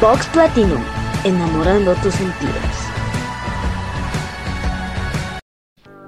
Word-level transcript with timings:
Vox 0.00 0.26
Platinum, 0.28 0.82
enamorando 1.24 1.94
tus 1.96 2.14
sentidos. 2.14 2.54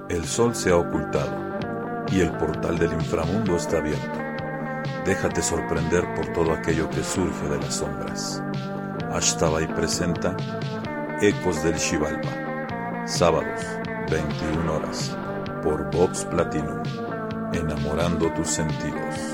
El 0.09 0.25
sol 0.25 0.55
se 0.55 0.71
ha 0.71 0.79
ocultado 0.79 1.31
y 2.11 2.21
el 2.21 2.33
portal 2.39 2.79
del 2.79 2.95
inframundo 2.95 3.55
está 3.55 3.77
abierto. 3.77 4.19
Déjate 5.05 5.43
sorprender 5.43 6.07
por 6.15 6.27
todo 6.33 6.53
aquello 6.53 6.89
que 6.89 7.05
surge 7.05 7.47
de 7.51 7.59
las 7.59 7.75
sombras. 7.75 8.43
Ashtabai 9.13 9.69
presenta 9.75 10.35
Ecos 11.21 11.63
del 11.63 11.75
Shivalba, 11.75 13.05
sábados, 13.07 13.61
21 14.11 14.75
horas, 14.75 15.15
por 15.63 15.91
Vox 15.91 16.25
Platinum, 16.25 16.83
enamorando 17.53 18.33
tus 18.33 18.49
sentidos. 18.49 19.32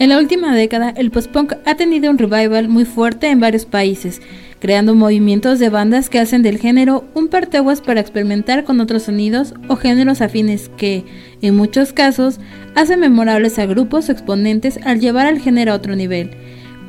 En 0.00 0.10
la 0.10 0.18
última 0.18 0.54
década, 0.54 0.90
el 0.96 1.10
post-punk 1.10 1.54
ha 1.64 1.74
tenido 1.74 2.08
un 2.08 2.18
revival 2.18 2.68
muy 2.68 2.84
fuerte 2.84 3.30
en 3.30 3.40
varios 3.40 3.64
países, 3.64 4.22
creando 4.60 4.94
movimientos 4.94 5.58
de 5.58 5.70
bandas 5.70 6.08
que 6.08 6.20
hacen 6.20 6.42
del 6.42 6.58
género 6.58 7.04
un 7.14 7.26
parteaguas 7.26 7.80
para 7.80 8.00
experimentar 8.00 8.62
con 8.62 8.78
otros 8.78 9.04
sonidos 9.04 9.54
o 9.66 9.74
géneros 9.74 10.20
afines 10.20 10.70
que, 10.76 11.04
en 11.42 11.56
muchos 11.56 11.92
casos, 11.92 12.38
hacen 12.76 13.00
memorables 13.00 13.58
a 13.58 13.66
grupos 13.66 14.08
o 14.08 14.12
exponentes 14.12 14.78
al 14.84 15.00
llevar 15.00 15.26
al 15.26 15.40
género 15.40 15.72
a 15.72 15.76
otro 15.76 15.96
nivel. 15.96 16.30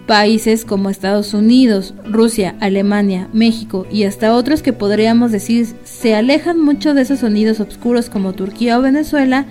Países 0.05 0.63
como 0.63 0.91
Estados 0.91 1.33
Unidos, 1.33 1.95
Rusia, 2.05 2.57
Alemania, 2.59 3.27
México 3.33 3.87
y 3.91 4.03
hasta 4.03 4.35
otros 4.35 4.61
que 4.61 4.73
podríamos 4.73 5.31
decir 5.31 5.65
se 5.83 6.13
alejan 6.13 6.59
mucho 6.59 6.93
de 6.93 7.01
esos 7.01 7.19
sonidos 7.19 7.59
oscuros 7.59 8.07
como 8.11 8.33
Turquía 8.33 8.77
o 8.77 8.83
Venezuela, 8.83 9.47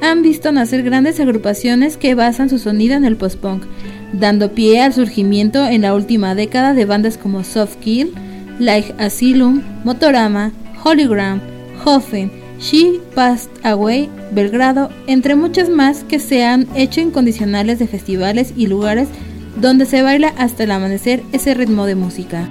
han 0.00 0.22
visto 0.22 0.52
nacer 0.52 0.82
grandes 0.82 1.20
agrupaciones 1.20 1.96
que 1.96 2.14
basan 2.14 2.48
su 2.48 2.58
sonido 2.58 2.94
en 2.94 3.04
el 3.04 3.16
post-punk, 3.16 3.64
dando 4.12 4.52
pie 4.52 4.80
al 4.80 4.92
surgimiento 4.92 5.66
en 5.66 5.82
la 5.82 5.94
última 5.94 6.34
década 6.34 6.74
de 6.74 6.84
bandas 6.84 7.18
como 7.18 7.44
Soft 7.44 7.76
Kill, 7.76 8.12
Like 8.58 8.94
Asylum, 8.98 9.62
Motorama, 9.84 10.52
Hologram, 10.82 11.40
Hoffen, 11.84 12.30
She 12.60 13.00
Passed 13.14 13.50
Away, 13.62 14.08
Belgrado, 14.32 14.90
entre 15.06 15.34
muchas 15.36 15.68
más 15.68 16.04
que 16.04 16.18
se 16.18 16.44
han 16.44 16.66
hecho 16.74 17.00
incondicionales 17.00 17.78
de 17.78 17.86
festivales 17.86 18.52
y 18.56 18.66
lugares 18.66 19.08
donde 19.60 19.86
se 19.86 20.02
baila 20.02 20.34
hasta 20.36 20.64
el 20.64 20.70
amanecer 20.70 21.22
ese 21.32 21.54
ritmo 21.54 21.86
de 21.86 21.94
música. 21.94 22.48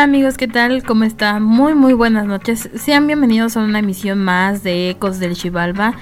Hola 0.00 0.06
amigos, 0.06 0.38
¿qué 0.38 0.48
tal? 0.48 0.82
¿Cómo 0.82 1.04
están? 1.04 1.42
Muy 1.42 1.74
muy 1.74 1.92
buenas 1.92 2.24
noches. 2.24 2.70
Sean 2.74 3.06
bienvenidos 3.06 3.58
a 3.58 3.60
una 3.60 3.80
emisión 3.80 4.16
más 4.18 4.62
de 4.62 4.88
Ecos 4.88 5.18
del 5.18 5.36
Chivalba. 5.36 5.92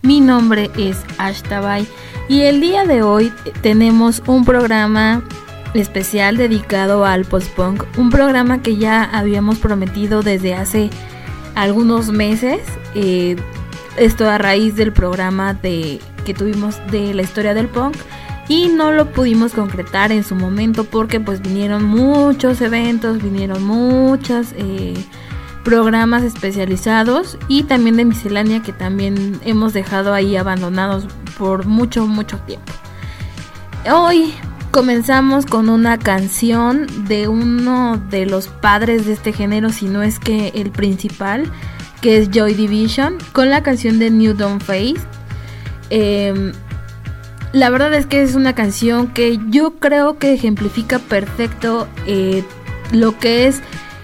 Mi 0.00 0.20
nombre 0.20 0.70
es 0.78 0.96
Ashtabay 1.18 1.84
y 2.28 2.42
el 2.42 2.60
día 2.60 2.84
de 2.84 3.02
hoy 3.02 3.32
tenemos 3.60 4.22
un 4.28 4.44
programa 4.44 5.24
especial 5.74 6.36
dedicado 6.36 7.04
al 7.04 7.24
post-punk, 7.24 7.82
un 7.96 8.10
programa 8.10 8.62
que 8.62 8.76
ya 8.76 9.02
habíamos 9.02 9.58
prometido 9.58 10.22
desde 10.22 10.54
hace 10.54 10.88
algunos 11.56 12.12
meses. 12.12 12.60
Eh, 12.94 13.34
esto 13.96 14.30
a 14.30 14.38
raíz 14.38 14.76
del 14.76 14.92
programa 14.92 15.52
de, 15.52 15.98
que 16.24 16.32
tuvimos 16.32 16.80
de 16.92 17.12
la 17.12 17.22
historia 17.22 17.54
del 17.54 17.66
punk 17.66 17.96
y 18.48 18.68
no 18.68 18.92
lo 18.92 19.12
pudimos 19.12 19.52
concretar 19.52 20.10
en 20.10 20.24
su 20.24 20.34
momento 20.34 20.84
porque 20.84 21.20
pues 21.20 21.42
vinieron 21.42 21.84
muchos 21.84 22.60
eventos, 22.62 23.22
vinieron 23.22 23.62
muchos 23.62 24.48
eh, 24.56 24.94
programas 25.64 26.22
especializados 26.22 27.36
y 27.46 27.64
también 27.64 27.96
de 27.98 28.06
miscelánea 28.06 28.62
que 28.62 28.72
también 28.72 29.38
hemos 29.44 29.74
dejado 29.74 30.14
ahí 30.14 30.36
abandonados 30.36 31.06
por 31.36 31.66
mucho, 31.66 32.06
mucho 32.06 32.38
tiempo. 32.38 32.72
Hoy 33.92 34.32
comenzamos 34.70 35.44
con 35.44 35.68
una 35.68 35.98
canción 35.98 36.86
de 37.06 37.28
uno 37.28 37.98
de 38.10 38.24
los 38.24 38.48
padres 38.48 39.04
de 39.06 39.12
este 39.12 39.32
género, 39.32 39.70
si 39.70 39.86
no 39.86 40.02
es 40.02 40.18
que 40.18 40.52
el 40.54 40.70
principal, 40.70 41.50
que 42.00 42.18
es 42.18 42.30
Joy 42.30 42.54
Division, 42.54 43.18
con 43.32 43.50
la 43.50 43.62
canción 43.62 43.98
de 43.98 44.10
New 44.10 44.34
Dawn 44.34 44.60
Face. 44.60 44.96
Em, 45.90 46.52
la 47.52 47.70
verdad 47.70 47.94
es 47.94 48.06
que 48.06 48.22
es 48.22 48.34
una 48.34 48.54
canción 48.54 49.08
que 49.08 49.38
yo 49.48 49.74
creo 49.78 50.18
que 50.18 50.34
ejemplifica 50.34 50.98
perfecto 50.98 51.88
eh, 52.06 52.44
lo 52.92 53.18
que 53.18 53.46
es 53.46 53.62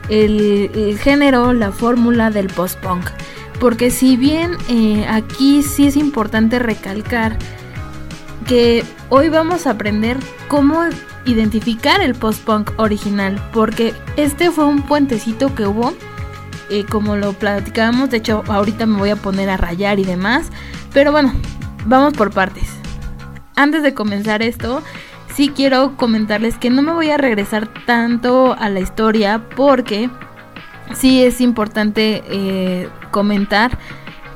el, 0.09 0.99
género, 0.99 1.53
la 1.53 1.73
fórmula 1.73 2.31
del 2.31 2.49
post-punk. 2.49 3.07
Porque 3.61 3.91
si 3.91 4.17
bien 4.17 4.57
eh, 4.69 5.07
aquí 5.09 5.63
sí 5.63 5.87
es 5.87 5.97
importante 5.97 6.59
recalcar 6.59 7.39
que 8.47 8.85
hoy 9.09 9.29
vamos 9.29 9.67
a 9.67 9.73
aprender 9.73 10.19
cómo 10.49 10.83
identificar 11.25 12.03
el 12.03 12.15
post-punk 12.15 12.73
original. 12.79 13.43
Porque 13.53 13.95
este 14.17 14.51
fue 14.51 14.65
un 14.65 14.83
puentecito 14.83 15.55
que 15.55 15.67
hubo, 15.67 15.95
eh, 16.71 16.85
como 16.85 17.17
lo 17.17 17.33
platicábamos. 17.35 18.11
De 18.11 18.19
hecho, 18.19 18.43
ahorita 18.49 18.87
me 18.87 18.99
voy 18.99 19.11
a 19.11 19.17
poner 19.17 19.49
a 19.51 19.57
rayar 19.57 19.99
y 19.99 20.05
demás. 20.05 20.49
Pero 20.93 21.13
bueno, 21.13 21.33
vamos 21.87 22.13
por 22.15 22.31
partes 22.31 22.74
antes 23.57 23.83
de 23.83 23.95
comenzar 23.95 24.43
esto, 24.43 24.83
sí 25.35 25.51
quiero 25.55 25.97
comentarles 25.97 26.57
que 26.57 26.71
no 26.71 26.83
me 26.83 26.93
voy 26.93 27.11
a 27.11 27.17
regresar 27.17 27.69
tanto 27.87 28.55
a 28.59 28.69
la 28.69 28.81
historia 28.81 29.43
porque 29.57 30.11
sí 30.95 31.23
es 31.23 31.41
importante 31.41 32.23
eh, 32.29 32.89
comentar 33.11 33.79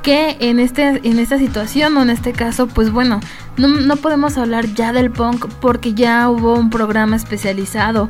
que 0.02 0.36
en, 0.40 0.58
este, 0.58 1.00
en 1.02 1.18
esta 1.18 1.38
situación 1.38 1.96
o 1.96 2.02
en 2.02 2.10
este 2.10 2.32
caso, 2.32 2.66
pues 2.66 2.90
bueno, 2.90 3.20
no, 3.56 3.96
podemos 3.96 4.38
hablar 4.38 4.66
ya 4.74 4.92
del 4.92 5.10
punk 5.10 5.46
porque 5.60 5.94
ya 5.94 6.30
hubo 6.30 6.54
un 6.54 6.70
programa 6.70 7.16
especializado 7.16 8.08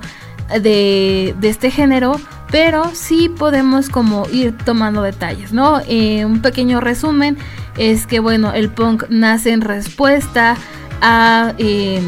de, 0.61 1.35
este 1.43 1.71
género, 1.71 2.21
pero 2.51 2.91
sí 2.95 3.29
podemos 3.29 3.89
como 3.89 4.27
ir 4.31 4.57
tomando 4.57 5.03
detalles, 5.03 5.53
¿no? 5.53 5.81
Eh, 5.89 6.25
un 6.25 6.41
pequeño 6.41 6.81
resumen 6.81 7.37
es 7.77 8.07
que, 8.07 8.21
bueno, 8.21 8.53
el 8.53 8.71
punk 8.71 9.05
nace 9.09 9.51
en 9.53 9.61
respuesta 9.61 10.57
a 11.01 11.55
eh, 11.59 12.01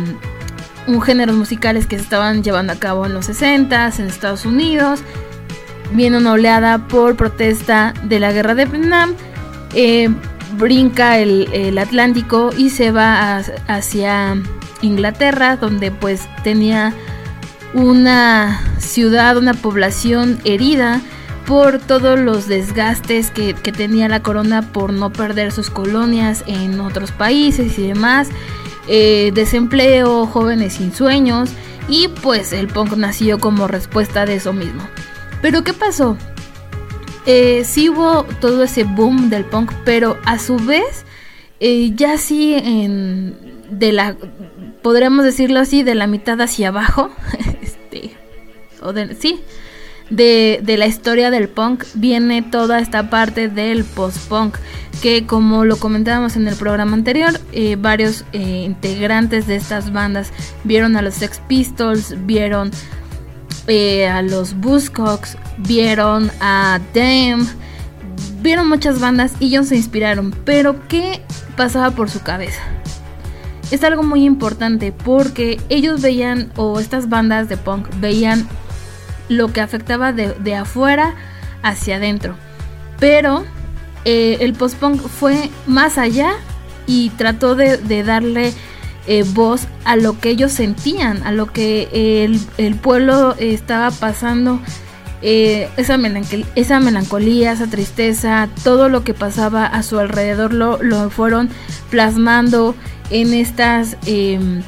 un 0.87 1.01
géneros 1.01 1.37
musicales 1.37 1.87
que 1.87 1.97
se 1.97 2.03
estaban 2.03 2.43
llevando 2.43 2.73
a 2.73 2.77
cabo 2.77 3.07
en 3.07 3.15
los 3.15 3.27
60 3.27 3.93
en 3.99 4.07
Estados 4.07 4.45
Unidos. 4.45 5.01
Viene 5.93 6.19
una 6.19 6.33
oleada 6.33 6.87
por 6.89 7.17
protesta 7.17 7.95
de 8.05 8.21
la 8.21 8.33
guerra 8.33 8.55
de 8.55 8.67
Vietnam. 8.67 9.15
Eh, 9.75 10.09
brinca 10.57 11.19
el, 11.19 11.79
Atlántico 11.79 12.51
y 12.57 12.71
se 12.71 12.91
va 12.91 13.43
hacia 13.69 14.37
Inglaterra, 14.83 15.57
donde 15.57 15.91
pues 15.91 16.29
tenía 16.43 16.93
una 17.73 18.61
ciudad, 18.79 19.37
una 19.37 19.55
población 19.55 20.39
herida 20.45 21.01
por 21.47 21.79
todos 21.79 22.19
los 22.19 22.47
desgastes 22.47 23.31
que, 23.31 23.55
que, 23.55 23.73
tenía 23.73 24.09
la 24.09 24.23
corona 24.23 24.63
por 24.63 24.93
no 24.93 25.11
perder 25.11 25.53
sus 25.53 25.70
colonias 25.70 26.44
en 26.47 26.81
otros 26.81 27.11
países 27.11 27.79
y 27.79 27.89
demás. 27.89 28.29
Eh, 28.89 29.31
desempleo, 29.34 30.27
jóvenes 30.27 30.75
sin 30.75 30.93
sueños 30.93 31.51
y 31.89 32.08
pues 32.08 32.53
el 32.53 32.69
punk 32.69 32.96
nació 32.96 33.39
como 33.39 33.69
respuesta 33.69 34.27
de 34.27 34.37
eso 34.37 34.53
mismo. 34.53 34.82
Pero 35.43 35.65
¿qué 35.65 35.72
pasó? 35.72 36.17
Eh, 37.27 37.65
hubo 37.89 38.25
todo 38.41 38.65
ese 38.65 38.84
boom 38.84 39.29
del 39.31 39.44
punk, 39.44 39.72
pero 39.84 40.19
a 40.25 40.39
su 40.39 40.56
vez 40.56 41.05
eh, 41.60 41.93
ya 41.94 42.17
sí 42.17 42.55
en 42.55 43.37
de 43.70 43.93
la 43.93 44.17
podríamos 44.82 45.25
decirlo 45.25 45.60
así 45.60 45.82
de 45.82 45.94
la 45.94 46.06
mitad 46.06 46.41
hacia 46.41 46.69
abajo, 46.69 47.10
este 47.63 48.13
o 48.82 48.93
de 48.93 49.15
sí 49.15 49.41
de, 50.10 50.74
la 50.76 50.86
historia 50.86 51.31
del 51.31 51.48
punk 51.48 51.84
viene 51.94 52.43
toda 52.43 52.81
esta 52.81 53.10
parte 53.10 53.48
del 53.48 53.84
post-punk, 53.84 54.56
que 55.00 55.26
como 55.26 55.64
lo 55.64 55.76
comentábamos 55.76 56.36
en 56.36 56.48
el 56.48 56.56
programa 56.56 56.94
anterior, 56.94 57.40
eh, 57.52 57.76
varios 57.76 58.24
eh, 58.32 58.64
integrantes 58.67 59.46
de 59.46 59.56
estas 59.56 59.93
bandas 59.93 60.32
vieron 60.64 60.96
a 60.96 61.02
los 61.02 61.14
Sex 61.14 61.40
Pistols, 61.46 62.14
vieron 62.26 62.70
eh, 63.67 64.08
a 64.08 64.22
los 64.22 64.55
Buzzcocks, 64.55 65.36
vieron 65.58 66.31
a 66.40 66.81
Damn, 66.93 67.48
vieron 68.43 68.69
muchas 68.69 69.00
bandas 69.00 69.34
y 69.38 69.46
ellos 69.46 69.69
se 69.69 69.76
inspiraron, 69.76 70.34
pero 70.44 70.88
¿qué 70.88 71.22
pasaba 71.56 71.93
por 71.93 72.10
su 72.10 72.20
cabeza? 72.20 72.60
Es 73.70 73.84
algo 73.84 74.02
muy 74.02 74.24
importante 74.24 74.90
porque 74.90 75.60
ellos 75.69 76.02
veían, 76.02 76.50
o 76.56 76.81
estas 76.81 77.08
bandas 77.08 77.48
de 77.48 77.56
punk 77.56 77.86
veían 78.00 78.48
lo 79.31 79.53
que 79.53 79.63
afectaba 79.63 80.13
de, 80.13 80.55
afuera 80.55 81.15
hacia 81.63 81.96
adentro. 81.96 82.34
Pero 82.99 83.44
eh, 84.05 84.39
el 84.41 84.53
post-punk 84.53 85.01
fue 85.01 85.49
más 85.67 85.96
allá 85.96 86.32
y 86.87 87.10
trató 87.10 87.55
de, 87.55 88.03
darle 88.03 88.53
eh, 89.06 89.25
voz 89.32 89.69
a 89.84 89.96
lo 89.96 90.19
que 90.19 90.31
ellos 90.31 90.53
sentían, 90.53 91.22
a 91.22 91.32
lo 91.32 91.46
que 91.46 92.27
el, 92.58 92.75
pueblo 92.75 93.37
estaba 93.39 93.93
pasando, 93.93 94.60
eh, 95.22 95.69
esa, 95.77 95.96
melancolía, 95.96 96.46
esa, 96.56 96.81
melancolía, 96.81 97.53
esa 97.53 97.69
tristeza, 97.69 98.49
todo 98.65 98.89
lo 98.89 99.05
que 99.05 99.15
pasaba 99.15 99.65
a 99.65 99.82
su 99.84 99.99
alrededor 100.01 100.53
lo, 100.53 100.82
lo 100.82 101.08
fueron 101.08 101.51
plasmando 101.89 102.75
en 103.10 103.32
estas 103.32 103.96
em, 104.06 104.63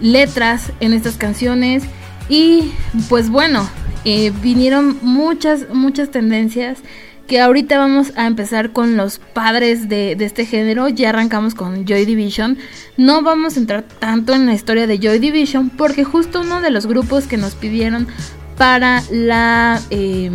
letras, 0.00 0.72
en 0.78 0.92
estas 0.92 1.16
canciones. 1.16 1.82
Y 2.28 2.72
pues 3.08 3.30
bueno, 3.30 3.68
eh, 4.10 4.32
vinieron 4.42 4.98
muchas, 5.02 5.68
muchas 5.70 6.10
tendencias 6.10 6.78
que 7.26 7.42
ahorita 7.42 7.76
vamos 7.76 8.14
a 8.16 8.26
empezar 8.26 8.72
con 8.72 8.96
los 8.96 9.18
padres 9.18 9.90
de, 9.90 10.12
este 10.12 10.46
género. 10.46 10.88
Ya 10.88 11.10
arrancamos 11.10 11.54
con 11.54 11.84
Joy 11.84 12.06
Division. 12.06 12.56
No 12.96 13.20
vamos 13.20 13.56
a 13.56 13.60
entrar 13.60 13.82
tanto 13.82 14.32
en 14.32 14.46
la 14.46 14.54
historia 14.54 14.86
de 14.86 14.98
Joy 14.98 15.18
Division 15.18 15.68
porque 15.68 16.04
justo 16.04 16.40
uno 16.40 16.62
de 16.62 16.70
los 16.70 16.86
grupos 16.86 17.26
que 17.26 17.36
nos 17.36 17.54
pidieron 17.54 18.08
para 18.56 19.02
la... 19.10 19.78
Eh, 19.90 20.30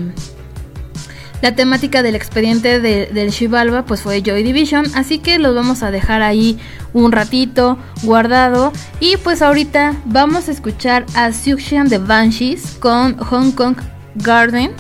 la 1.43 1.53
temática 1.55 2.03
del 2.03 2.15
expediente 2.15 2.79
del 2.79 3.29
Shivalba 3.29 3.83
pues 3.83 4.01
fue 4.01 4.21
Joy 4.21 4.43
Division, 4.43 4.85
así 4.95 5.19
que 5.19 5.39
los 5.39 5.53
vamos 5.53 5.83
a 5.83 5.91
dejar 5.91 6.21
ahí 6.21 6.57
un 6.93 7.11
ratito 7.11 7.77
guardado 8.01 8.71
y 9.01 9.17
pues 9.17 9.41
ahorita 9.41 9.93
vamos 10.05 10.47
a 10.47 10.53
escuchar 10.53 11.05
a 11.15 11.33
Suction 11.33 11.89
the 11.89 11.97
Banshees 11.97 12.77
con 12.79 13.17
Hong 13.17 13.51
Kong 13.51 13.75
Garden 14.15 14.71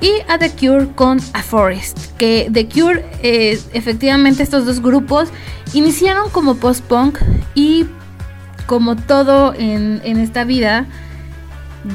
y 0.00 0.12
a 0.28 0.38
The 0.38 0.50
Cure 0.52 0.88
con 0.94 1.20
A 1.34 1.42
Forest. 1.42 2.16
Que 2.16 2.48
The 2.50 2.66
Cure, 2.66 3.04
eh, 3.22 3.60
efectivamente 3.74 4.42
estos 4.42 4.64
dos 4.64 4.80
grupos 4.80 5.28
iniciaron 5.74 6.30
como 6.30 6.54
post-punk 6.54 7.18
y 7.54 7.84
como 8.64 8.96
todo 8.96 9.52
en, 9.52 10.00
en 10.04 10.18
esta 10.18 10.44
vida, 10.44 10.86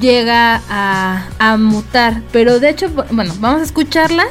llega 0.02 0.62
a, 0.70 1.58
mutar. 1.58 2.22
Pero 2.32 2.60
de 2.60 2.70
hecho, 2.70 2.90
bueno, 3.12 3.34
vamos 3.40 3.62
a 3.62 3.63
escucharlas. 3.63 4.28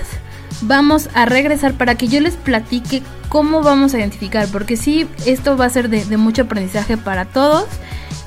Vamos 0.63 1.09
a 1.15 1.25
regresar 1.25 1.75
para 1.75 1.97
que 1.97 2.09
yo 2.09 2.21
les 2.21 2.35
platique 2.37 3.03
cómo 3.29 3.63
vamos 3.63 3.95
a 3.95 3.99
identificar. 3.99 4.47
Porque 4.49 4.77
sí, 4.77 5.09
esto 5.27 5.57
va 5.57 5.67
a 5.67 5.71
ser 5.71 5.89
de, 5.89 6.17
mucho 6.17 6.43
aprendizaje 6.43 6.97
para 6.97 7.25
todos. 7.25 7.67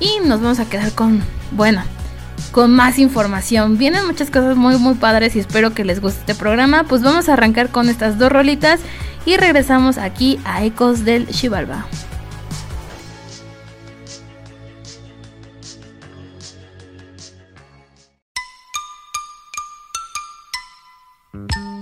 Y 0.00 0.26
nos 0.26 0.42
vamos 0.42 0.60
a 0.60 0.66
quedar 0.66 0.92
con, 0.92 1.22
bueno, 1.52 1.82
con 2.52 2.74
más 2.74 2.98
información. 2.98 3.78
Vienen 3.78 4.06
muchas 4.06 4.30
cosas 4.30 4.56
muy 4.56 4.76
muy 4.78 4.94
padres 4.94 5.36
y 5.36 5.38
espero 5.38 5.72
que 5.72 5.84
les 5.84 6.00
guste 6.00 6.20
este 6.20 6.34
programa. 6.34 6.84
Pues 6.84 7.02
vamos 7.02 7.28
a 7.28 7.34
arrancar 7.34 7.70
con 7.70 7.88
estas 7.88 8.18
dos 8.18 8.30
rolitas 8.30 8.80
y 9.24 9.36
regresamos 9.36 9.98
aquí 9.98 10.38
a 10.44 10.64
Ecos 10.64 11.04
del 11.04 11.26
Shivalba. 11.26 11.86
Mm-hmm. 21.36 21.75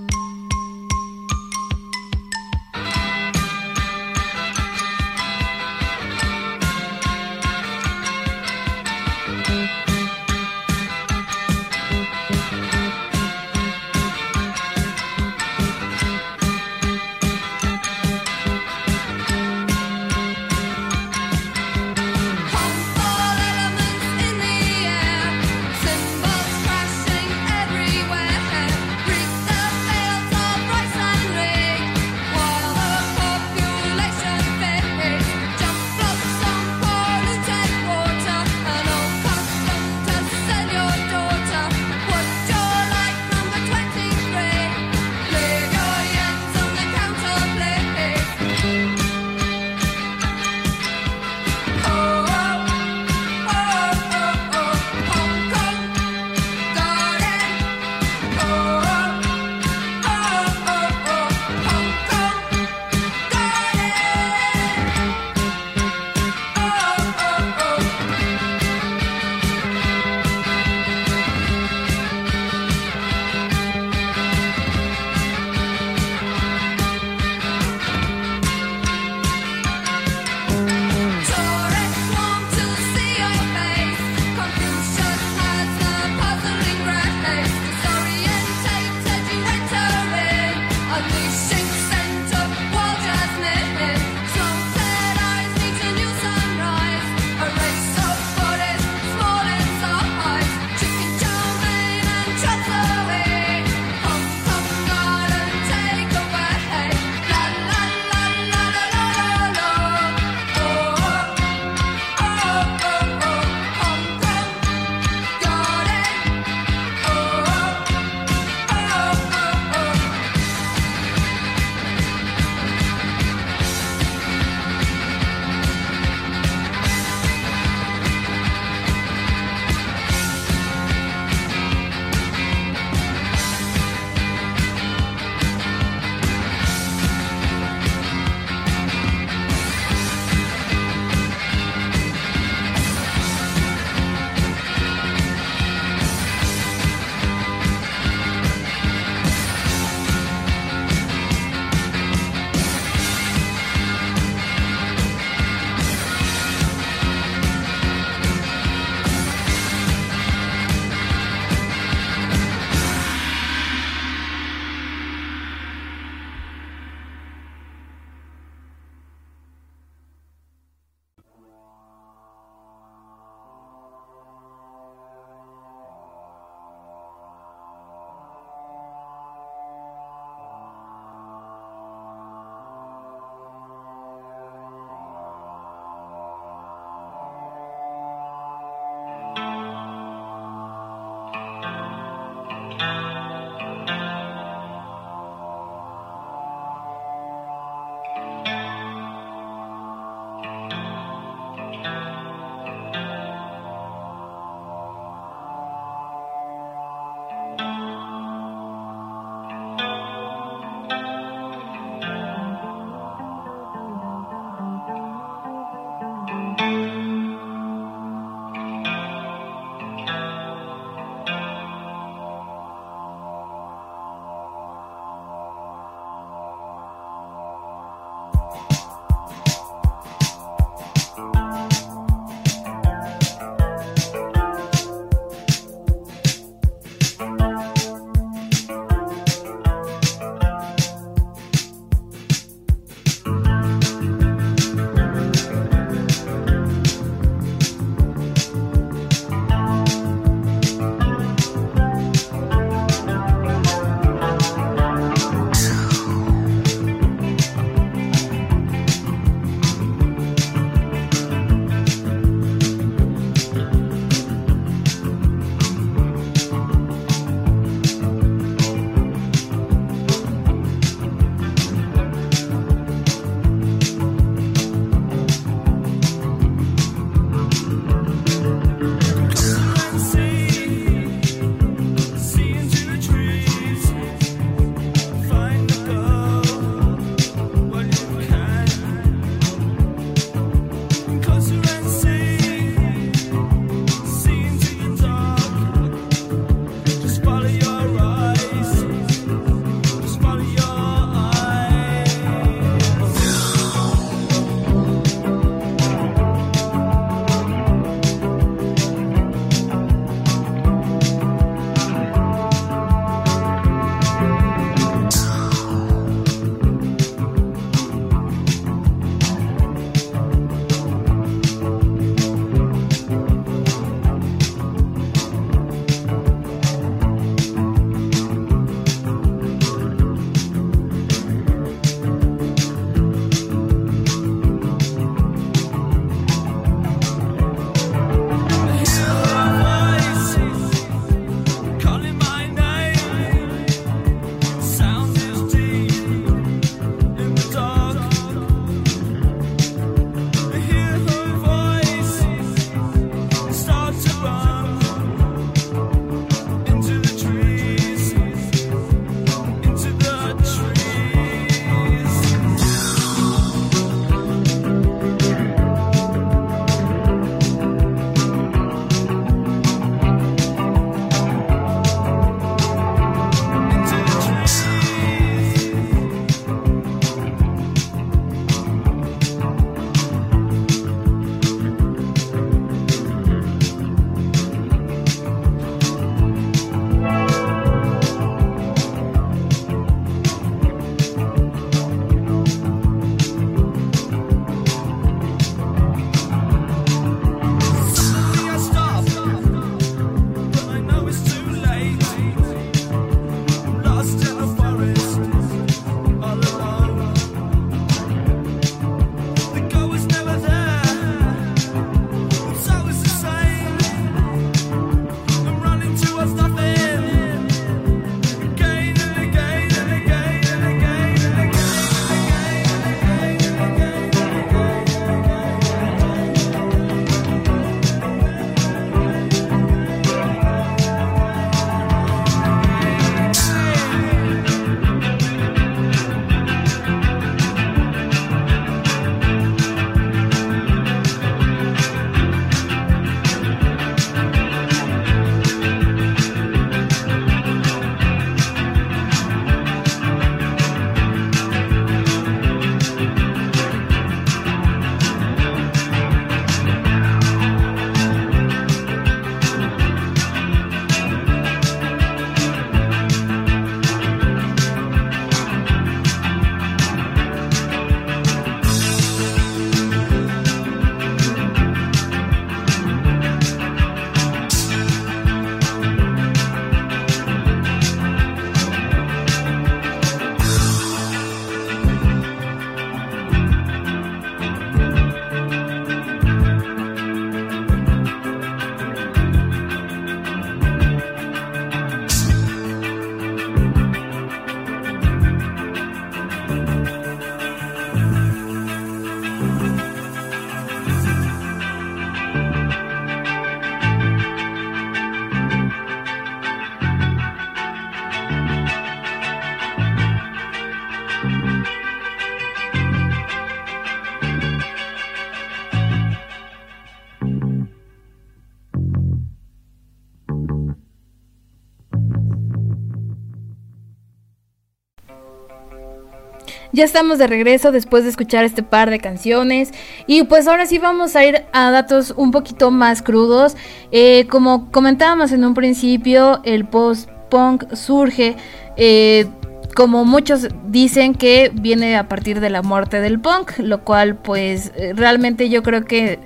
Ya 526.75 526.83
estamos 526.83 527.19
de 527.19 527.27
regreso 527.27 527.71
después 527.71 528.03
de 528.03 528.09
escuchar 528.09 528.43
este 528.43 528.61
par 528.61 528.89
de 528.89 528.99
canciones 528.99 529.71
y 530.07 530.23
pues 530.23 530.45
ahora 530.45 530.65
sí 530.65 530.77
vamos 530.77 531.15
a 531.15 531.23
ir 531.23 531.45
a 531.53 531.71
datos 531.71 532.13
un 532.17 532.31
poquito 532.31 532.69
más 532.69 533.01
crudos. 533.01 533.55
Eh, 533.93 534.27
como 534.29 534.69
comentábamos 534.71 535.31
en 535.31 535.45
un 535.45 535.53
principio, 535.53 536.41
el 536.43 536.65
post-punk 536.65 537.73
surge, 537.75 538.35
eh, 538.75 539.25
como 539.73 540.03
muchos 540.03 540.49
dicen 540.67 541.15
que 541.15 541.49
viene 541.53 541.95
a 541.95 542.09
partir 542.09 542.41
de 542.41 542.49
la 542.49 542.61
muerte 542.61 542.99
del 542.99 543.21
punk, 543.21 543.57
lo 543.59 543.85
cual 543.85 544.17
pues 544.17 544.73
eh, 544.75 544.91
realmente 544.93 545.47
yo 545.47 545.63
creo 545.63 545.85
que 545.85 546.19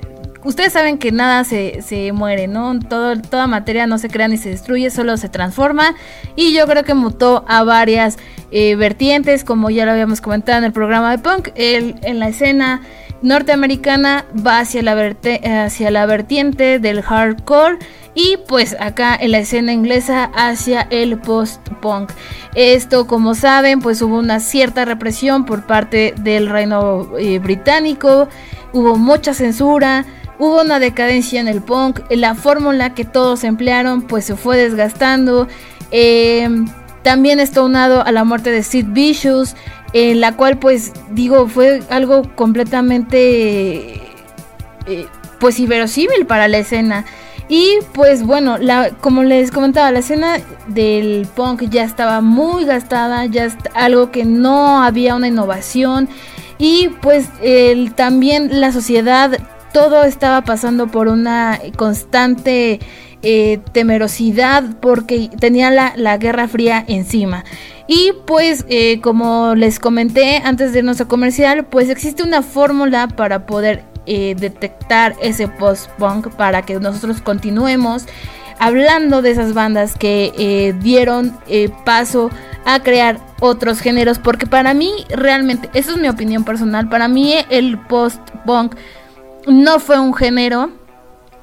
ustedes 0.43 0.73
saben 0.73 0.97
que 0.97 1.12
nada 1.12 1.43
se, 1.43 1.82
se 1.82 2.12
muere, 2.12 2.47
¿no? 2.47 2.80
Todo, 2.80 3.19
toda 3.21 3.47
materia 3.47 3.88
no 3.88 3.97
se 3.97 4.10
crea 4.10 4.28
ni 4.28 4.38
se 4.38 4.49
destruye, 4.49 4.89
solo 4.89 5.17
se 5.17 5.30
transforma. 5.30 5.95
Y 6.36 6.54
yo 6.54 6.67
creo 6.67 6.84
que 6.84 6.93
mutó 6.93 7.43
a 7.47 7.63
varias 7.63 8.17
eh, 8.52 8.75
vertientes, 8.75 9.43
como 9.43 9.69
ya 9.69 9.86
lo 9.86 9.91
habíamos 9.91 10.21
comentado 10.21 10.58
en 10.60 10.63
el 10.65 10.71
programa 10.71 11.12
de 11.12 11.17
punk. 11.19 11.49
El, 11.56 11.95
en 12.04 12.19
la 12.19 12.30
escena 12.30 12.82
norteamericana 13.21 14.25
va 14.45 14.60
hacia 14.60 14.82
la, 14.82 15.15
hacia 15.65 15.91
la 15.91 16.06
vertiente 16.06 16.80
del 16.80 17.02
hardcore. 17.02 17.78
Y 18.15 18.38
pues 18.47 18.75
acá 18.80 19.15
en 19.15 19.32
la 19.32 19.39
escena 19.39 19.71
inglesa 19.71 20.32
hacia 20.36 20.88
el 20.89 21.19
post-punk. 21.19 22.12
Esto, 22.56 23.08
como 23.08 23.36
saben, 23.36 23.80
pues 23.82 24.02
hubo 24.02 24.17
una 24.17 24.39
cierta 24.39 24.84
represión 24.84 25.45
por 25.45 25.65
parte 25.65 26.13
del 26.17 26.49
reino 26.49 27.08
eh, 27.17 27.39
británico. 27.39 28.28
Hubo 28.73 28.97
mucha 28.97 29.34
censura, 29.34 30.06
Hubo 30.39 30.62
una 30.62 30.80
decadencia 30.80 31.41
en 31.41 31.49
el 31.49 31.62
punk, 31.62 31.99
la 32.10 32.34
fórmula 32.34 32.93
que 32.93 33.04
todos 33.04 33.43
emplearon 33.43 34.02
pues 34.04 34.23
se 34.23 34.38
fue 34.38 34.56
desgastando. 34.56 35.49
Em, 35.91 36.65
también 37.04 37.41
está 37.41 37.62
unado 37.62 38.06
a 38.06 38.12
la 38.13 38.23
muerte 38.23 38.49
de 38.49 38.63
Sid 38.63 38.86
Vicious, 38.88 39.58
en 39.91 40.21
la 40.21 40.38
cual 40.38 40.58
pues 40.58 40.93
digo 41.12 41.49
fue 41.49 41.82
algo 41.89 42.23
completamente 42.36 44.02
eh, 44.86 45.08
pues 45.41 45.60
inverosímil 45.60 46.25
para 46.25 46.47
la 46.47 46.60
escena. 46.60 47.04
Y 47.49 47.80
pues 47.93 48.23
bueno, 48.23 48.58
la, 48.58 48.91
como 49.02 49.23
les 49.23 49.52
comentaba, 49.52 49.91
la 49.91 49.99
escena 49.99 50.38
del 50.67 51.28
punk 51.36 51.63
ya 51.63 51.84
estaba 51.84 52.21
muy 52.21 52.63
gastada, 52.63 53.25
ya 53.25 53.49
algo 53.73 54.10
que 54.12 54.23
no 54.23 54.82
había 54.84 55.15
una 55.15 55.28
innovación. 55.28 56.08
Y 56.60 56.89
pues 57.02 57.28
también 57.95 58.62
la 58.62 58.71
sociedad 58.71 59.38
todo 59.73 60.03
estaba 60.03 60.43
pasando 60.43 60.88
por 60.88 61.08
una 61.08 61.60
constante 61.77 62.79
eh, 63.21 63.60
temerosidad 63.73 64.63
porque 64.79 65.29
tenía 65.39 65.69
la, 65.71 66.17
Guerra 66.17 66.47
Fría 66.47 66.86
encima. 66.88 67.43
Y 67.86 68.13
pues 68.25 68.65
eh, 68.69 69.01
como 69.01 69.55
les 69.55 69.79
comenté 69.79 70.38
antes 70.38 70.71
de 70.71 70.79
irnos 70.79 71.01
a 71.01 71.05
comercial, 71.05 71.65
pues 71.65 71.89
existe 71.89 72.23
una 72.23 72.41
fórmula 72.41 73.10
para 73.10 73.45
poder 73.45 73.84
eh, 74.05 74.36
detectar 74.39 75.15
ese 75.21 75.49
post-punk 75.49 76.29
para 76.29 76.62
que 76.62 76.79
nosotros 76.79 77.19
continuemos 77.19 78.05
hablando 78.58 79.21
de 79.21 79.32
esas 79.32 79.53
bandas 79.53 79.95
que 79.97 80.75
dieron 80.82 81.38
paso 81.86 82.29
a 82.65 82.82
crear 82.82 83.19
otros 83.41 83.82
géneros. 83.82 84.17
Porque 84.19 84.45
para 84.47 84.73
mí 84.73 84.91
realmente, 85.10 85.69
eso 85.73 85.91
es 85.91 85.97
mi 85.97 86.08
opinión 86.08 86.45
personal, 86.45 86.88
para 86.88 87.10
mí 87.10 87.36
el 87.49 87.77
post-punk 87.79 88.75
no 89.47 89.80
fue 89.80 89.99
un 89.99 90.13
género, 90.13 90.71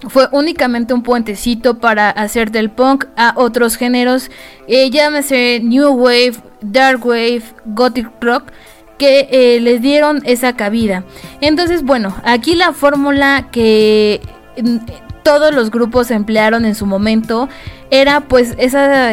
fue 0.08 0.28
únicamente 0.32 0.94
un 0.94 1.02
puentecito 1.02 1.78
para 1.78 2.10
hacer 2.10 2.50
del 2.50 2.70
punk 2.70 3.06
a 3.16 3.34
otros 3.36 3.76
géneros, 3.76 4.30
eh, 4.68 4.90
llámese 4.90 5.60
New 5.62 5.88
Wave, 5.88 6.34
Dark 6.60 7.04
Wave, 7.04 7.42
Gothic 7.66 8.08
Rock, 8.20 8.52
que 8.98 9.28
eh, 9.30 9.60
les 9.60 9.82
dieron 9.82 10.22
esa 10.24 10.54
cabida. 10.54 11.04
Entonces, 11.40 11.82
bueno, 11.82 12.16
aquí 12.24 12.54
la 12.54 12.72
fórmula 12.72 13.48
que 13.50 14.20
mm, 14.62 14.78
todos 15.22 15.54
los 15.54 15.70
grupos 15.70 16.10
emplearon 16.10 16.64
en 16.64 16.74
su 16.74 16.86
momento 16.86 17.48
era 17.90 18.20
pues 18.20 18.54
esa 18.58 19.10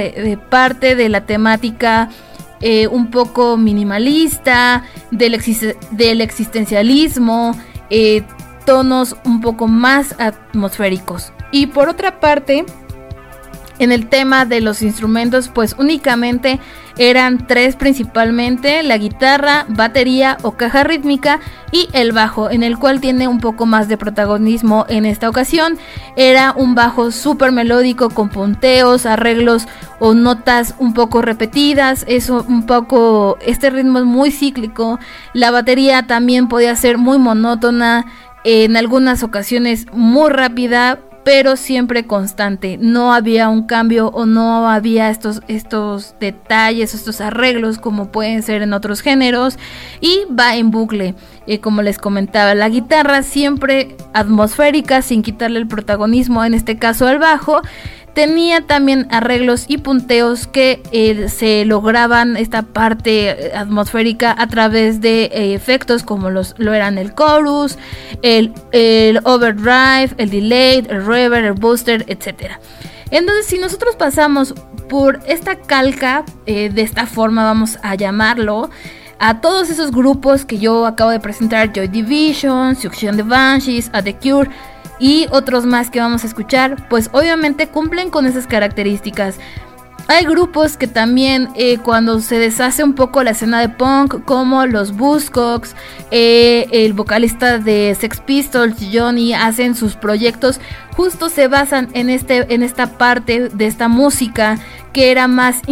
parte 0.49 0.95
de 0.95 1.09
la 1.09 1.25
temática 1.25 2.09
eh, 2.65 2.87
un 2.87 3.11
poco 3.11 3.57
minimalista, 3.57 4.85
del, 5.11 5.37
del 5.91 6.21
existencialismo, 6.21 7.57
eh, 7.89 8.23
tonos 8.65 9.15
un 9.25 9.41
poco 9.41 9.67
más 9.67 10.15
atmosféricos. 10.19 11.33
Y 11.51 11.67
por 11.67 11.89
otra 11.89 12.19
parte, 12.19 12.65
en 13.79 13.91
el 13.91 14.07
tema 14.07 14.45
de 14.45 14.61
los 14.61 14.81
instrumentos, 14.81 15.49
pues 15.49 15.75
únicamente 15.77 16.59
eran 16.97 17.47
tres 17.47 17.75
principalmente, 17.75 18.83
la 18.83 18.97
guitarra, 18.97 19.65
batería 19.67 20.37
o 20.43 20.51
caja 20.51 20.83
rítmica 20.83 21.39
y 21.71 21.89
el 21.93 22.11
bajo, 22.11 22.51
en 22.51 22.61
el 22.61 22.77
cual 22.77 23.01
tiene 23.01 23.27
un 23.27 23.39
poco 23.39 23.65
más 23.65 23.87
de 23.87 23.97
protagonismo 23.97 24.85
en 24.89 25.05
esta 25.05 25.27
ocasión. 25.27 25.77
Era 26.15 26.53
un 26.55 26.75
bajo 26.75 27.09
súper 27.09 27.51
melódico 27.51 28.09
con 28.11 28.29
punteos, 28.29 29.07
arreglos 29.07 29.67
o 29.99 30.13
notas 30.13 30.75
un 30.77 30.93
poco 30.93 31.23
repetidas, 31.23 32.05
eso 32.07 32.45
un 32.47 32.67
poco, 32.67 33.37
este 33.41 33.71
ritmo 33.71 33.99
es 33.99 34.05
muy 34.05 34.31
cíclico, 34.31 34.99
la 35.33 35.49
batería 35.49 36.05
también 36.05 36.47
podía 36.47 36.75
ser 36.75 36.99
muy 36.99 37.17
monótona, 37.17 38.05
en 38.43 38.77
algunas 38.77 39.23
ocasiones 39.23 39.87
muy 39.93 40.29
rápida, 40.29 40.99
pero 41.23 41.55
siempre 41.55 42.05
constante. 42.05 42.77
No 42.79 43.13
había 43.13 43.49
un 43.49 43.65
cambio 43.65 44.07
o 44.07 44.25
no 44.25 44.67
había 44.67 45.09
estos, 45.09 45.41
estos 45.47 46.15
detalles, 46.19 46.93
estos 46.93 47.21
arreglos 47.21 47.77
como 47.77 48.11
pueden 48.11 48.43
ser 48.43 48.61
en 48.61 48.73
otros 48.73 49.01
géneros. 49.01 49.57
Y 50.01 50.25
va 50.37 50.55
en 50.55 50.71
bucle. 50.71 51.15
Eh, 51.47 51.59
como 51.59 51.81
les 51.81 51.97
comentaba, 51.97 52.55
la 52.55 52.69
guitarra 52.69 53.23
siempre 53.23 53.95
atmosférica, 54.13 55.01
sin 55.01 55.23
quitarle 55.23 55.59
el 55.59 55.67
protagonismo, 55.67 56.43
en 56.43 56.53
este 56.53 56.77
caso 56.77 57.07
al 57.07 57.19
bajo. 57.19 57.61
Tenía 58.13 58.61
también 58.61 59.07
arreglos 59.09 59.65
y 59.67 59.79
punteos 59.79 60.45
que 60.45 60.83
eh, 60.91 61.29
se 61.29 61.65
lograban 61.65 62.37
esta 62.37 62.61
parte 62.61 63.29
eh, 63.29 63.55
atmosférica 63.55 64.35
a 64.37 64.45
través 64.47 65.01
de 65.01 65.23
eh, 65.25 65.55
efectos 65.55 66.03
como 66.03 66.29
los, 66.29 66.53
lo 66.59 66.75
eran 66.75 66.99
el 66.99 67.15
chorus, 67.15 67.79
el, 68.21 68.53
overdrive, 69.23 70.11
el 70.17 70.29
delay, 70.29 70.85
el 70.87 71.03
reverb, 71.03 71.45
el 71.45 71.53
booster, 71.53 72.05
etc. 72.07 72.51
Entonces, 73.09 73.47
si 73.47 73.57
nosotros 73.57 73.95
pasamos 73.95 74.53
por 74.89 75.19
esta 75.25 75.55
calca, 75.55 76.23
de 76.45 76.81
esta 76.81 77.07
forma 77.07 77.43
vamos 77.45 77.79
a 77.81 77.95
llamarlo, 77.95 78.69
a 79.19 79.39
todos 79.39 79.69
esos 79.69 79.91
grupos 79.91 80.45
que 80.45 80.59
yo 80.59 80.85
acabo 80.85 81.09
de 81.09 81.19
presentar, 81.19 81.71
Joy 81.73 81.87
Division, 81.87 82.75
Suction 82.75 83.15
the 83.15 83.23
Banshees, 83.23 83.89
A 83.93 84.01
The 84.01 84.15
Cure, 84.15 84.49
y 85.03 85.27
otros 85.31 85.65
más 85.65 85.89
que 85.89 85.99
vamos 85.99 86.23
a 86.23 86.27
escuchar, 86.27 86.87
pues 86.87 87.09
obviamente 87.11 87.67
cumplen 87.67 88.09
con 88.09 88.25
esas 88.25 88.47
características. 88.47 89.35
Hay 90.07 90.23
grupos 90.23 90.77
que 90.77 90.87
también 90.87 91.49
eh, 91.57 91.77
cuando 91.77 92.21
se 92.21 92.39
deshace 92.39 92.85
un 92.85 92.93
poco 92.93 93.21
la 93.21 93.31
escena 93.31 93.59
de 93.59 93.67
punk, 93.67 94.23
como 94.23 94.65
los 94.65 94.95
Buzzcocks, 94.95 95.75
eh, 96.09 96.67
el 96.71 96.93
vocalista 96.93 97.57
de 97.57 97.97
Sex 97.99 98.21
Pistols, 98.21 98.77
Johnny, 98.93 99.33
hacen 99.33 99.75
sus 99.75 99.97
proyectos, 99.97 100.61
justo 100.95 101.27
se 101.27 101.49
basan 101.49 101.89
en, 101.91 102.09
este, 102.09 102.53
en 102.53 102.63
esta 102.63 102.97
parte 102.97 103.49
de 103.49 103.67
esta 103.67 103.89
música 103.89 104.57
que 104.93 105.11
era 105.11 105.27
más 105.27 105.63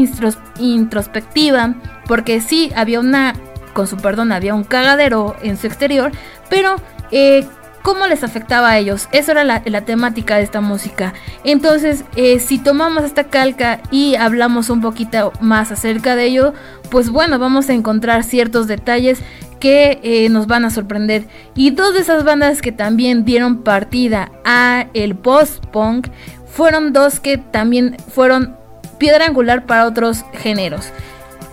introspectiva, 0.60 1.76
porque 2.06 2.42
sí, 2.42 2.70
había 2.76 3.00
una, 3.00 3.34
con 3.72 3.88
su 3.88 3.96
perdón, 3.96 4.34
había 4.34 4.54
un 4.54 4.66
cagadero 4.66 5.38
en 5.42 5.56
su 5.56 5.68
exterior, 5.68 6.12
pero... 6.50 6.76
Eh, 7.14 7.48
cómo 7.82 8.08
les 8.08 8.24
afectaba 8.24 8.70
a 8.70 8.78
ellos. 8.78 9.08
Eso 9.12 9.32
era 9.32 9.44
la, 9.44 9.82
temática 9.82 10.38
de 10.38 10.44
esta 10.44 10.62
música. 10.62 11.14
Entonces, 11.44 12.06
eh, 12.16 12.40
si 12.40 12.58
tomamos 12.60 13.04
esta 13.04 13.26
calca 13.26 13.82
y 13.92 14.16
hablamos 14.16 14.70
un 14.70 14.82
poquito 14.82 15.34
más 15.42 15.72
acerca 15.72 16.16
de 16.16 16.26
ello, 16.26 16.54
pues 16.90 17.10
bueno, 17.10 17.40
vamos 17.40 17.70
a 17.70 17.74
encontrar 17.74 18.24
ciertos 18.24 18.68
detalles 18.68 19.20
que 19.60 20.00
eh, 20.04 20.30
nos 20.30 20.48
van 20.48 20.66
a 20.66 20.70
sorprender. 20.70 21.26
Y 21.56 21.72
dos 21.72 21.94
de 21.94 22.02
esas 22.02 22.24
bandas 22.24 22.62
que 22.62 22.72
también 22.72 23.26
dieron 23.26 23.64
partida 23.64 24.32
a 24.44 24.88
el 24.94 25.16
post-punk 25.16 26.08
fueron 26.46 26.94
dos 26.94 27.20
que 27.20 27.38
también 27.38 27.98
fueron 28.14 28.56
piedra 28.98 29.26
angular 29.26 29.66
para 29.66 29.86
otros 29.86 30.26
géneros 30.34 30.92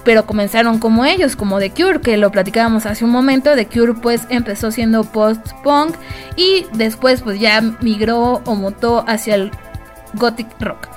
pero 0.09 0.25
comenzaron 0.25 0.79
como 0.79 1.05
ellos, 1.05 1.37
como 1.37 1.59
The 1.59 1.71
Cure, 1.71 2.01
que 2.01 2.17
lo 2.17 2.33
platicábamos 2.33 2.87
hace 2.87 3.05
un 3.05 3.11
momento. 3.11 3.55
The 3.55 3.67
Cure 3.67 3.93
pues 3.93 4.23
empezó 4.31 4.71
siendo 4.71 5.05
post-punk 5.05 5.97
y 6.35 6.65
después 6.73 7.21
pues 7.21 7.39
ya 7.39 7.61
migró 7.83 8.41
o 8.47 8.55
mutó 8.55 9.05
hacia 9.07 9.35
el 9.35 9.51
gothic 10.15 10.49
rock. 10.61 10.89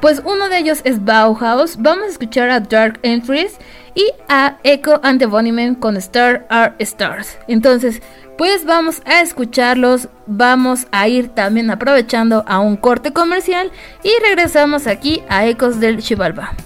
Pues 0.00 0.20
uno 0.24 0.48
de 0.48 0.58
ellos 0.58 0.80
es 0.82 1.04
Bauhaus. 1.04 1.76
Vamos 1.76 2.06
a 2.06 2.10
escuchar 2.10 2.50
a 2.50 2.58
Dark 2.58 2.98
Entries 3.04 3.56
y 3.94 4.10
a 4.28 4.56
Echo 4.64 4.98
and 5.04 5.20
the 5.20 5.76
con 5.78 5.96
Star 5.98 6.44
Are 6.50 6.74
Stars. 6.80 7.38
Entonces, 7.46 8.02
pues 8.36 8.64
vamos 8.64 9.00
a 9.04 9.20
escucharlos. 9.20 10.08
Vamos 10.26 10.88
a 10.90 11.06
ir 11.06 11.28
también 11.28 11.70
aprovechando 11.70 12.42
a 12.48 12.58
un 12.58 12.76
corte 12.76 13.12
comercial 13.12 13.70
y 14.02 14.10
regresamos 14.26 14.88
aquí 14.88 15.22
a 15.28 15.46
Ecos 15.46 15.78
del 15.78 16.02
Chivalba. 16.02 16.56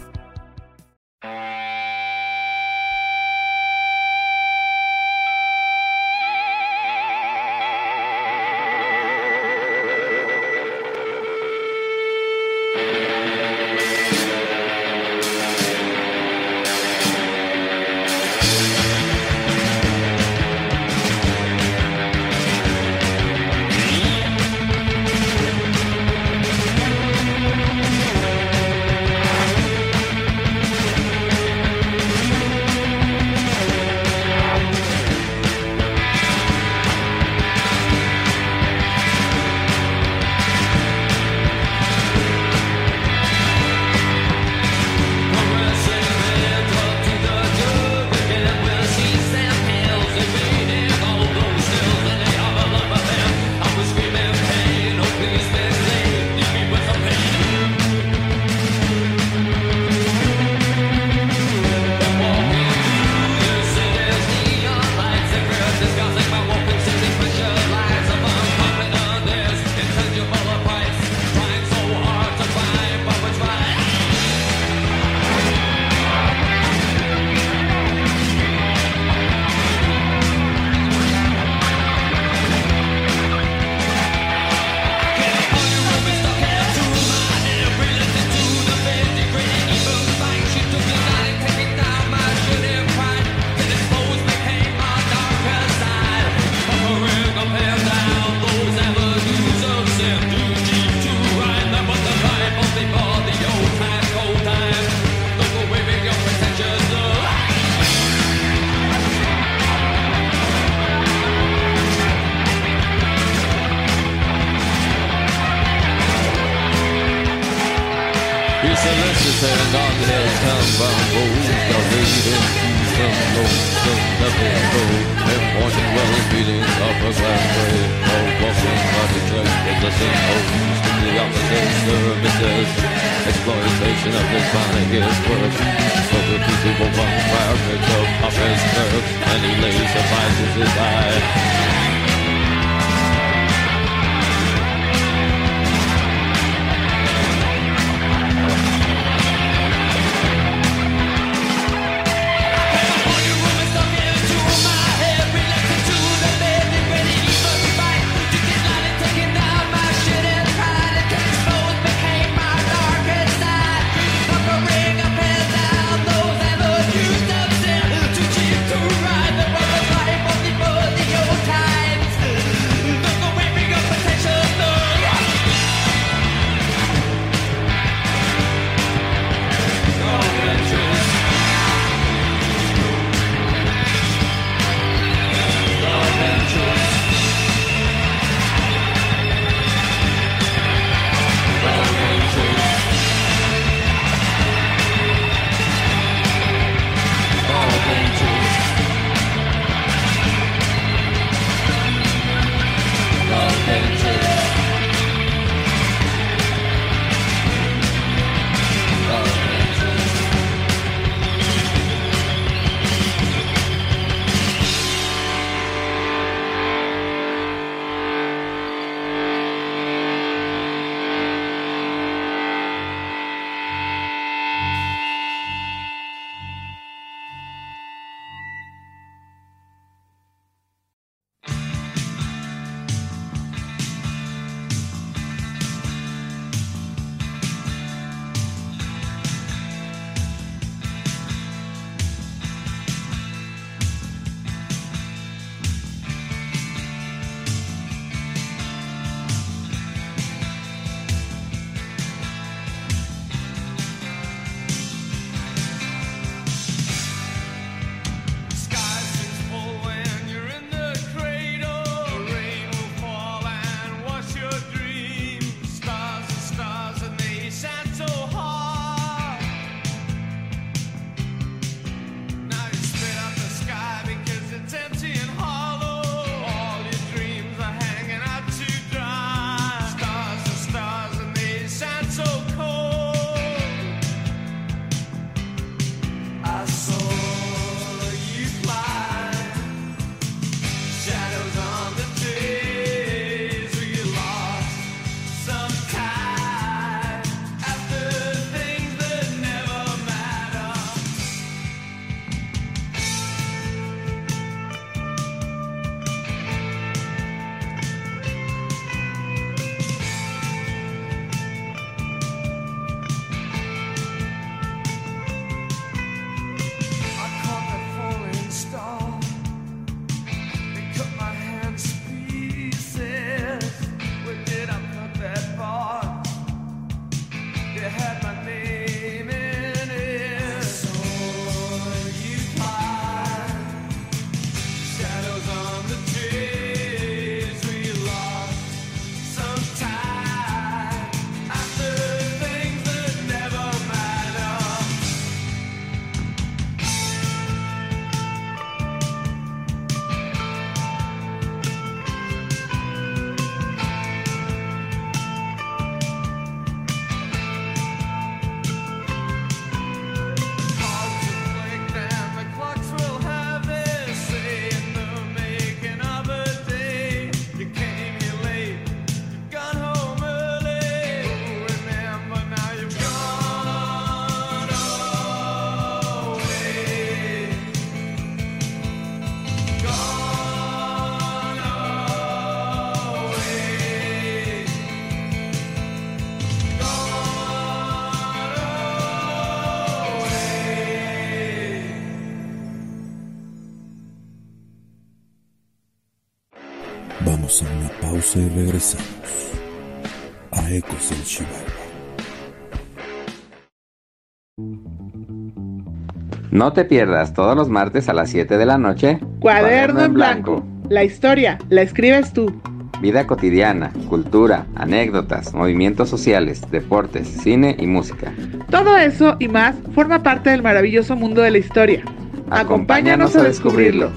No 406.54 406.72
te 406.72 406.84
pierdas 406.84 407.34
todos 407.34 407.56
los 407.56 407.68
martes 407.68 408.08
a 408.08 408.12
las 408.12 408.30
7 408.30 408.56
de 408.56 408.64
la 408.64 408.78
noche. 408.78 409.18
Cuaderno, 409.40 410.04
en 410.04 410.14
blanco. 410.14 410.64
La 410.88 411.02
historia 411.02 411.58
la 411.68 411.82
escribes 411.82 412.32
tú. 412.32 412.54
vida 413.00 413.26
cotidiana, 413.26 413.90
cultura, 414.08 414.64
anécdotas, 414.76 415.52
movimientos 415.52 416.08
sociales, 416.08 416.62
deportes, 416.70 417.26
cine 417.26 417.74
y 417.76 417.88
música. 417.88 418.32
Todo 418.70 418.96
eso 418.96 419.34
y 419.40 419.48
más 419.48 419.74
forma 419.96 420.22
parte 420.22 420.50
del 420.50 420.62
maravilloso 420.62 421.16
mundo 421.16 421.42
de 421.42 421.50
la 421.50 421.58
historia. 421.58 422.04
Acompáñanos 422.50 423.34
a 423.34 423.42
descubrirlo. 423.42 424.12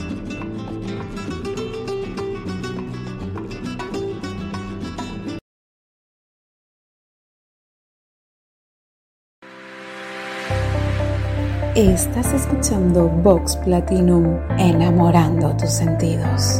Estás 11.77 12.33
escuchando 12.33 13.07
Vox 13.07 13.55
Platinum, 13.57 14.39
enamorando 14.57 15.55
tus 15.57 15.69
sentidos. 15.69 16.59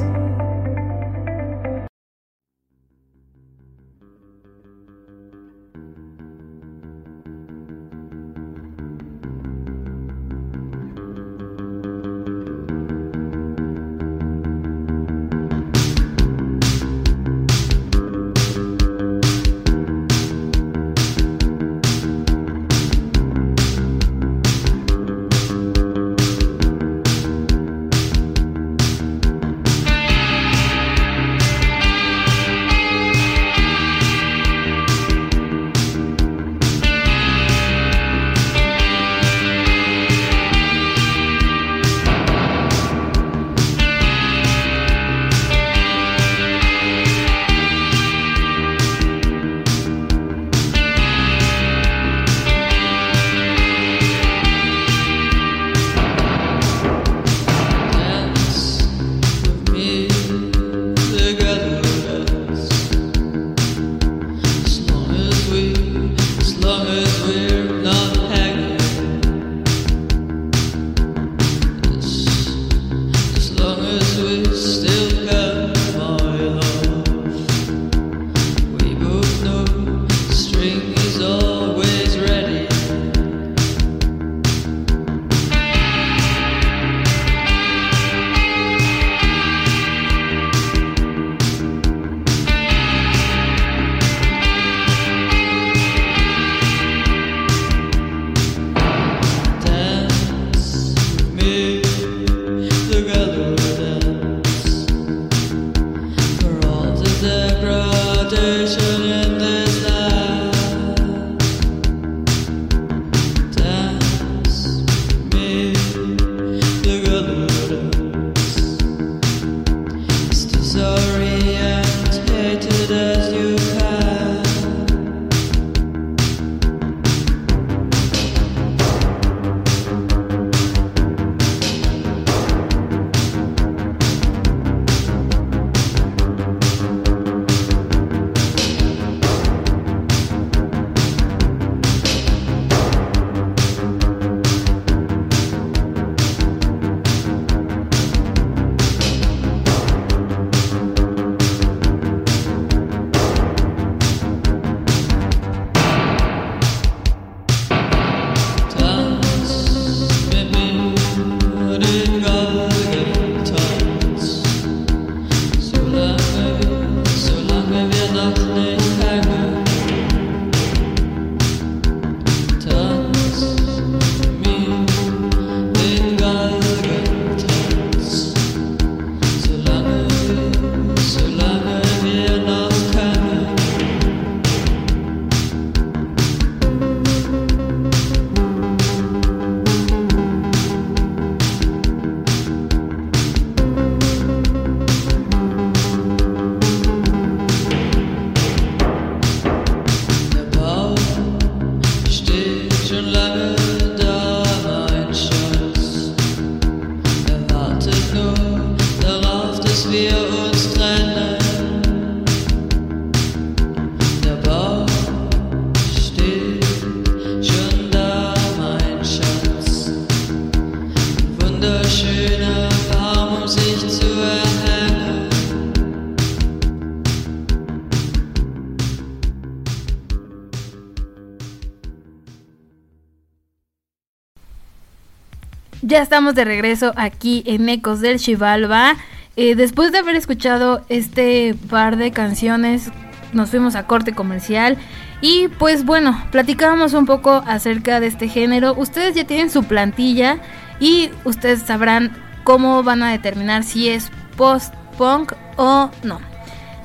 Ya 235.88 236.02
estamos 236.02 236.36
de 236.36 236.44
regreso 236.44 236.92
aquí 236.98 237.44
en 237.46 237.70
Ecos 237.70 238.02
del 238.02 238.20
Chivalba. 238.20 238.98
Eh, 239.38 239.56
después 239.56 239.94
de 239.94 240.00
haber 240.00 240.18
escuchado 240.18 240.82
este 240.90 241.56
par 241.70 241.96
de 241.96 242.12
canciones, 242.12 242.92
nos 243.32 243.52
fuimos 243.52 243.76
a 243.76 243.88
corte 243.88 244.12
comercial. 244.12 244.76
Y 245.22 245.48
pues 245.48 245.86
bueno, 245.86 246.22
platicábamos 246.30 246.94
un 246.94 247.06
poco 247.06 247.42
acerca 247.48 248.02
de 248.02 248.08
este 248.08 248.28
género. 248.28 248.74
Ustedes 248.78 249.16
ya 249.16 249.24
tienen 249.24 249.50
su 249.50 249.64
plantilla 249.64 250.40
y 250.82 251.10
ustedes 251.24 251.62
sabrán 251.62 252.12
cómo 252.44 252.84
van 252.84 253.02
a 253.02 253.12
determinar 253.12 253.64
si 253.64 253.88
es 253.88 254.12
post-punk 254.36 255.32
o 255.56 255.90
no. 256.04 256.20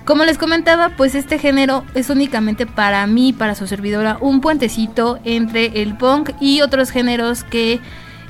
Como 0.04 0.22
les 0.22 0.38
comentaba, 0.38 0.90
pues 0.90 1.16
este 1.16 1.40
género 1.40 1.82
es 1.94 2.08
únicamente 2.08 2.66
para 2.66 3.04
mí, 3.08 3.32
para 3.32 3.56
su 3.56 3.66
servidora, 3.66 4.18
un 4.20 4.40
puentecito 4.40 5.18
entre 5.24 5.82
el 5.82 5.96
punk 5.96 6.30
y 6.38 6.60
otros 6.60 6.90
géneros 6.90 7.42
que 7.42 7.80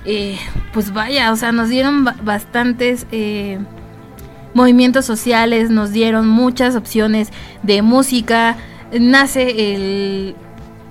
eh, 0.04 0.38
pues 0.72 0.92
vaya, 0.92 1.32
o 1.32 1.36
sea, 1.36 1.52
nos 1.52 1.68
dieron 1.68 2.04
bastantes, 2.22 3.06
eh, 3.12 3.58
movimientos 4.54 5.04
sociales, 5.04 5.70
nos 5.70 5.92
dieron 5.92 6.28
muchas 6.28 6.76
opciones 6.76 7.30
de 7.62 7.82
música, 7.82 8.56
nace 8.92 9.74
el, 9.74 10.36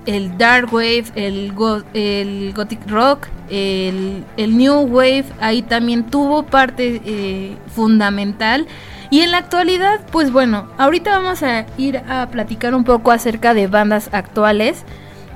el 0.06 0.36
dark 0.38 0.72
wave, 0.72 1.04
el, 1.14 1.52
el 1.94 2.52
gothic 2.54 2.88
rock, 2.88 3.28
el, 3.50 4.24
el, 4.36 4.56
new 4.56 4.80
wave, 4.82 5.26
ahí 5.40 5.62
también 5.62 6.04
tuvo 6.04 6.44
parte 6.44 7.00
eh, 7.04 7.56
fundamental. 7.74 8.66
Y 9.10 9.20
en 9.20 9.30
la 9.30 9.38
actualidad, 9.38 10.00
pues 10.10 10.32
bueno, 10.32 10.68
ahorita 10.78 11.18
vamos 11.18 11.42
a 11.42 11.66
ir 11.76 11.98
a 11.98 12.28
platicar 12.30 12.74
un 12.74 12.84
poco 12.84 13.10
acerca 13.10 13.52
de 13.52 13.66
bandas 13.66 14.08
actuales 14.12 14.84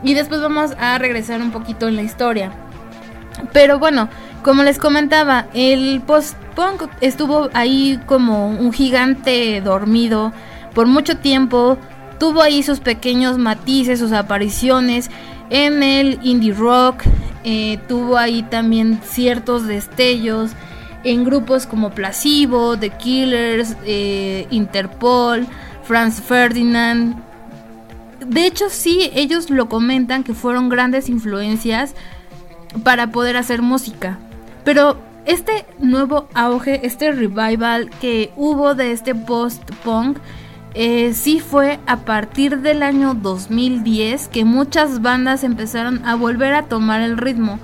y 0.02 0.14
después 0.14 0.40
vamos 0.40 0.72
a 0.78 0.96
regresar 0.98 1.42
un 1.42 1.50
poquito 1.50 1.86
en 1.86 1.96
la 1.96 2.02
historia. 2.02 2.52
Pero 3.52 3.78
bueno, 3.78 4.08
como 4.42 4.62
les 4.62 4.78
comentaba, 4.78 5.46
el 5.54 6.00
post-punk 6.06 6.88
estuvo 7.00 7.48
ahí 7.52 8.00
como 8.06 8.48
un 8.48 8.72
gigante 8.72 9.60
dormido 9.60 10.32
por 10.74 10.86
mucho 10.86 11.18
tiempo. 11.18 11.78
Tuvo 12.18 12.42
ahí 12.42 12.62
sus 12.62 12.80
pequeños 12.80 13.38
matices, 13.38 13.98
sus 13.98 14.12
apariciones 14.12 15.10
en 15.50 15.82
el 15.82 16.18
indie 16.22 16.52
rock. 16.52 17.02
Eh, 17.44 17.78
tuvo 17.88 18.16
ahí 18.16 18.42
también 18.42 19.00
ciertos 19.04 19.66
destellos 19.66 20.52
en 21.04 21.24
grupos 21.24 21.66
como 21.66 21.90
Placebo, 21.90 22.76
The 22.76 22.90
Killers, 22.90 23.76
eh, 23.84 24.46
Interpol, 24.50 25.46
Franz 25.84 26.20
Ferdinand. 26.20 27.16
De 28.26 28.46
hecho, 28.46 28.68
sí, 28.70 29.10
ellos 29.14 29.50
lo 29.50 29.68
comentan 29.68 30.24
que 30.24 30.34
fueron 30.34 30.68
grandes 30.68 31.08
influencias 31.08 31.94
para 32.82 33.10
poder 33.10 33.36
hacer 33.36 33.62
música. 33.62 34.18
Pero 34.64 34.98
este 35.26 35.66
nuevo 35.78 36.28
auge, 36.34 36.86
este 36.86 37.10
revival 37.12 37.90
que 38.00 38.32
hubo 38.36 38.74
de 38.74 38.92
este 38.92 39.14
post-punk, 39.14 40.18
eh, 40.74 41.14
sí 41.14 41.40
fue 41.40 41.80
a 41.86 41.98
partir 41.98 42.60
del 42.60 42.82
año 42.82 43.14
2010 43.14 44.28
que 44.28 44.44
muchas 44.44 45.00
bandas 45.00 45.42
empezaron 45.42 46.04
a 46.04 46.14
volver 46.14 46.52
a 46.54 46.64
tomar 46.64 47.00
el 47.00 47.16
ritmo. 47.16 47.58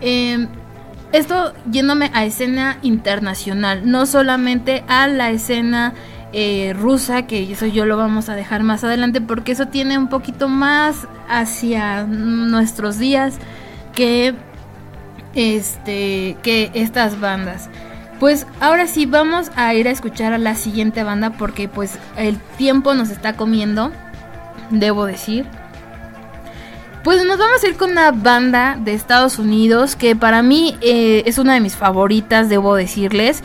Em, 0.00 0.48
esto 1.12 1.54
yéndome 1.70 2.10
a 2.14 2.24
escena 2.24 2.78
internacional, 2.82 3.90
no 3.90 4.06
solamente 4.06 4.84
a 4.88 5.06
la 5.06 5.30
escena 5.30 5.94
eh, 6.32 6.74
rusa, 6.78 7.26
que 7.26 7.50
eso 7.50 7.64
yo 7.64 7.86
lo 7.86 7.96
vamos 7.96 8.28
a 8.28 8.34
dejar 8.34 8.62
más 8.64 8.84
adelante 8.84 9.20
porque 9.20 9.52
eso 9.52 9.68
tiene 9.68 9.96
un 9.96 10.08
poquito 10.08 10.48
más 10.48 11.08
hacia 11.28 12.04
nuestros 12.04 12.98
días 12.98 13.38
que 13.94 14.34
este 15.38 16.36
que 16.42 16.70
estas 16.74 17.20
bandas. 17.20 17.68
Pues 18.20 18.46
ahora 18.60 18.86
sí 18.88 19.06
vamos 19.06 19.50
a 19.54 19.74
ir 19.74 19.86
a 19.86 19.92
escuchar 19.92 20.32
a 20.32 20.38
la 20.38 20.56
siguiente 20.56 21.04
banda 21.04 21.30
porque 21.30 21.68
pues 21.68 21.98
el 22.16 22.36
tiempo 22.56 22.94
nos 22.94 23.10
está 23.10 23.34
comiendo, 23.34 23.92
debo 24.70 25.06
decir. 25.06 25.46
Pues 27.04 27.24
nos 27.24 27.38
vamos 27.38 27.62
a 27.62 27.68
ir 27.68 27.76
con 27.76 27.92
una 27.92 28.10
banda 28.10 28.76
de 28.78 28.92
Estados 28.92 29.38
Unidos 29.38 29.94
que 29.94 30.16
para 30.16 30.42
mí 30.42 30.76
eh, 30.80 31.22
es 31.26 31.38
una 31.38 31.54
de 31.54 31.60
mis 31.60 31.76
favoritas, 31.76 32.48
debo 32.48 32.74
decirles. 32.74 33.42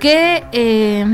Que... 0.00 0.44
Eh, 0.52 1.06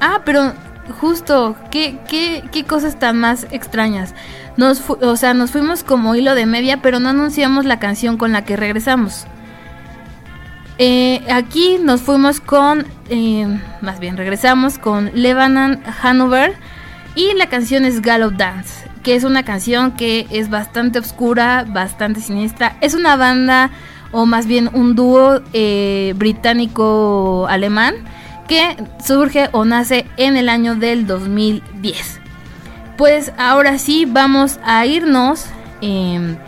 ah, 0.00 0.22
pero 0.24 0.52
justo, 1.00 1.56
¿qué, 1.70 1.98
qué, 2.08 2.44
qué 2.52 2.64
cosas 2.64 2.98
tan 2.98 3.18
más 3.18 3.46
extrañas. 3.50 4.14
Nos 4.56 4.82
o 4.88 5.16
sea, 5.16 5.34
nos 5.34 5.50
fuimos 5.50 5.84
como 5.84 6.14
hilo 6.14 6.34
de 6.34 6.46
media, 6.46 6.80
pero 6.82 7.00
no 7.00 7.08
anunciamos 7.08 7.64
la 7.64 7.78
canción 7.78 8.16
con 8.16 8.32
la 8.32 8.44
que 8.44 8.56
regresamos. 8.56 9.26
Eh, 10.82 11.22
aquí 11.30 11.76
nos 11.78 12.00
fuimos 12.00 12.40
con, 12.40 12.86
eh, 13.10 13.46
más 13.82 14.00
bien 14.00 14.16
regresamos 14.16 14.78
con 14.78 15.10
Lebanon 15.12 15.82
Hanover 16.00 16.54
y 17.14 17.34
la 17.34 17.50
canción 17.50 17.84
es 17.84 18.00
Gallow 18.00 18.30
Dance, 18.30 18.88
que 19.02 19.14
es 19.14 19.24
una 19.24 19.42
canción 19.42 19.92
que 19.92 20.26
es 20.30 20.48
bastante 20.48 20.98
oscura, 20.98 21.66
bastante 21.68 22.22
siniestra. 22.22 22.78
Es 22.80 22.94
una 22.94 23.16
banda 23.16 23.70
o 24.10 24.24
más 24.24 24.46
bien 24.46 24.70
un 24.72 24.94
dúo 24.94 25.42
eh, 25.52 26.14
británico-alemán 26.16 27.96
que 28.48 28.78
surge 29.04 29.50
o 29.52 29.66
nace 29.66 30.06
en 30.16 30.38
el 30.38 30.48
año 30.48 30.76
del 30.76 31.06
2010. 31.06 32.20
Pues 32.96 33.34
ahora 33.36 33.76
sí 33.76 34.06
vamos 34.06 34.58
a 34.64 34.86
irnos 34.86 35.44
em, 35.82 36.38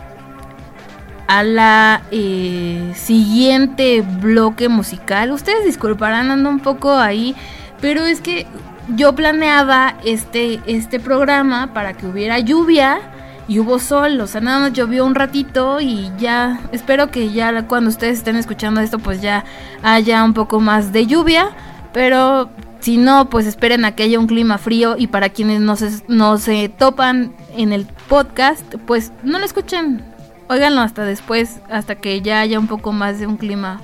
a 1.27 1.43
la 1.43 2.01
eh, 2.11 2.91
siguiente 2.95 4.01
bloque 4.01 4.69
musical. 4.69 5.31
Ustedes 5.31 5.65
disculparán, 5.65 6.31
ando 6.31 6.49
un 6.49 6.59
poco 6.59 6.93
ahí, 6.93 7.35
pero 7.81 8.05
es 8.05 8.21
que 8.21 8.47
yo 8.95 9.13
planeaba 9.13 9.95
este, 10.03 10.59
este 10.65 10.99
programa 10.99 11.73
para 11.73 11.93
que 11.93 12.05
hubiera 12.05 12.39
lluvia 12.39 12.99
y 13.47 13.59
hubo 13.59 13.79
sol, 13.79 14.19
o 14.21 14.27
sea, 14.27 14.41
nada 14.41 14.59
más 14.59 14.73
llovió 14.73 15.05
un 15.05 15.15
ratito 15.15 15.81
y 15.81 16.09
ya, 16.17 16.61
espero 16.71 17.11
que 17.11 17.31
ya 17.31 17.67
cuando 17.67 17.89
ustedes 17.89 18.19
estén 18.19 18.35
escuchando 18.35 18.79
esto, 18.81 18.99
pues 18.99 19.21
ya 19.21 19.43
haya 19.81 20.23
un 20.23 20.33
poco 20.33 20.59
más 20.59 20.93
de 20.93 21.07
lluvia, 21.07 21.49
pero 21.91 22.49
si 22.79 22.97
no, 22.97 23.29
pues 23.29 23.45
esperen 23.45 23.85
a 23.85 23.95
que 23.95 24.03
haya 24.03 24.19
un 24.19 24.27
clima 24.27 24.57
frío 24.57 24.95
y 24.97 25.07
para 25.07 25.29
quienes 25.29 25.61
no 25.61 25.75
se, 25.75 25.89
no 26.07 26.37
se 26.37 26.69
topan 26.69 27.33
en 27.55 27.73
el 27.73 27.85
podcast, 28.07 28.75
pues 28.85 29.11
no 29.23 29.39
lo 29.39 29.45
escuchen, 29.45 30.03
Óiganlo 30.49 30.81
hasta 30.81 31.05
después, 31.05 31.59
hasta 31.69 31.95
que 31.95 32.21
ya 32.21 32.41
haya 32.41 32.59
un 32.59 32.67
poco 32.67 32.91
más 32.91 33.19
de 33.19 33.27
un 33.27 33.37
clima 33.37 33.81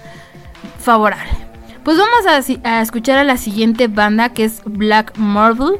favorable. 0.79 1.49
Pues 1.83 1.97
vamos 1.97 2.53
a, 2.63 2.81
escuchar 2.81 3.17
a 3.17 3.23
la 3.23 3.37
siguiente 3.37 3.87
banda 3.87 4.29
que 4.29 4.43
es 4.43 4.61
Black 4.65 5.17
Marble. 5.17 5.79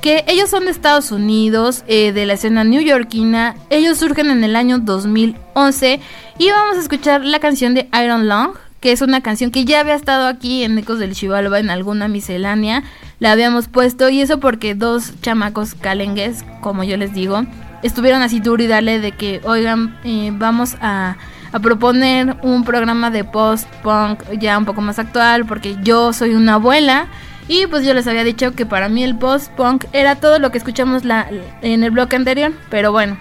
Que 0.00 0.24
ellos 0.28 0.48
son 0.48 0.64
de 0.64 0.70
Estados 0.70 1.12
Unidos, 1.12 1.84
eh, 1.86 2.12
de 2.12 2.24
la 2.24 2.34
escena 2.34 2.64
newyorkina. 2.64 3.56
Ellos 3.68 3.98
surgen 3.98 4.30
en 4.30 4.44
el 4.44 4.56
año 4.56 4.78
2011. 4.78 6.00
Y 6.38 6.50
vamos 6.50 6.76
a 6.76 6.80
escuchar 6.80 7.24
la 7.24 7.38
canción 7.38 7.74
de 7.74 7.88
Iron 8.02 8.28
Long, 8.28 8.52
que 8.80 8.92
es 8.92 9.02
una 9.02 9.22
canción 9.22 9.50
que 9.50 9.64
ya 9.64 9.80
había 9.80 9.94
estado 9.94 10.26
aquí 10.26 10.62
en 10.62 10.78
Ecos 10.78 10.98
del 10.98 11.14
Chivalba 11.14 11.58
en 11.58 11.68
alguna 11.68 12.08
miscelánea. 12.08 12.82
La 13.18 13.32
habíamos 13.32 13.68
puesto 13.68 14.08
y 14.08 14.20
eso 14.20 14.40
porque 14.40 14.74
dos 14.74 15.20
chamacos 15.20 15.74
calengues, 15.74 16.44
como 16.62 16.84
yo 16.84 16.96
les 16.96 17.12
digo, 17.12 17.44
estuvieron 17.82 18.22
así 18.22 18.40
duro 18.40 18.62
y 18.62 18.66
dale 18.66 19.00
de 19.00 19.12
que, 19.12 19.40
oigan, 19.44 19.98
eh, 20.04 20.30
vamos 20.32 20.76
a, 20.80 21.16
a, 21.52 21.58
proponer 21.60 22.36
un 22.42 22.64
programa 22.64 23.10
de 23.10 23.24
post-punk 23.24 24.22
ya 24.38 24.58
un 24.58 24.64
poco 24.64 24.80
más 24.80 24.98
actual, 24.98 25.46
porque 25.46 25.76
yo 25.82 26.12
soy 26.12 26.34
una 26.34 26.54
abuela. 26.54 27.08
Y 27.48 27.66
pues 27.66 27.84
yo 27.84 27.94
les 27.94 28.06
había 28.06 28.22
dicho 28.22 28.52
que 28.52 28.64
para 28.64 28.88
mí 28.88 29.02
el 29.02 29.16
post-punk 29.16 29.86
era 29.92 30.14
todo 30.14 30.38
lo 30.38 30.52
que 30.52 30.58
escuchamos 30.58 31.04
la, 31.04 31.28
en 31.62 31.82
el 31.82 31.90
bloque 31.90 32.14
anterior, 32.14 32.52
pero 32.68 32.92
bueno. 32.92 33.18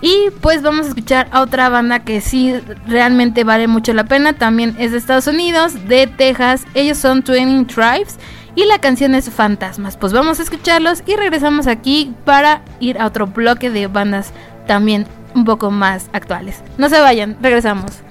Y 0.00 0.30
pues 0.40 0.60
vamos 0.60 0.86
a 0.86 0.88
escuchar 0.88 1.28
a 1.30 1.40
otra 1.40 1.68
banda 1.68 2.00
que 2.00 2.20
sí 2.20 2.52
realmente 2.86 3.44
vale 3.44 3.68
mucho 3.68 3.94
la 3.94 4.04
pena. 4.04 4.34
También 4.34 4.74
es 4.78 4.92
de 4.92 4.98
Estados 4.98 5.28
Unidos, 5.28 5.88
de 5.88 6.06
Texas. 6.06 6.66
Ellos 6.74 6.98
son 6.98 7.22
Twinning 7.22 7.66
Tribes 7.66 8.18
y 8.54 8.64
la 8.66 8.78
canción 8.78 9.14
es 9.14 9.30
Fantasmas. 9.30 9.96
Pues 9.96 10.12
vamos 10.12 10.38
a 10.38 10.42
escucharlos 10.42 11.02
y 11.06 11.16
regresamos 11.16 11.66
aquí 11.66 12.14
para 12.24 12.62
ir 12.80 12.98
a 12.98 13.06
otro 13.06 13.26
bloque 13.26 13.70
de 13.70 13.86
bandas 13.86 14.32
también 14.66 15.06
un 15.34 15.44
poco 15.44 15.70
más 15.70 16.08
actuales. 16.12 16.62
No 16.78 16.88
se 16.88 17.00
vayan, 17.00 17.36
regresamos. 17.40 18.04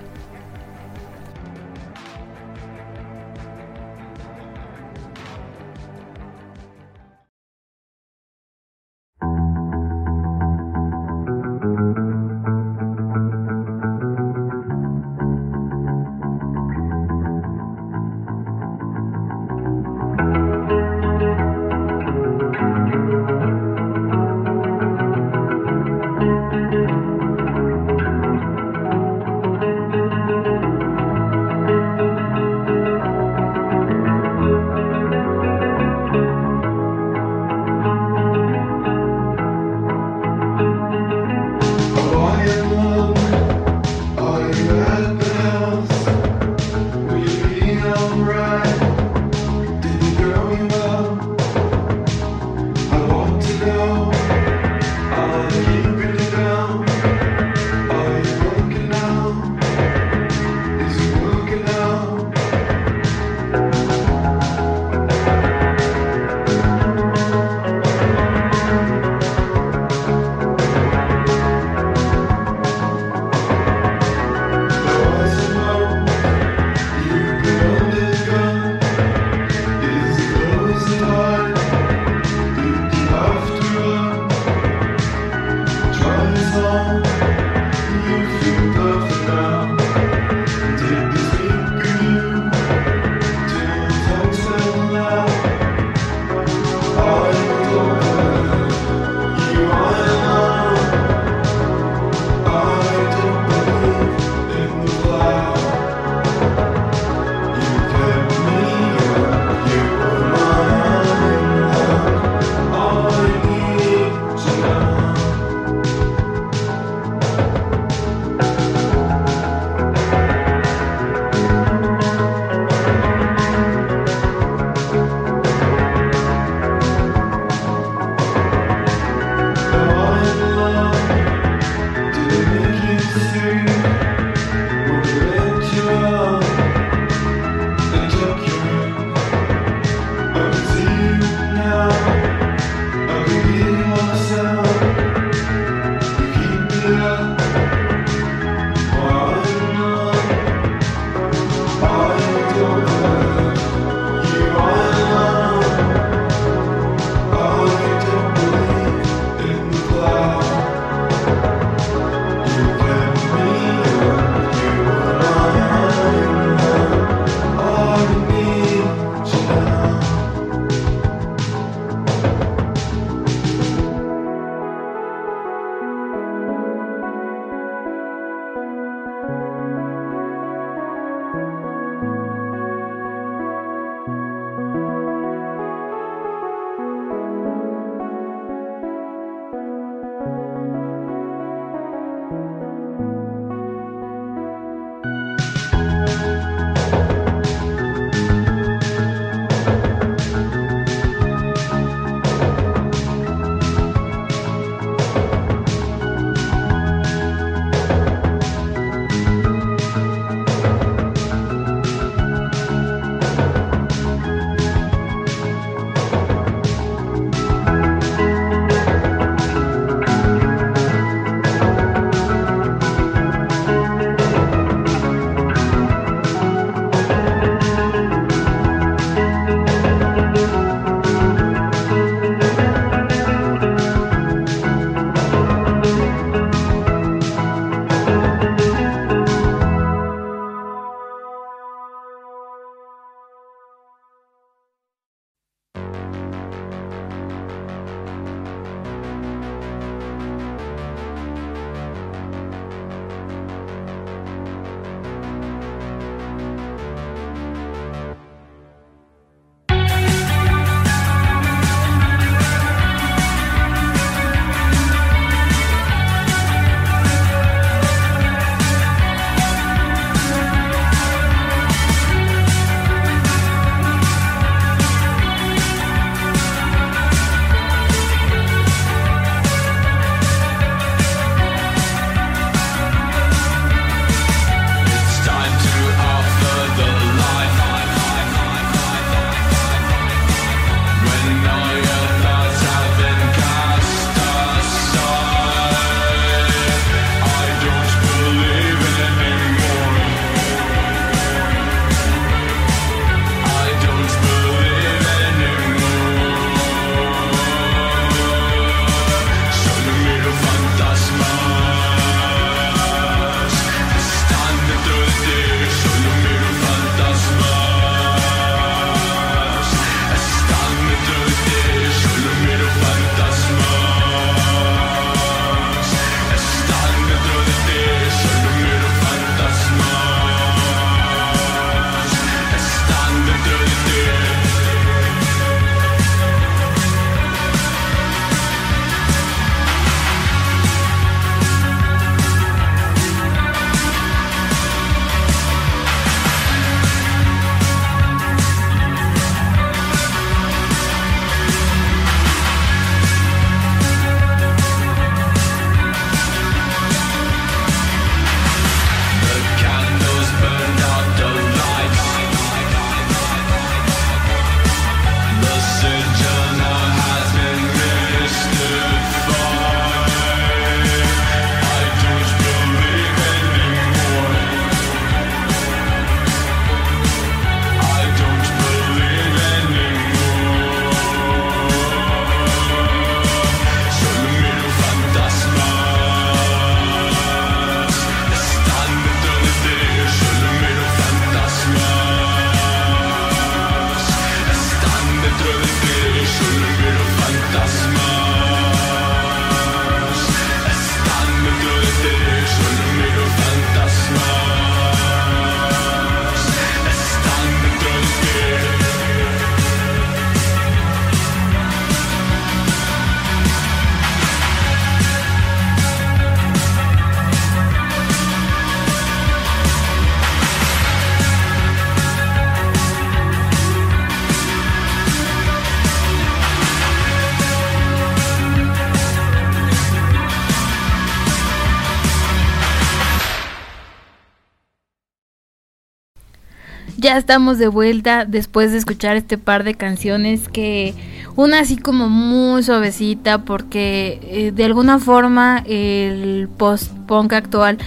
Estamos 437.18 437.58
de 437.58 437.68
vuelta 437.68 438.26
después 438.26 438.72
de 438.72 438.78
escuchar 438.78 439.16
este 439.16 439.38
par 439.38 439.64
de 439.64 439.76
canciones 439.76 440.50
que 440.50 440.94
una 441.36 441.60
así 441.60 441.78
como 441.78 442.10
muy 442.10 442.64
suavecita 442.64 443.44
porque 443.44 444.20
eh, 444.24 444.52
de 444.52 444.66
alguna 444.66 445.00
forma 445.00 445.64
el 445.66 446.50
post-punk 446.58 447.34
actual 447.34 447.78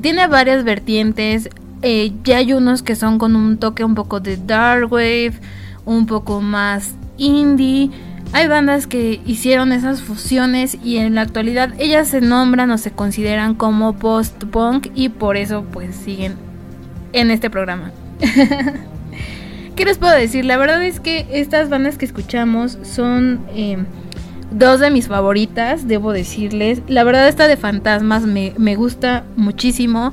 tiene 0.00 0.26
varias 0.26 0.64
vertientes. 0.64 1.48
Eh, 1.82 2.12
ya 2.24 2.38
hay 2.38 2.52
unos 2.52 2.82
que 2.82 2.96
son 2.96 3.18
con 3.18 3.36
un 3.36 3.58
toque 3.58 3.84
un 3.84 3.94
poco 3.94 4.20
de 4.20 4.36
dark 4.36 4.90
wave, 4.90 5.34
un 5.84 6.06
poco 6.06 6.40
más 6.40 6.94
indie. 7.16 7.90
Hay 8.32 8.48
bandas 8.48 8.86
que 8.86 9.20
hicieron 9.26 9.72
esas 9.72 10.02
fusiones 10.02 10.76
y 10.82 10.96
en 10.96 11.14
la 11.14 11.20
actualidad 11.20 11.72
ellas 11.78 12.08
se 12.08 12.20
nombran 12.20 12.70
o 12.70 12.78
se 12.78 12.90
consideran 12.90 13.54
como 13.54 13.92
post-punk 13.94 14.88
y 14.94 15.10
por 15.10 15.36
eso 15.36 15.64
pues 15.72 15.94
siguen 15.94 16.34
en 17.12 17.30
este 17.30 17.48
programa. 17.48 17.92
¿Qué 19.76 19.84
les 19.84 19.98
puedo 19.98 20.14
decir? 20.14 20.44
La 20.44 20.56
verdad 20.56 20.82
es 20.84 21.00
que 21.00 21.26
estas 21.32 21.68
bandas 21.68 21.98
que 21.98 22.04
escuchamos 22.04 22.78
son 22.82 23.40
eh, 23.54 23.78
dos 24.52 24.80
de 24.80 24.90
mis 24.90 25.08
favoritas, 25.08 25.88
debo 25.88 26.12
decirles. 26.12 26.80
La 26.86 27.04
verdad 27.04 27.28
esta 27.28 27.48
de 27.48 27.56
Fantasmas 27.56 28.24
me, 28.24 28.52
me 28.56 28.76
gusta 28.76 29.24
muchísimo. 29.36 30.10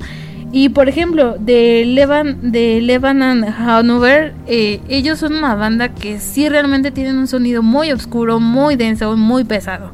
Y 0.50 0.68
por 0.68 0.88
ejemplo, 0.88 1.36
de 1.38 1.84
Levan, 1.86 2.52
de 2.52 2.82
Levan 2.82 3.22
and 3.22 3.44
Hanover, 3.44 4.34
eh, 4.46 4.80
ellos 4.88 5.18
son 5.18 5.34
una 5.34 5.54
banda 5.54 5.88
que 5.88 6.18
sí 6.20 6.48
realmente 6.48 6.90
tienen 6.90 7.16
un 7.16 7.26
sonido 7.26 7.62
muy 7.62 7.90
oscuro, 7.90 8.38
muy 8.38 8.76
denso, 8.76 9.16
muy 9.16 9.44
pesado. 9.44 9.90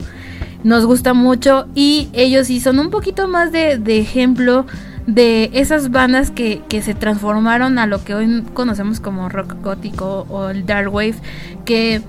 Nos 0.64 0.84
gusta 0.84 1.14
mucho 1.14 1.68
y 1.76 2.08
ellos 2.12 2.48
sí 2.48 2.58
son 2.58 2.80
un 2.80 2.90
poquito 2.90 3.28
más 3.28 3.52
de, 3.52 3.78
de 3.78 4.00
ejemplo 4.00 4.66
de 5.09 5.48
esas 5.54 5.90
bandas 5.90 6.30
que, 6.30 6.61
que, 6.68 6.82
se 6.82 6.92
transformaron 6.94 7.78
a 7.78 7.86
lo 7.86 8.04
que 8.04 8.14
hoy 8.14 8.44
conocemos 8.52 9.00
como 9.00 9.30
rock 9.30 9.54
gótico 9.62 10.26
o 10.28 10.50
el 10.50 10.66
dark 10.66 10.92
wave, 10.92 11.14
que 11.64 12.02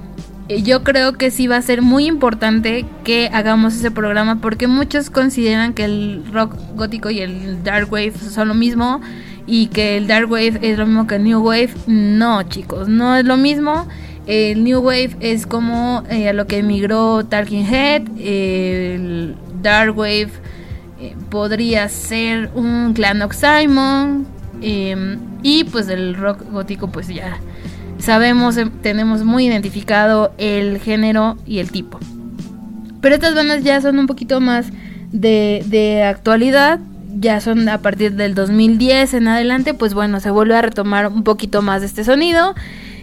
yo 0.50 0.84
creo 0.84 1.14
que 1.14 1.32
sí 1.32 1.48
va 1.48 1.56
a 1.56 1.62
ser 1.62 1.82
muy 1.82 2.08
importante 2.08 2.86
que 3.06 3.30
hagamos 3.32 3.74
ese 3.76 3.90
programa 3.90 4.42
porque 4.42 4.68
muchos 4.68 5.10
consideran 5.10 5.74
que 5.74 5.86
el 5.86 6.26
rock 6.34 6.56
gótico 6.76 7.10
y 7.10 7.22
el 7.22 7.64
dark 7.64 7.90
wave 7.90 8.12
son 8.18 8.50
lo 8.50 8.54
mismo 8.54 9.00
y 9.48 9.68
que 9.68 9.96
el 9.96 10.08
dark 10.08 10.30
wave 10.30 10.60
es 10.62 10.78
lo 10.78 10.86
mismo 10.86 11.08
que 11.08 11.16
el 11.16 11.24
new 11.24 11.40
wave. 11.40 11.70
No, 11.88 12.44
chicos, 12.44 12.90
no 12.90 13.16
es 13.16 13.24
lo 13.24 13.38
mismo. 13.38 13.88
El 14.28 14.66
new 14.66 14.82
wave 14.82 15.16
es 15.22 15.48
como 15.48 16.04
eh, 16.10 16.28
a 16.28 16.34
lo 16.34 16.48
que 16.48 16.58
emigró 16.58 17.24
Talking 17.24 17.66
Head, 17.66 18.02
el 18.20 19.36
dark 19.62 19.98
wave 19.98 20.32
eh, 21.00 21.16
podría 21.30 21.88
ser 21.90 22.50
un 22.56 22.94
Clan 22.94 23.22
of 23.22 23.34
Simon. 23.34 24.28
Eh, 24.62 25.18
y 25.42 25.64
pues 25.64 25.88
el 25.88 26.16
rock 26.16 26.44
gótico, 26.52 26.90
pues 26.92 27.08
ya 27.08 27.38
sabemos, 28.00 28.58
eh, 28.58 28.68
tenemos 28.82 29.24
muy 29.24 29.48
identificado 29.48 30.34
el 30.38 30.80
género 30.80 31.38
y 31.46 31.60
el 31.60 31.72
tipo. 31.72 32.00
Pero 33.02 33.16
estas 33.16 33.36
bandas 33.36 33.64
ya 33.64 33.80
son 33.82 34.00
un 34.00 34.08
poquito 34.08 34.42
más 34.42 34.68
de, 35.12 36.04
actualidad. 36.06 36.80
Ya 37.18 37.42
son 37.42 37.68
a 37.68 37.82
partir 37.82 38.14
del 38.14 38.36
2010 38.36 39.14
en 39.14 39.28
adelante. 39.28 39.74
Pues 39.74 39.94
bueno, 39.94 40.20
se 40.20 40.30
vuelve 40.30 40.56
a 40.56 40.62
retomar 40.62 41.08
un 41.08 41.24
poquito 41.24 41.62
más 41.62 41.82
de 41.82 41.88
este 41.88 42.04
sonido. 42.04 42.56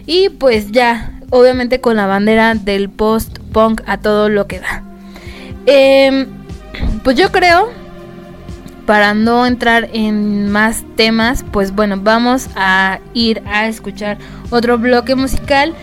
Y 0.05 0.29
pues 0.29 0.71
ya, 0.71 1.19
obviamente 1.29 1.81
con 1.81 1.97
la 1.97 2.05
bandera 2.05 2.55
del 2.55 2.89
post-punk 2.89 3.81
a 3.85 3.97
todo 3.97 4.29
lo 4.29 4.47
que 4.47 4.59
da. 4.59 4.83
Eh, 5.65 6.27
pues 7.03 7.17
yo 7.17 7.31
creo 7.31 7.69
para 8.87 9.13
no 9.13 9.45
entrar 9.45 9.89
en 9.93 10.49
más 10.49 10.83
temas, 10.95 11.45
pues 11.51 11.75
bueno, 11.75 11.99
vamos 12.01 12.49
a 12.55 12.99
ir 13.13 13.43
a 13.45 13.67
escuchar 13.67 14.17
otro 14.49 14.79
bloque 14.79 15.13
musical. 15.13 15.75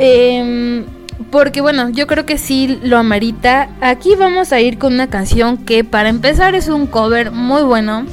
Eh, 0.00 0.84
porque 1.30 1.60
bueno, 1.60 1.90
yo 1.90 2.06
creo 2.06 2.24
que 2.26 2.38
sí 2.38 2.78
lo 2.82 2.98
amerita. 2.98 3.68
Aquí 3.80 4.14
vamos 4.14 4.52
a 4.52 4.60
ir 4.60 4.78
con 4.78 4.94
una 4.94 5.08
canción 5.08 5.58
que 5.58 5.84
para 5.84 6.08
empezar 6.08 6.54
es 6.54 6.68
un 6.68 6.86
cover 6.86 7.30
muy 7.30 7.62
bueno. 7.62 8.06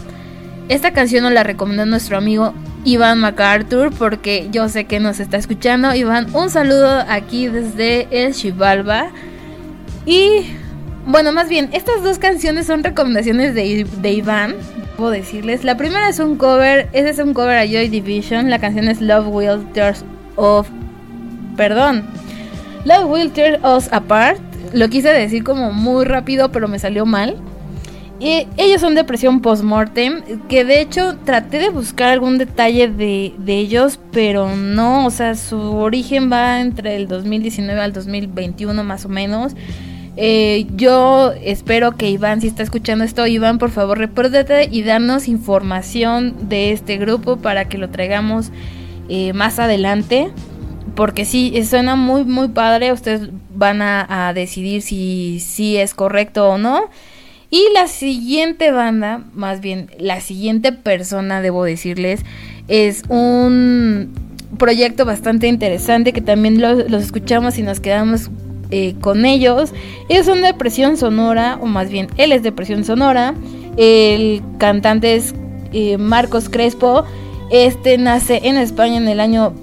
Esta 0.68 0.92
canción 0.92 1.24
nos 1.24 1.34
la 1.34 1.44
recomendó 1.44 1.86
nuestro 1.86 2.18
amigo 2.18 2.54
Iván 2.84 3.20
MacArthur 3.20 3.94
porque 3.94 4.50
yo 4.52 4.68
sé 4.68 4.84
que 4.86 5.00
nos 5.00 5.22
está 5.22 5.38
escuchando. 5.38 5.96
Iván, 5.96 6.28
un 6.36 6.50
saludo 6.50 7.04
aquí 7.08 7.48
desde 7.48 8.08
el 8.12 8.34
Chivalba. 8.34 9.08
Y 10.06 10.48
bueno, 11.06 11.32
más 11.32 11.50
bien, 11.50 11.70
estas 11.74 12.04
dos 12.04 12.20
canciones 12.20 12.68
son 12.68 12.84
recomendaciones 12.84 13.54
de, 13.56 13.86
de 14.02 14.12
Iván, 14.12 14.56
puedo 14.98 15.12
decirles. 15.12 15.64
La 15.64 15.76
primera 15.76 16.10
es 16.10 16.20
un 16.20 16.38
cover, 16.38 16.88
ese 16.94 17.10
es 17.10 17.20
un 17.20 17.34
cover 17.34 17.58
a 17.58 17.66
Joy 17.66 17.90
Division, 17.90 18.50
la 18.50 18.60
canción 18.60 18.88
es 18.88 19.02
Love 19.02 19.28
Will 19.28 19.66
Tear 19.74 19.96
Off, 20.36 20.70
perdón, 21.58 22.06
Love 22.86 23.06
Will 23.06 23.32
Tear 23.32 23.60
Us 23.66 23.92
Apart. 23.92 24.40
Lo 24.74 24.90
quise 24.90 25.10
decir 25.10 25.44
como 25.44 25.72
muy 25.72 26.06
rápido, 26.06 26.52
pero 26.52 26.68
me 26.68 26.80
salió 26.80 27.06
mal. 27.06 27.36
Y 28.20 28.48
ellos 28.56 28.80
son 28.80 28.96
depresión 28.96 29.42
post-mortem, 29.42 30.22
que 30.48 30.64
de 30.64 30.80
hecho 30.80 31.18
traté 31.26 31.60
de 31.60 31.70
buscar 31.70 32.10
algún 32.10 32.38
detalle 32.38 32.88
de, 32.88 33.34
de, 33.38 33.58
ellos, 33.58 34.00
pero 34.14 34.56
no, 34.56 35.06
o 35.06 35.10
sea, 35.10 35.36
su 35.36 35.60
origen 35.60 36.32
va 36.32 36.62
entre 36.62 36.96
el 36.96 37.10
2019 37.10 37.82
al 37.82 37.92
2021 37.92 38.82
más 38.84 39.04
o 39.04 39.10
menos. 39.10 39.54
Eh, 40.16 40.68
yo 40.76 41.34
espero 41.42 41.98
que 41.98 42.10
Iván, 42.10 42.42
si 42.42 42.48
está 42.48 42.62
escuchando 42.64 43.04
esto, 43.04 43.26
Iván, 43.26 43.58
por 43.58 43.72
favor, 43.72 43.98
repórtate 43.98 44.70
y 44.72 44.84
danos 44.84 45.28
información 45.28 46.50
de 46.50 46.72
este 46.72 46.98
grupo 46.98 47.38
para 47.38 47.66
que 47.66 47.78
lo 47.78 47.90
traigamos 47.90 48.52
eh, 49.10 49.34
más 49.34 49.60
adelante. 49.60 50.30
Porque 50.96 51.26
sí, 51.26 51.60
suena 51.66 51.96
muy, 51.96 52.24
muy 52.24 52.50
padre. 52.50 52.92
Ustedes 52.92 53.30
van 53.56 53.82
a, 53.82 54.32
decidir 54.36 54.84
si, 54.84 55.40
si 55.40 55.78
es 55.78 55.96
correcto 55.96 56.48
o 56.48 56.58
no. 56.58 56.90
Y 57.50 57.64
la 57.74 57.88
siguiente 57.88 58.72
banda, 58.72 59.24
más 59.34 59.62
bien 59.62 59.90
la 60.00 60.22
siguiente 60.22 60.72
persona, 60.72 61.42
debo 61.42 61.64
decirles, 61.64 62.22
es 62.68 63.04
un 63.10 64.12
proyecto 64.58 65.06
bastante 65.06 65.48
interesante 65.48 66.14
que 66.14 66.22
también 66.22 66.62
los 66.62 67.04
escuchamos 67.04 67.58
y 67.58 67.64
nos 67.64 67.80
quedamos 67.80 68.30
eh, 68.74 68.96
con 69.00 69.24
ellos. 69.26 69.72
Son 70.26 70.42
de 70.42 70.48
depresión 70.48 70.98
sonora, 70.98 71.60
o 71.62 71.68
más 71.68 71.90
bien 71.90 72.08
él 72.18 72.32
es 72.32 72.42
de 72.42 72.50
depresión 72.50 72.84
sonora. 72.84 73.36
El 73.78 74.42
cantante 74.58 75.16
es 75.16 75.36
eh, 75.74 75.98
Marcos 76.00 76.50
Crespo. 76.50 77.06
Este 77.52 78.00
nace 78.00 78.42
en 78.46 78.58
España 78.58 78.98
en 78.98 79.08
el 79.08 79.20
año 79.20 79.54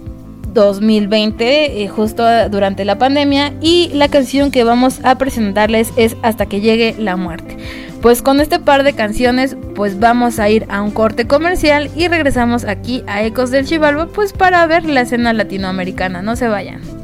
2020, 0.55 1.83
eh, 1.83 1.89
justo 1.89 2.25
durante 2.51 2.85
la 2.85 2.99
pandemia. 2.99 3.53
Y 3.61 3.91
la 3.95 4.07
canción 4.07 4.53
que 4.53 4.63
vamos 4.63 5.01
a 5.03 5.19
presentarles 5.19 5.93
es 5.97 6.17
Hasta 6.23 6.47
que 6.47 6.61
llegue 6.61 6.95
la 6.97 7.17
muerte. 7.17 7.57
Pues 8.01 8.23
con 8.23 8.41
este 8.41 8.61
par 8.61 8.85
de 8.85 8.93
canciones, 8.93 9.57
pues 9.75 9.99
vamos 9.99 10.39
a 10.39 10.49
ir 10.49 10.67
a 10.69 10.83
un 10.83 10.93
corte 10.93 11.27
comercial 11.27 11.91
y 11.97 12.07
regresamos 12.07 12.65
aquí 12.65 13.03
a 13.09 13.25
Ecos 13.25 13.51
del 13.51 13.67
Chivalba, 13.67 14.07
pues 14.07 14.33
para 14.33 14.65
ver 14.67 14.85
la 14.85 15.01
escena 15.01 15.33
latinoamericana. 15.33 16.23
No 16.23 16.37
se 16.37 16.47
vayan. 16.47 17.00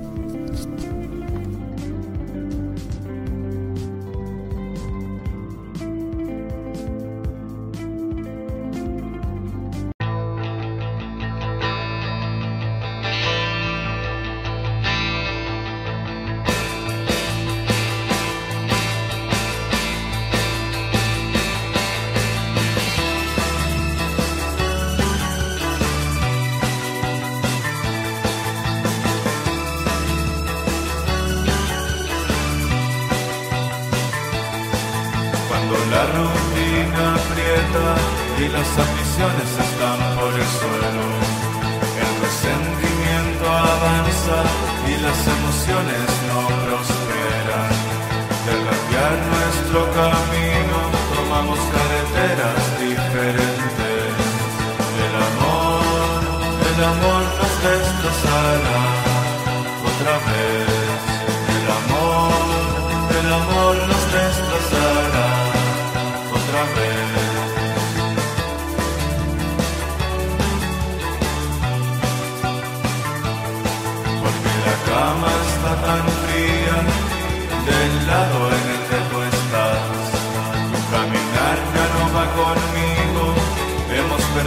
love 50.09 50.31
me. 50.31 50.46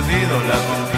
perdido 0.10 0.39
la 0.41 0.89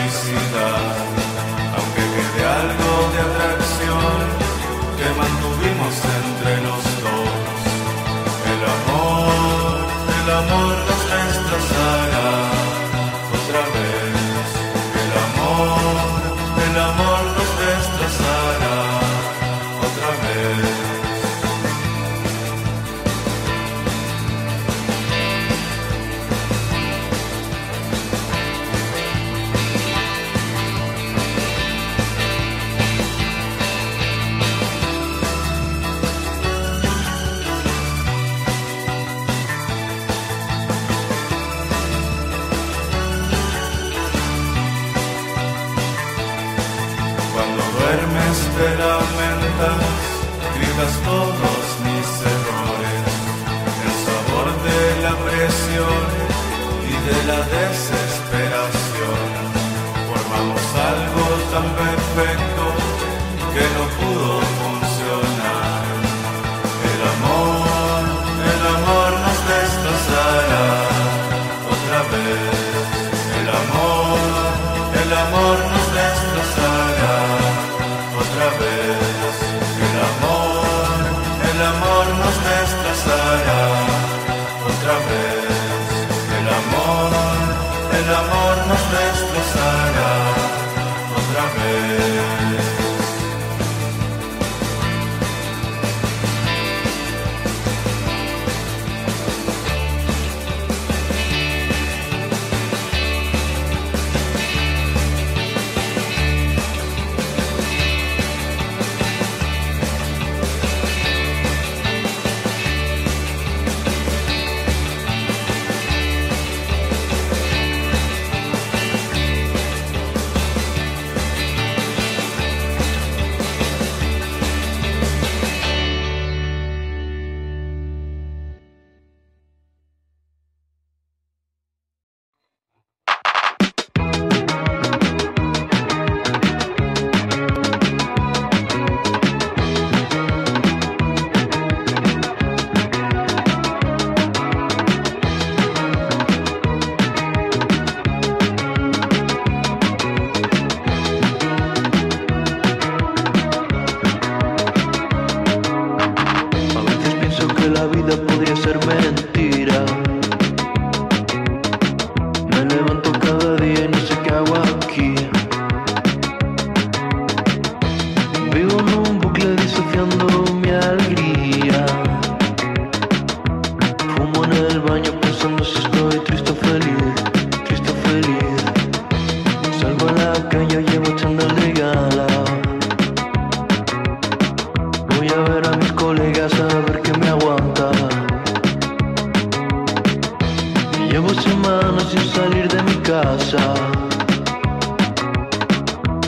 Llevo 191.11 191.27
semanas 191.41 192.05
sin 192.09 192.23
salir 192.29 192.69
de 192.69 192.81
mi 192.83 192.95
casa. 193.01 193.73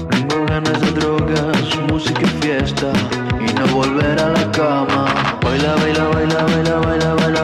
Tengo 0.09 0.45
ganas 0.45 0.81
de 0.81 0.91
drogas, 0.91 1.79
música 1.89 2.21
y 2.21 2.27
fiesta. 2.41 2.91
Y 3.39 3.53
no 3.53 3.65
volver 3.73 4.19
a 4.19 4.29
la 4.31 4.51
cama. 4.51 5.05
Baila, 5.41 5.75
baila, 5.75 6.03
baila, 6.09 6.43
baila, 6.43 6.79
baila, 6.79 7.13
baila. 7.13 7.43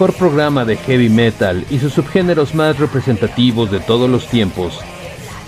Mejor 0.00 0.16
programa 0.16 0.64
de 0.64 0.78
heavy 0.78 1.10
metal 1.10 1.66
y 1.68 1.78
sus 1.78 1.92
subgéneros 1.92 2.54
más 2.54 2.78
representativos 2.78 3.70
de 3.70 3.80
todos 3.80 4.08
los 4.08 4.26
tiempos 4.28 4.80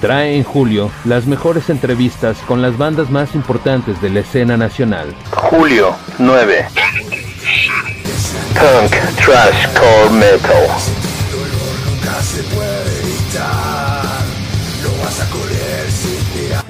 trae 0.03 0.37
en 0.37 0.45
julio 0.45 0.91
las 1.07 1.25
mejores 1.25 1.71
entrevistas 1.71 2.37
con 2.47 2.61
las 2.61 2.77
bandas 2.77 3.09
más 3.09 3.35
importantes 3.35 4.03
de 4.03 4.11
la 4.11 4.21
escena 4.21 4.59
nacional. 4.59 5.15
Julio 5.31 5.97
9. 6.19 6.67
Punk 8.53 8.93
Trash 9.25 9.69
Core 9.73 10.11
Metal. 10.11 10.67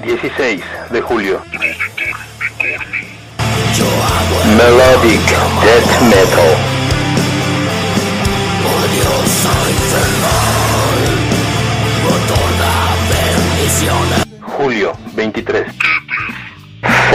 16 0.05 0.63
de 0.93 1.01
julio. 1.01 1.41
Melodic 4.57 5.27
Death 5.65 6.01
Metal. 6.03 6.72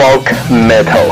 Folk 0.08 0.32
Metal. 0.48 1.08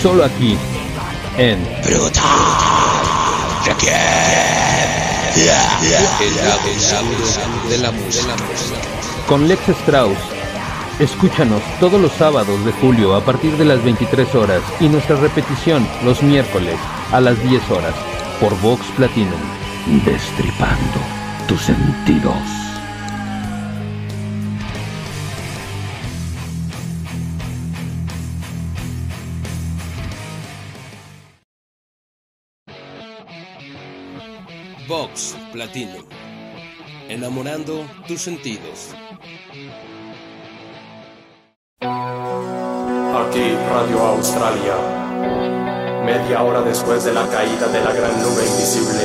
Solo 0.00 0.24
aquí, 0.24 0.56
en 1.38 1.58
de 7.68 7.78
la 7.78 7.90
música. 7.90 8.36
con 9.26 9.48
Lex 9.48 9.68
Strauss. 9.70 10.43
Escúchanos 11.00 11.60
todos 11.80 12.00
los 12.00 12.12
sábados 12.12 12.64
de 12.64 12.70
julio 12.70 13.16
a 13.16 13.24
partir 13.24 13.56
de 13.56 13.64
las 13.64 13.82
23 13.82 14.32
horas 14.36 14.62
y 14.78 14.88
nuestra 14.88 15.16
repetición 15.16 15.84
los 16.04 16.22
miércoles 16.22 16.78
a 17.10 17.20
las 17.20 17.42
10 17.42 17.68
horas 17.72 17.94
por 18.40 18.56
Vox 18.60 18.86
Platinum. 18.96 19.32
Destripando 20.04 21.00
tus 21.48 21.62
sentidos. 21.62 22.36
Vox 34.86 35.36
Platinum. 35.52 36.04
Enamorando 37.08 37.84
tus 38.06 38.20
sentidos. 38.20 38.94
Aquí 41.84 43.56
Radio 43.68 44.00
Australia. 44.00 44.74
Media 46.06 46.42
hora 46.42 46.62
después 46.62 47.04
de 47.04 47.12
la 47.12 47.26
caída 47.28 47.68
de 47.68 47.84
la 47.84 47.92
gran 47.92 48.22
nube 48.22 48.42
invisible, 48.46 49.02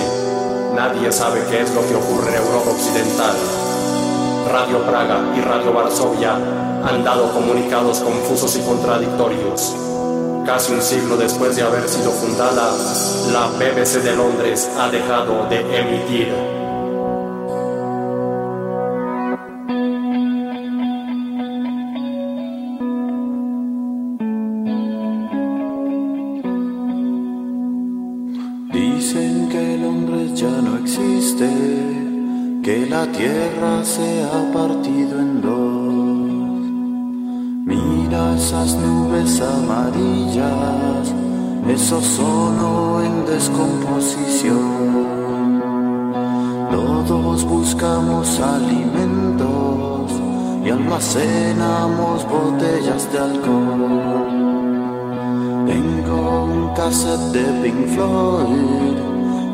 nadie 0.75 1.11
sabe 1.11 1.41
qué 1.49 1.61
es 1.61 1.75
lo 1.75 1.85
que 1.85 1.95
ocurre 1.95 2.29
en 2.29 2.35
Europa 2.35 2.69
Occidental. 2.71 3.35
Radio 4.53 4.85
Praga 4.85 5.33
y 5.35 5.41
Radio 5.41 5.73
Varsovia 5.73 6.35
han 6.35 7.03
dado 7.03 7.33
comunicados 7.33 7.99
confusos 7.99 8.55
y 8.55 8.61
contradictorios. 8.61 9.75
Casi 10.45 10.71
un 10.71 10.81
siglo 10.81 11.17
después 11.17 11.57
de 11.57 11.63
haber 11.63 11.87
sido 11.89 12.11
fundada, 12.11 12.71
la 13.33 13.47
BBC 13.57 14.01
de 14.03 14.15
Londres 14.15 14.69
ha 14.79 14.89
dejado 14.89 15.47
de 15.49 15.59
emitir. 15.79 16.58
Solo 42.01 43.03
en 43.03 43.25
descomposición. 43.25 45.59
Todos 46.71 47.43
buscamos 47.45 48.39
alimentos 48.39 50.11
y 50.65 50.69
almacenamos 50.69 52.25
botellas 52.29 53.11
de 53.11 53.19
alcohol. 53.19 54.27
Tengo 55.67 56.43
un 56.43 56.73
cassette 56.73 57.33
de 57.33 57.43
Pink 57.61 57.87
Floyd, 57.87 58.97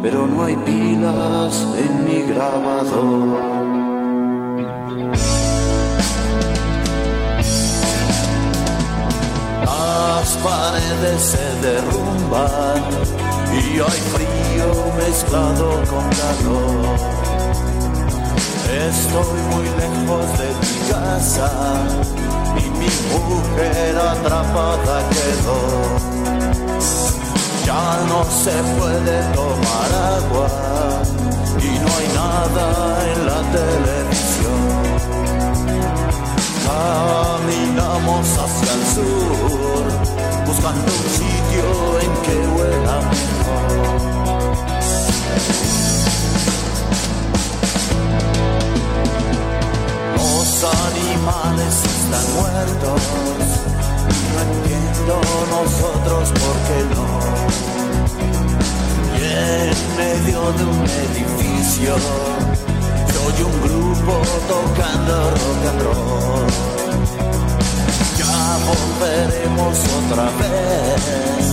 pero 0.02 0.28
no 0.28 0.44
hay 0.44 0.56
pilas 0.58 1.66
en 1.78 2.06
mi 2.06 2.22
grabador. 2.22 3.55
Las 10.26 10.38
paredes 10.38 11.22
se 11.22 11.68
derrumban 11.68 12.82
y 13.54 13.80
hay 13.80 14.02
frío 14.12 14.70
mezclado 14.98 15.70
con 15.88 16.10
calor. 16.10 16.98
Estoy 18.90 19.40
muy 19.54 19.66
lejos 19.82 20.26
de 20.40 20.50
mi 20.62 20.90
casa 20.90 21.52
y 22.58 22.66
mi 22.72 22.90
mujer 23.14 23.98
atrapada 24.00 24.96
quedó. 25.12 25.62
Ya 27.68 27.86
no 28.10 28.24
se 28.26 28.56
puede 28.80 29.22
tomar 29.36 29.90
agua 30.18 30.48
y 31.60 31.70
no 31.82 31.88
hay 31.98 32.08
nada 32.16 32.66
en 33.14 33.26
la 33.28 33.42
televisión. 33.52 34.85
Caminamos 36.76 38.28
hacia 38.38 38.72
el 38.74 38.84
sur, 38.96 39.84
buscando 40.46 40.92
un 40.92 41.08
sitio 41.20 41.66
en 42.04 42.12
que 42.24 42.36
huela 42.54 42.98
mejor. 43.14 43.70
Los 50.16 50.50
animales 50.92 51.74
están 51.96 52.26
muertos, 52.40 53.02
no 54.34 54.40
entiendo 54.48 55.14
nosotros 55.56 56.24
por 56.42 56.56
qué 56.68 56.80
no. 56.94 57.08
Y 59.18 59.22
en 59.24 59.78
medio 59.98 60.40
de 60.52 60.64
un 60.66 60.84
edificio, 61.06 61.94
soy 63.26 63.44
un 63.44 63.62
grupo 63.62 64.22
tocando 64.48 65.32
rock 65.32 65.66
and 65.70 65.82
roll. 65.82 66.48
Ya 68.18 68.58
volveremos 68.70 69.78
otra 70.00 70.26
vez 70.42 71.44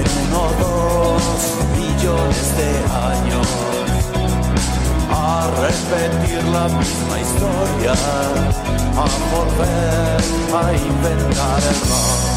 en 0.00 0.06
uno 0.24 0.40
o 0.40 0.52
dos 0.64 1.32
millones 1.76 2.46
de 2.56 2.70
años 3.12 3.48
a 5.10 5.50
repetir 5.60 6.42
la 6.44 6.68
misma 6.68 7.20
historia, 7.20 7.92
a 8.96 9.06
volver 9.34 10.20
a 10.54 10.72
inventar 10.72 11.62
el 11.62 11.80
rock. 11.90 12.29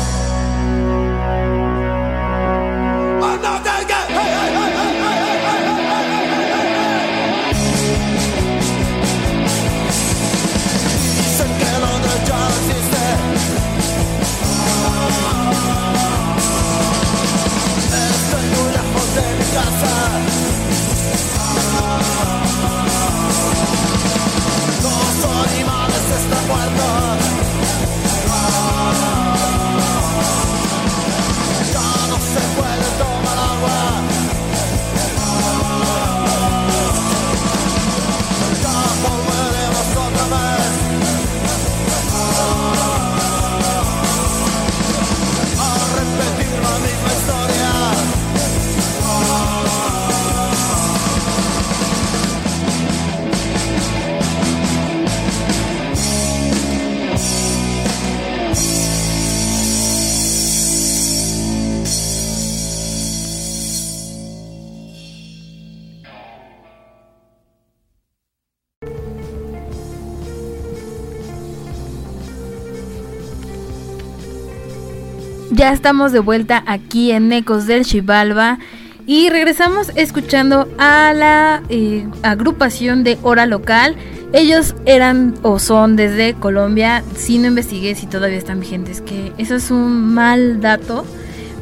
Ya 75.64 75.72
estamos 75.72 76.12
de 76.12 76.20
vuelta 76.20 76.62
aquí 76.68 77.14
en 77.14 77.32
Ecos 77.32 77.68
del 77.68 77.86
Chivalba 77.86 78.60
y 79.08 79.30
regresamos 79.30 79.94
escuchando 79.96 80.68
a 80.78 81.14
la 81.14 81.64
eh, 81.70 82.06
agrupación 82.22 83.06
de 83.06 83.18
Hora 83.24 83.46
Local. 83.46 83.96
Ellos 84.34 84.76
eran 84.86 85.36
o 85.42 85.60
son 85.60 85.96
desde 85.96 86.34
Colombia, 86.34 87.02
si 87.16 87.38
no 87.38 87.48
investigué 87.48 87.96
si 87.96 88.08
todavía 88.08 88.38
están 88.38 88.60
vigentes, 88.60 89.00
que 89.00 89.32
eso 89.38 89.56
es 89.56 89.72
un 89.72 90.14
mal 90.14 90.60
dato, 90.60 91.06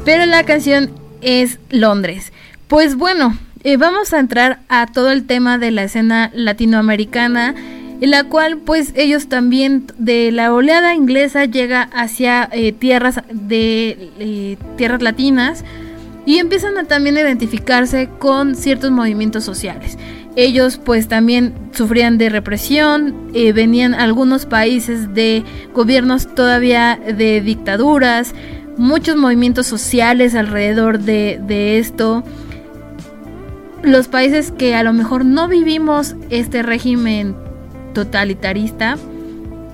pero 0.04 0.26
la 0.26 0.42
canción 0.42 0.90
es 1.20 1.60
Londres. 1.70 2.32
Pues 2.66 2.96
bueno, 2.96 3.38
eh, 3.62 3.76
vamos 3.76 4.12
a 4.12 4.18
entrar 4.18 4.58
a 4.68 4.88
todo 4.88 5.12
el 5.12 5.26
tema 5.26 5.58
de 5.58 5.70
la 5.70 5.84
escena 5.84 6.32
latinoamericana 6.34 7.54
en 8.02 8.10
la 8.10 8.24
cual 8.24 8.58
pues 8.58 8.92
ellos 8.96 9.28
también 9.28 9.86
de 9.96 10.32
la 10.32 10.52
oleada 10.52 10.92
inglesa 10.92 11.44
llega 11.44 11.82
hacia 11.94 12.48
eh, 12.50 12.72
tierras 12.72 13.20
de 13.30 14.10
eh, 14.18 14.56
tierras 14.76 15.02
latinas 15.02 15.64
y 16.26 16.38
empiezan 16.38 16.76
a 16.78 16.84
también 16.84 17.16
identificarse 17.16 18.08
con 18.18 18.56
ciertos 18.56 18.90
movimientos 18.90 19.44
sociales. 19.44 19.98
Ellos 20.34 20.80
pues 20.84 21.06
también 21.06 21.54
sufrían 21.70 22.18
de 22.18 22.28
represión, 22.28 23.30
eh, 23.34 23.52
venían 23.52 23.94
algunos 23.94 24.46
países 24.46 25.14
de 25.14 25.44
gobiernos 25.72 26.34
todavía 26.34 26.98
de 27.06 27.40
dictaduras, 27.40 28.34
muchos 28.76 29.14
movimientos 29.14 29.68
sociales 29.68 30.34
alrededor 30.34 30.98
de, 30.98 31.40
de 31.46 31.78
esto. 31.78 32.24
Los 33.84 34.08
países 34.08 34.50
que 34.50 34.74
a 34.74 34.82
lo 34.82 34.92
mejor 34.92 35.24
no 35.24 35.46
vivimos 35.46 36.16
este 36.30 36.64
régimen 36.64 37.36
totalitarista, 37.92 38.96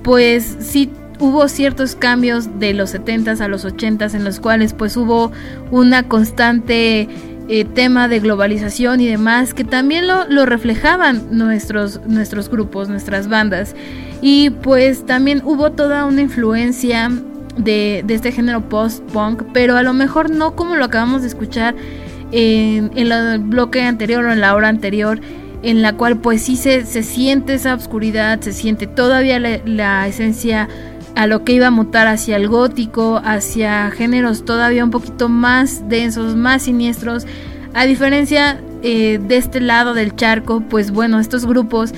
pues 0.03 0.57
sí 0.61 0.91
hubo 1.19 1.49
ciertos 1.49 1.97
cambios 1.97 2.59
de 2.59 2.75
los 2.75 2.95
70s 2.95 3.41
a 3.41 3.49
los 3.49 3.65
80s 3.65 4.15
en 4.15 4.25
los 4.25 4.41
cuales 4.41 4.73
pues 4.73 4.97
hubo 4.97 5.33
una 5.71 6.05
constante 6.05 7.09
eh, 7.51 7.65
tema 7.65 8.09
de 8.09 8.21
globalización 8.21 9.01
y 9.01 9.07
demás 9.07 9.55
que 9.55 9.65
también 9.65 10.07
lo, 10.07 10.47
reflejaban 10.47 11.29
nuestros, 11.31 12.01
nuestros 12.07 12.51
grupos, 12.51 12.89
nuestras 12.89 13.29
bandas. 13.29 13.75
Y 14.21 14.51
pues 14.51 15.07
también 15.07 15.43
hubo 15.45 15.73
toda 15.73 16.05
una 16.05 16.21
influencia 16.21 17.11
de, 17.57 18.05
este 18.09 18.33
género 18.33 18.69
post-punk, 18.69 19.45
pero 19.55 19.77
a 19.77 19.83
lo 19.83 19.95
mejor 19.95 20.31
no 20.31 20.55
como 20.57 20.77
lo 20.77 20.85
acabamos 20.85 21.23
de 21.23 21.29
escuchar 21.29 21.75
en 22.33 22.91
el 22.97 23.39
bloque 23.39 23.83
anterior 23.83 24.27
o 24.27 24.33
en 24.33 24.43
la 24.43 24.55
hora 24.55 24.69
anterior 24.69 25.19
en 25.63 25.83
la 25.83 25.95
cual 25.95 26.19
pues 26.19 26.43
sí 26.43 26.57
se, 26.57 26.85
se 26.87 27.03
siente 27.03 27.55
esa 27.55 27.75
oscuridad, 27.75 28.41
se 28.41 28.53
siente 28.53 28.87
todavía 28.87 29.39
la, 29.39 30.07
esencia 30.07 30.69
a 31.15 31.27
lo 31.27 31.45
que 31.45 31.53
iba 31.53 31.67
a 31.67 31.71
mutar 31.71 32.07
hacia 32.07 32.37
el 32.37 32.49
gótico, 32.49 33.21
hacia 33.25 33.91
géneros 33.91 34.45
todavía 34.45 34.85
un 34.85 34.91
poquito 34.91 35.29
más 35.29 35.89
densos, 35.89 36.37
más 36.37 36.63
siniestros. 36.63 37.27
A 37.75 37.87
diferencia 37.87 38.61
eh, 38.83 39.19
de 39.21 39.37
este 39.37 39.61
lado 39.61 39.95
del 39.95 40.15
charco, 40.15 40.61
pues 40.61 40.93
bueno, 40.93 41.19
estos 41.19 41.45
grupos 41.45 41.93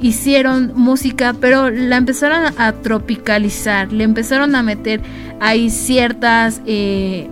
hicieron 0.00 0.72
música, 0.74 1.34
pero 1.40 1.70
la 1.70 1.96
empezaron 1.96 2.52
a 2.58 2.72
tropicalizar, 2.72 3.92
le 3.92 4.04
empezaron 4.04 4.54
a 4.54 4.62
meter 4.62 5.00
ahí 5.40 5.70
ciertas 5.70 6.60
eh, 6.66 7.28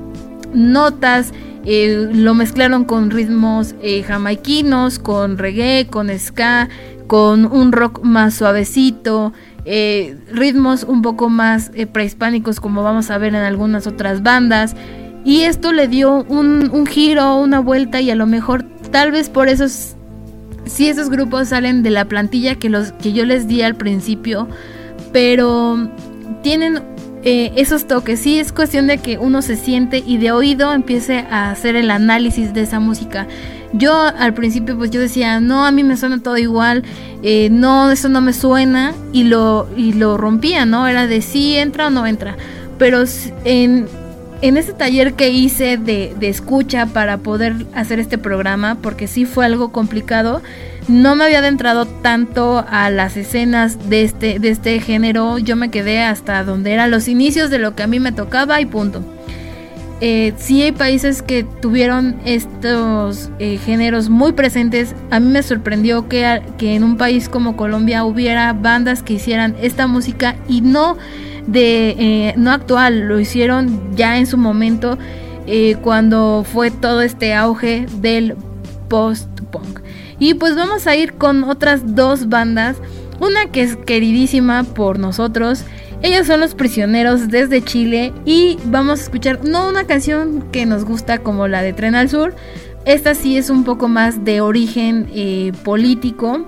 notas 0.54 1.32
eh, 1.64 2.08
lo 2.12 2.34
mezclaron 2.34 2.84
con 2.84 3.10
ritmos 3.10 3.74
eh, 3.82 4.02
jamaiquinos, 4.02 4.98
con 4.98 5.38
reggae, 5.38 5.86
con 5.86 6.10
ska, 6.18 6.68
con 7.06 7.46
un 7.46 7.72
rock 7.72 8.02
más 8.02 8.34
suavecito, 8.34 9.32
eh, 9.64 10.16
ritmos 10.30 10.84
un 10.84 11.00
poco 11.00 11.28
más 11.30 11.70
eh, 11.74 11.86
prehispánicos 11.86 12.60
como 12.60 12.82
vamos 12.82 13.10
a 13.10 13.18
ver 13.18 13.34
en 13.34 13.42
algunas 13.42 13.86
otras 13.86 14.22
bandas. 14.22 14.76
Y 15.24 15.42
esto 15.42 15.72
le 15.72 15.88
dio 15.88 16.24
un, 16.28 16.70
un 16.70 16.86
giro, 16.86 17.36
una 17.36 17.60
vuelta 17.60 18.00
y 18.00 18.10
a 18.10 18.14
lo 18.14 18.26
mejor 18.26 18.64
tal 18.90 19.10
vez 19.10 19.30
por 19.30 19.48
eso 19.48 19.66
si 20.66 20.88
esos 20.88 21.08
grupos 21.08 21.48
salen 21.48 21.82
de 21.82 21.90
la 21.90 22.06
plantilla 22.06 22.56
que, 22.56 22.68
los, 22.68 22.92
que 22.92 23.12
yo 23.12 23.24
les 23.24 23.46
di 23.48 23.62
al 23.62 23.74
principio, 23.74 24.48
pero 25.12 25.90
tienen 26.42 26.82
eh, 27.24 27.52
esos 27.56 27.86
toques. 27.86 28.20
Sí, 28.20 28.38
es 28.38 28.52
cuestión 28.52 28.86
de 28.86 28.98
que 28.98 29.16
uno 29.18 29.40
se 29.40 29.56
siente 29.56 30.02
y 30.06 30.18
de 30.18 30.30
oído 30.30 30.72
empiece 30.72 31.20
a 31.30 31.50
hacer 31.50 31.74
el 31.74 31.90
análisis 31.90 32.52
de 32.52 32.62
esa 32.62 32.80
música. 32.80 33.26
Yo 33.72 33.92
al 33.92 34.34
principio 34.34 34.76
pues 34.76 34.90
yo 34.90 35.00
decía, 35.00 35.40
no, 35.40 35.66
a 35.66 35.72
mí 35.72 35.82
me 35.82 35.96
suena 35.96 36.22
todo 36.22 36.36
igual, 36.36 36.84
eh, 37.22 37.48
no, 37.50 37.90
eso 37.90 38.08
no 38.08 38.20
me 38.20 38.32
suena 38.32 38.94
y 39.12 39.24
lo, 39.24 39.66
y 39.76 39.94
lo 39.94 40.16
rompía, 40.16 40.66
¿no? 40.66 40.86
Era 40.86 41.06
de 41.06 41.22
sí 41.22 41.56
entra 41.56 41.88
o 41.88 41.90
no 41.90 42.06
entra. 42.06 42.36
Pero 42.78 43.02
en, 43.44 43.86
en 44.44 44.58
ese 44.58 44.74
taller 44.74 45.14
que 45.14 45.30
hice 45.30 45.78
de, 45.78 46.14
de 46.20 46.28
escucha 46.28 46.84
para 46.84 47.16
poder 47.16 47.66
hacer 47.74 47.98
este 47.98 48.18
programa, 48.18 48.76
porque 48.82 49.06
sí 49.06 49.24
fue 49.24 49.46
algo 49.46 49.72
complicado, 49.72 50.42
no 50.86 51.16
me 51.16 51.24
había 51.24 51.38
adentrado 51.38 51.86
tanto 51.86 52.62
a 52.68 52.90
las 52.90 53.16
escenas 53.16 53.88
de 53.88 54.02
este, 54.02 54.38
de 54.38 54.50
este 54.50 54.80
género. 54.80 55.38
Yo 55.38 55.56
me 55.56 55.70
quedé 55.70 56.02
hasta 56.02 56.44
donde 56.44 56.72
eran 56.72 56.90
los 56.90 57.08
inicios 57.08 57.48
de 57.48 57.58
lo 57.58 57.74
que 57.74 57.84
a 57.84 57.86
mí 57.86 58.00
me 58.00 58.12
tocaba 58.12 58.60
y 58.60 58.66
punto. 58.66 59.02
Eh, 60.02 60.34
sí 60.36 60.60
hay 60.60 60.72
países 60.72 61.22
que 61.22 61.44
tuvieron 61.44 62.16
estos 62.26 63.30
eh, 63.38 63.56
géneros 63.64 64.10
muy 64.10 64.32
presentes. 64.32 64.94
A 65.10 65.20
mí 65.20 65.30
me 65.30 65.42
sorprendió 65.42 66.06
que, 66.06 66.42
que, 66.58 66.74
en 66.74 66.84
un 66.84 66.98
país 66.98 67.30
como 67.30 67.56
Colombia 67.56 68.04
hubiera 68.04 68.52
bandas 68.52 69.02
que 69.02 69.14
hicieran 69.14 69.56
esta 69.62 69.86
música 69.86 70.36
y 70.48 70.60
no 70.60 70.98
de 71.46 71.90
eh, 71.90 72.34
no 72.36 72.50
actual, 72.50 73.00
lo 73.00 73.20
hicieron 73.20 73.94
ya 73.96 74.18
en 74.18 74.26
su 74.26 74.36
momento 74.36 74.98
eh, 75.46 75.76
cuando 75.82 76.44
fue 76.50 76.70
todo 76.70 77.02
este 77.02 77.34
auge 77.34 77.86
del 78.00 78.36
post-punk. 78.88 79.80
Y 80.18 80.34
pues 80.34 80.56
vamos 80.56 80.86
a 80.86 80.96
ir 80.96 81.14
con 81.14 81.44
otras 81.44 81.94
dos 81.94 82.28
bandas. 82.28 82.76
Una 83.20 83.46
que 83.50 83.62
es 83.62 83.76
queridísima 83.76 84.64
por 84.64 84.98
nosotros. 84.98 85.64
Ellos 86.02 86.26
son 86.26 86.40
los 86.40 86.54
prisioneros 86.54 87.28
desde 87.28 87.62
Chile. 87.62 88.12
Y 88.24 88.58
vamos 88.64 89.00
a 89.00 89.02
escuchar 89.02 89.44
no 89.44 89.68
una 89.68 89.84
canción 89.84 90.44
que 90.52 90.66
nos 90.66 90.84
gusta 90.84 91.18
como 91.18 91.48
la 91.48 91.62
de 91.62 91.72
Tren 91.72 91.94
al 91.94 92.08
Sur. 92.08 92.34
Esta 92.84 93.14
sí 93.14 93.36
es 93.36 93.50
un 93.50 93.64
poco 93.64 93.88
más 93.88 94.24
de 94.24 94.40
origen 94.40 95.08
eh, 95.14 95.52
político. 95.62 96.46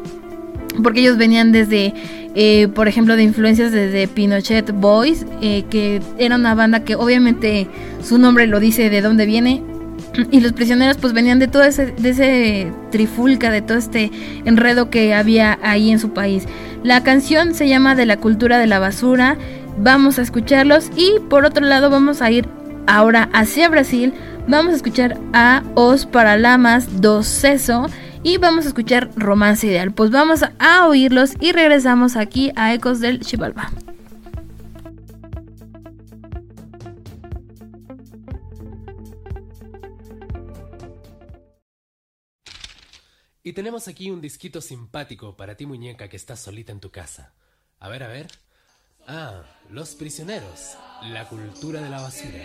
Porque 0.82 1.00
ellos 1.00 1.16
venían 1.16 1.52
desde, 1.52 1.94
eh, 2.34 2.68
por 2.68 2.88
ejemplo, 2.88 3.16
de 3.16 3.22
influencias 3.22 3.72
desde 3.72 4.08
Pinochet 4.08 4.72
Boys. 4.72 5.26
Eh, 5.40 5.64
que 5.70 6.00
era 6.18 6.36
una 6.36 6.54
banda 6.54 6.84
que 6.84 6.96
obviamente 6.96 7.66
su 8.02 8.18
nombre 8.18 8.46
lo 8.46 8.60
dice 8.60 8.90
de 8.90 9.00
dónde 9.02 9.26
viene 9.26 9.62
y 10.30 10.40
los 10.40 10.52
prisioneros 10.52 10.96
pues 10.96 11.12
venían 11.12 11.38
de 11.38 11.48
todo 11.48 11.64
ese, 11.64 11.86
de 11.92 12.10
ese 12.10 12.72
trifulca, 12.90 13.50
de 13.50 13.62
todo 13.62 13.78
este 13.78 14.10
enredo 14.44 14.90
que 14.90 15.14
había 15.14 15.58
ahí 15.62 15.90
en 15.90 15.98
su 15.98 16.10
país. 16.10 16.44
La 16.82 17.02
canción 17.02 17.54
se 17.54 17.68
llama 17.68 17.94
De 17.94 18.06
la 18.06 18.16
cultura 18.16 18.58
de 18.58 18.66
la 18.66 18.78
basura, 18.78 19.36
vamos 19.78 20.18
a 20.18 20.22
escucharlos 20.22 20.90
y 20.96 21.20
por 21.28 21.44
otro 21.44 21.64
lado 21.64 21.90
vamos 21.90 22.22
a 22.22 22.30
ir 22.30 22.48
ahora 22.86 23.28
hacia 23.32 23.68
Brasil, 23.68 24.12
vamos 24.46 24.72
a 24.72 24.76
escuchar 24.76 25.18
a 25.32 25.62
Os 25.74 26.06
Paralamas 26.06 27.00
do 27.00 27.22
Ceso 27.22 27.86
y 28.26 28.38
vamos 28.38 28.64
a 28.64 28.68
escuchar 28.68 29.08
Romance 29.14 29.68
Ideal. 29.68 29.94
Pues 29.94 30.10
vamos 30.10 30.40
a 30.58 30.88
oírlos 30.88 31.34
y 31.38 31.52
regresamos 31.52 32.16
aquí 32.16 32.50
a 32.56 32.74
Ecos 32.74 32.98
del 32.98 33.20
Chivalba. 33.20 33.70
Y 43.44 43.52
tenemos 43.52 43.86
aquí 43.86 44.10
un 44.10 44.20
disquito 44.20 44.60
simpático 44.60 45.36
para 45.36 45.56
ti, 45.56 45.64
muñeca, 45.64 46.08
que 46.08 46.16
estás 46.16 46.40
solita 46.40 46.72
en 46.72 46.80
tu 46.80 46.90
casa. 46.90 47.32
A 47.78 47.88
ver, 47.88 48.02
a 48.02 48.08
ver. 48.08 48.26
Ah, 49.06 49.44
Los 49.70 49.94
Prisioneros, 49.94 50.76
la 51.04 51.28
cultura 51.28 51.80
de 51.80 51.90
la 51.90 52.00
basura. 52.00 52.42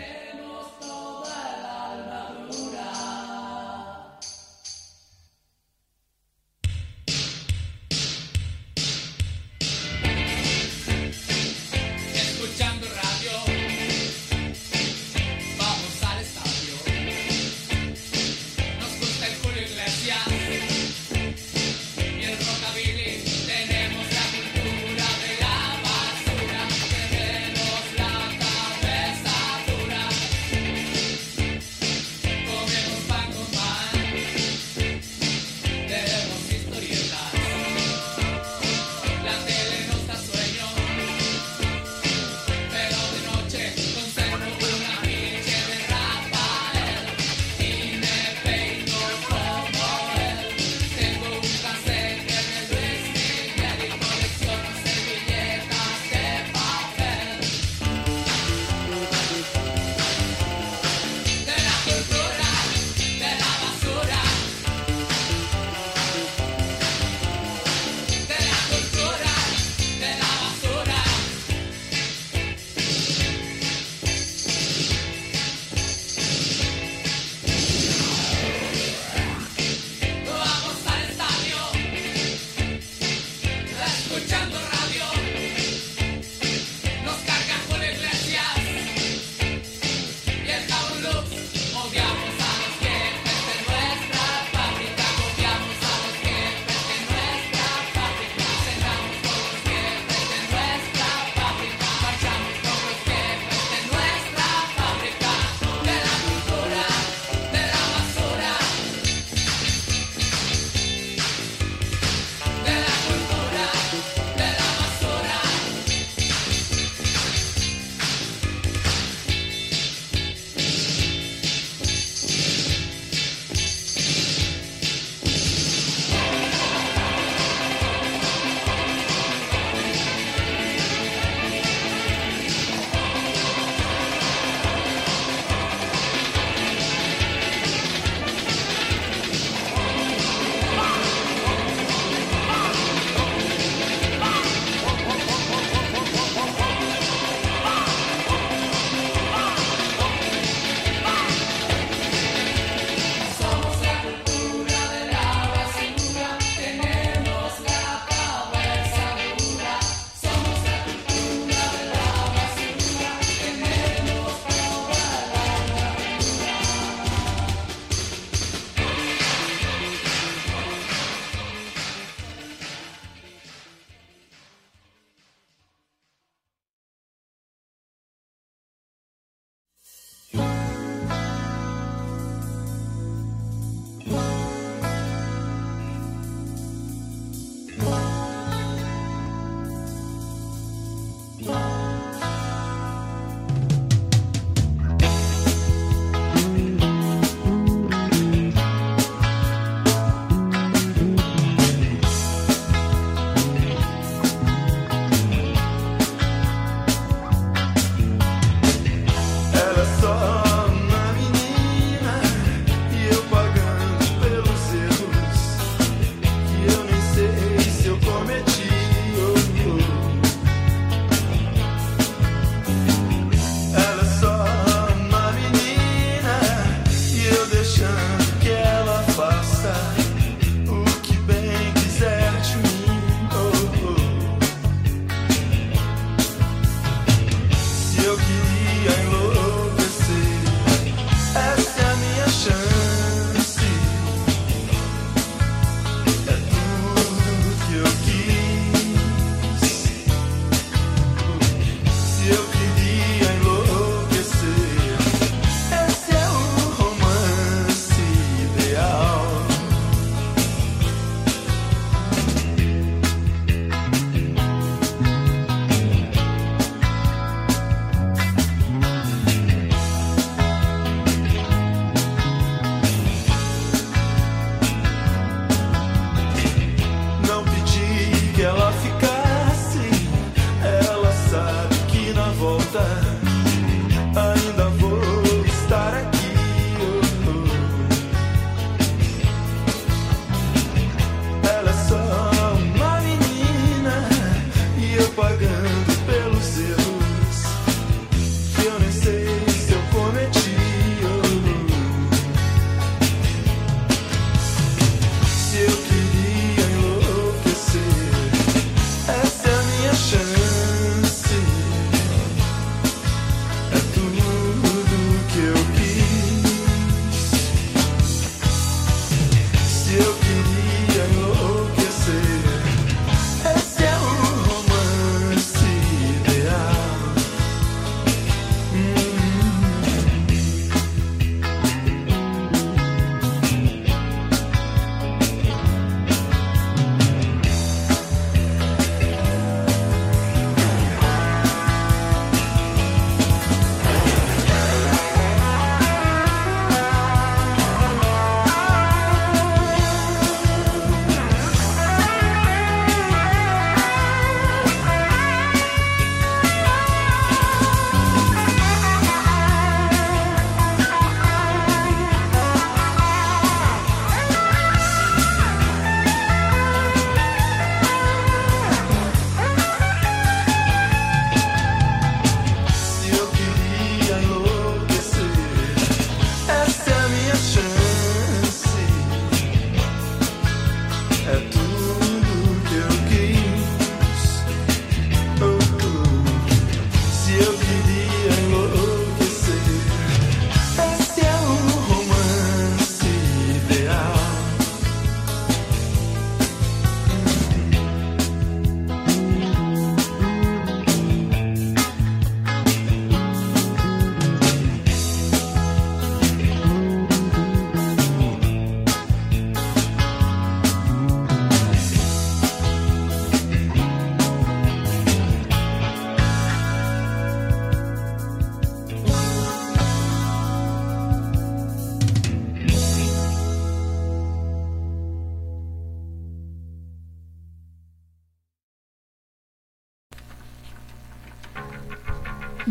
eu 387.42 387.91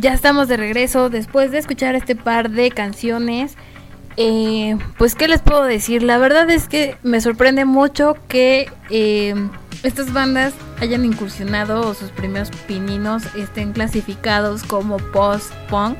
Ya 0.01 0.15
estamos 0.15 0.47
de 0.47 0.57
regreso 0.57 1.11
después 1.11 1.51
de 1.51 1.59
escuchar 1.59 1.93
este 1.93 2.15
par 2.15 2.49
de 2.49 2.71
canciones. 2.71 3.55
Eh, 4.17 4.75
pues, 4.97 5.13
¿qué 5.13 5.27
les 5.27 5.43
puedo 5.43 5.63
decir? 5.63 6.01
La 6.01 6.17
verdad 6.17 6.49
es 6.49 6.67
que 6.67 6.97
me 7.03 7.21
sorprende 7.21 7.65
mucho 7.65 8.17
que 8.27 8.67
eh, 8.89 9.35
estas 9.83 10.11
bandas 10.11 10.55
hayan 10.79 11.05
incursionado 11.05 11.87
o 11.87 11.93
sus 11.93 12.09
primeros 12.09 12.49
pininos 12.67 13.35
estén 13.35 13.73
clasificados 13.73 14.63
como 14.63 14.97
post-punk. 14.97 15.99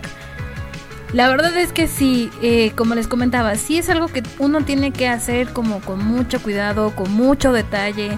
La 1.14 1.30
verdad 1.30 1.56
es 1.56 1.72
que 1.72 1.88
sí, 1.88 2.32
eh, 2.42 2.72
como 2.76 2.96
les 2.96 3.08
comentaba, 3.08 3.54
sí 3.54 3.78
es 3.78 3.88
algo 3.92 4.08
que 4.08 4.24
uno 4.40 4.62
tiene 4.66 4.90
que 4.90 5.10
hacer 5.10 5.54
como 5.54 5.80
con 5.80 6.04
mucho 6.04 6.42
cuidado, 6.42 6.96
con 6.96 7.12
mucho 7.12 7.54
detalle, 7.54 8.18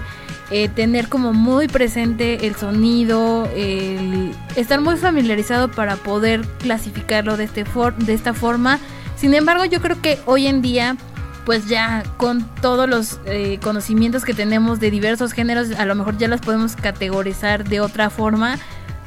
eh, 0.56 0.68
tener 0.68 1.08
como 1.08 1.32
muy 1.32 1.66
presente 1.66 2.46
el 2.46 2.54
sonido, 2.54 3.48
el 3.56 4.30
estar 4.54 4.80
muy 4.80 4.96
familiarizado 4.96 5.68
para 5.68 5.96
poder 5.96 6.42
clasificarlo 6.60 7.36
de, 7.36 7.44
este 7.44 7.64
for- 7.64 7.96
de 7.96 8.14
esta 8.14 8.34
forma. 8.34 8.78
Sin 9.16 9.34
embargo, 9.34 9.64
yo 9.64 9.80
creo 9.80 10.00
que 10.00 10.20
hoy 10.26 10.46
en 10.46 10.62
día, 10.62 10.96
pues 11.44 11.66
ya 11.66 12.04
con 12.18 12.44
todos 12.62 12.88
los 12.88 13.18
eh, 13.26 13.58
conocimientos 13.62 14.24
que 14.24 14.32
tenemos 14.32 14.78
de 14.78 14.92
diversos 14.92 15.32
géneros, 15.32 15.72
a 15.72 15.84
lo 15.86 15.96
mejor 15.96 16.18
ya 16.18 16.28
los 16.28 16.40
podemos 16.40 16.76
categorizar 16.76 17.64
de 17.68 17.80
otra 17.80 18.08
forma, 18.08 18.56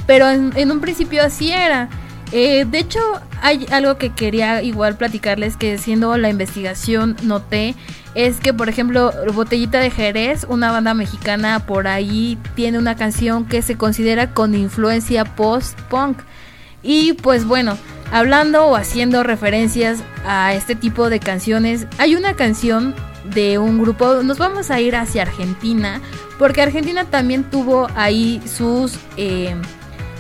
pero 0.06 0.30
en, 0.30 0.52
en 0.58 0.70
un 0.70 0.82
principio 0.82 1.24
así 1.24 1.52
era. 1.54 1.88
Eh, 2.32 2.66
de 2.70 2.80
hecho, 2.80 3.00
hay 3.42 3.66
algo 3.72 3.98
que 3.98 4.10
quería 4.10 4.62
igual 4.62 4.98
platicarles 4.98 5.56
que 5.56 5.76
haciendo 5.76 6.18
la 6.18 6.30
investigación 6.30 7.16
noté 7.24 7.76
es 8.16 8.40
que, 8.40 8.54
por 8.54 8.68
ejemplo, 8.68 9.14
Botellita 9.34 9.80
de 9.80 9.92
Jerez, 9.92 10.46
una 10.50 10.72
banda 10.72 10.94
mexicana 10.94 11.60
por 11.66 11.88
ahí, 11.88 12.38
tiene 12.56 12.80
una 12.80 12.96
canción 12.96 13.46
que 13.46 13.62
se 13.62 13.78
considera 13.78 14.34
con 14.34 14.56
influencia 14.56 15.24
post-punk. 15.24 16.18
Y 16.82 17.14
pues 17.14 17.46
bueno, 17.46 17.78
hablando 18.12 18.66
o 18.66 18.76
haciendo 18.76 19.24
referencias 19.24 20.00
a 20.26 20.54
este 20.54 20.76
tipo 20.76 21.10
de 21.10 21.20
canciones, 21.20 21.86
hay 21.98 22.16
una 22.16 22.34
canción 22.34 22.96
de 23.24 23.58
un 23.58 23.80
grupo, 23.80 24.24
nos 24.24 24.38
vamos 24.38 24.72
a 24.72 24.82
ir 24.82 24.96
hacia 24.96 25.22
Argentina, 25.22 26.02
porque 26.40 26.62
Argentina 26.62 27.06
también 27.06 27.44
tuvo 27.44 27.88
ahí 27.96 28.42
sus... 28.48 28.96
eh, 29.16 29.56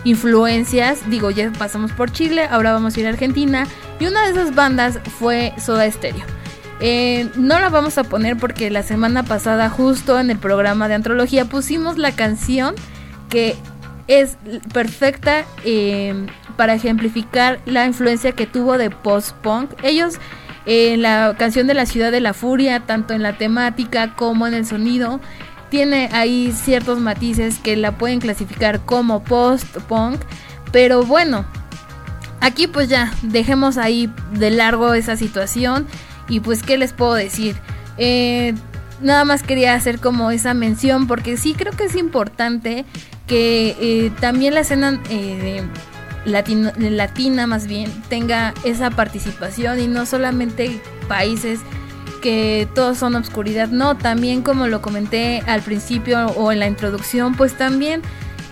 influencias. 0.08 1.10
Digo, 1.10 1.32
ya 1.32 1.52
pasamos 1.52 1.92
por 1.92 2.12
Chile, 2.12 2.48
ahora 2.50 2.72
vamos 2.72 2.96
a 2.96 3.00
ir 3.00 3.06
a 3.06 3.10
Argentina. 3.10 3.68
Y 4.00 4.06
una 4.06 4.24
de 4.24 4.32
esas 4.32 4.56
bandas 4.56 5.00
fue 5.20 5.54
Soda 5.58 5.90
Stereo. 5.92 6.24
Eh, 6.80 7.30
no 7.36 7.60
la 7.60 7.70
vamos 7.70 7.98
a 7.98 8.04
poner 8.04 8.38
porque 8.38 8.70
la 8.70 8.84
semana 8.84 9.24
pasada, 9.24 9.70
justo 9.70 10.20
en 10.20 10.30
el 10.30 10.38
programa 10.38 10.88
de 10.88 10.96
antología, 10.96 11.46
pusimos 11.46 11.98
la 11.98 12.12
canción 12.12 12.76
que 13.30 13.56
es 14.08 14.38
perfecta 14.74 15.44
eh, 15.66 16.28
para 16.56 16.76
ejemplificar 16.76 17.60
la 17.66 17.86
influencia 17.86 18.32
que 18.32 18.46
tuvo 18.46 18.78
de 18.78 18.90
post-punk. 18.90 19.72
Ellos 19.84 20.20
eh, 20.66 20.94
en 20.94 21.02
la 21.02 21.36
canción 21.38 21.68
de 21.68 21.74
la 21.74 21.86
ciudad 21.86 22.12
de 22.12 22.22
la 22.22 22.34
furia, 22.34 22.82
tanto 22.82 23.14
en 23.14 23.24
la 23.24 23.38
temática 23.38 24.16
como 24.16 24.48
en 24.48 24.54
el 24.54 24.66
sonido, 24.66 25.20
tiene 25.70 26.10
ahí 26.12 26.54
ciertos 26.54 27.00
matices 27.00 27.60
que 27.60 27.76
la 27.76 27.98
pueden 27.98 28.20
clasificar 28.20 28.80
como 28.82 29.24
post-punk. 29.24 30.22
Pero 30.72 31.04
bueno, 31.04 31.46
aquí 32.42 32.68
pues 32.68 32.90
ya, 32.90 33.14
dejemos 33.22 33.78
ahí 33.78 34.12
de 34.34 34.52
largo 34.52 34.94
esa 34.94 35.16
situación. 35.16 35.88
Y 36.30 36.42
pues, 36.42 36.62
¿qué 36.64 36.78
les 36.78 36.94
puedo 36.94 37.14
decir? 37.14 37.56
Eh, 37.98 38.54
nada 39.02 39.26
más 39.26 39.44
quería 39.44 39.74
hacer 39.74 40.00
como 40.00 40.32
esa 40.32 40.54
mención 40.54 41.08
porque 41.08 41.38
sí 41.38 41.54
creo 41.54 41.74
que 41.74 41.86
es 41.86 41.96
importante 41.96 42.86
que 43.28 43.76
eh, 43.80 44.12
también 44.20 44.54
la 44.54 44.62
escena 44.62 45.00
eh, 45.10 45.64
latina 46.26 47.48
más 47.48 47.68
bien 47.68 47.92
tenga 48.10 48.54
esa 48.64 48.90
participación 48.90 49.80
y 49.80 49.88
no 49.88 50.06
solamente 50.06 50.82
países 51.08 51.60
que 52.18 52.68
todos 52.76 52.98
son 52.98 53.16
obscuridad, 53.16 53.70
no, 53.70 53.98
también 53.98 54.42
como 54.42 54.68
lo 54.68 54.82
comenté 54.82 55.42
al 55.48 55.62
principio 55.62 56.28
o 56.28 56.52
en 56.52 56.60
la 56.60 56.68
introducción, 56.68 57.36
pues 57.36 57.54
también 57.54 58.02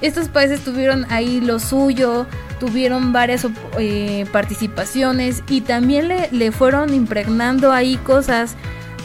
estos 0.01 0.29
países 0.29 0.61
tuvieron 0.63 1.05
ahí 1.11 1.41
lo 1.41 1.59
suyo, 1.59 2.25
tuvieron 2.59 3.11
varias 3.11 3.45
eh, 3.77 4.25
participaciones 4.31 5.43
y 5.49 5.61
también 5.61 6.07
le, 6.07 6.29
le 6.31 6.51
fueron 6.51 6.93
impregnando 6.93 7.71
ahí 7.71 7.97
cosas 7.97 8.55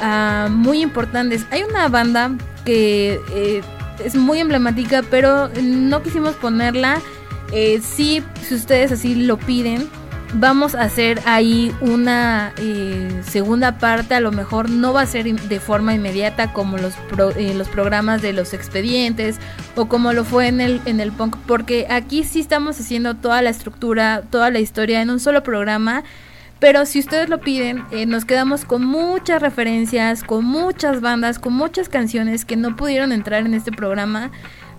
ah, 0.00 0.48
muy 0.50 0.82
importantes. 0.82 1.46
Hay 1.50 1.62
una 1.62 1.88
banda 1.88 2.32
que 2.64 3.20
eh, 3.32 3.62
es 4.04 4.14
muy 4.14 4.38
emblemática, 4.38 5.02
pero 5.10 5.50
no 5.62 6.02
quisimos 6.02 6.34
ponerla 6.34 7.00
Eh, 7.52 7.80
sí, 7.82 8.22
si 8.46 8.54
ustedes 8.54 8.92
así 8.92 9.14
lo 9.14 9.36
piden, 9.36 9.88
vamos 10.34 10.74
a 10.74 10.82
hacer 10.82 11.20
ahí 11.24 11.74
una 11.80 12.52
eh, 12.58 13.20
segunda 13.26 13.78
parte, 13.78 14.14
a 14.14 14.20
lo 14.20 14.32
mejor 14.32 14.70
no 14.70 14.92
va 14.92 15.02
a 15.02 15.06
ser 15.06 15.24
de 15.24 15.60
forma 15.60 15.94
inmediata 15.94 16.52
como 16.52 16.78
los, 16.78 16.94
eh, 17.36 17.54
los 17.54 17.68
programas 17.68 18.22
de 18.22 18.32
los 18.32 18.54
expedientes 18.54 19.38
o 19.76 19.88
como 19.88 20.12
lo 20.12 20.24
fue 20.24 20.48
en 20.48 20.60
el, 20.60 20.80
en 20.84 21.00
el 21.00 21.12
punk, 21.12 21.36
porque 21.46 21.86
aquí 21.90 22.24
sí 22.24 22.40
estamos 22.40 22.78
haciendo 22.78 23.14
toda 23.14 23.42
la 23.42 23.50
estructura, 23.50 24.22
toda 24.30 24.50
la 24.50 24.60
historia 24.60 25.02
en 25.02 25.10
un 25.10 25.20
solo 25.20 25.42
programa. 25.42 26.04
Pero 26.58 26.84
si 26.84 26.98
ustedes 26.98 27.30
lo 27.30 27.40
piden, 27.40 27.84
eh, 27.90 28.04
nos 28.04 28.26
quedamos 28.26 28.66
con 28.66 28.84
muchas 28.84 29.40
referencias, 29.40 30.22
con 30.22 30.44
muchas 30.44 31.00
bandas, 31.00 31.38
con 31.38 31.54
muchas 31.54 31.88
canciones 31.88 32.44
que 32.44 32.56
no 32.56 32.76
pudieron 32.76 33.12
entrar 33.12 33.46
en 33.46 33.54
este 33.54 33.72
programa. 33.72 34.30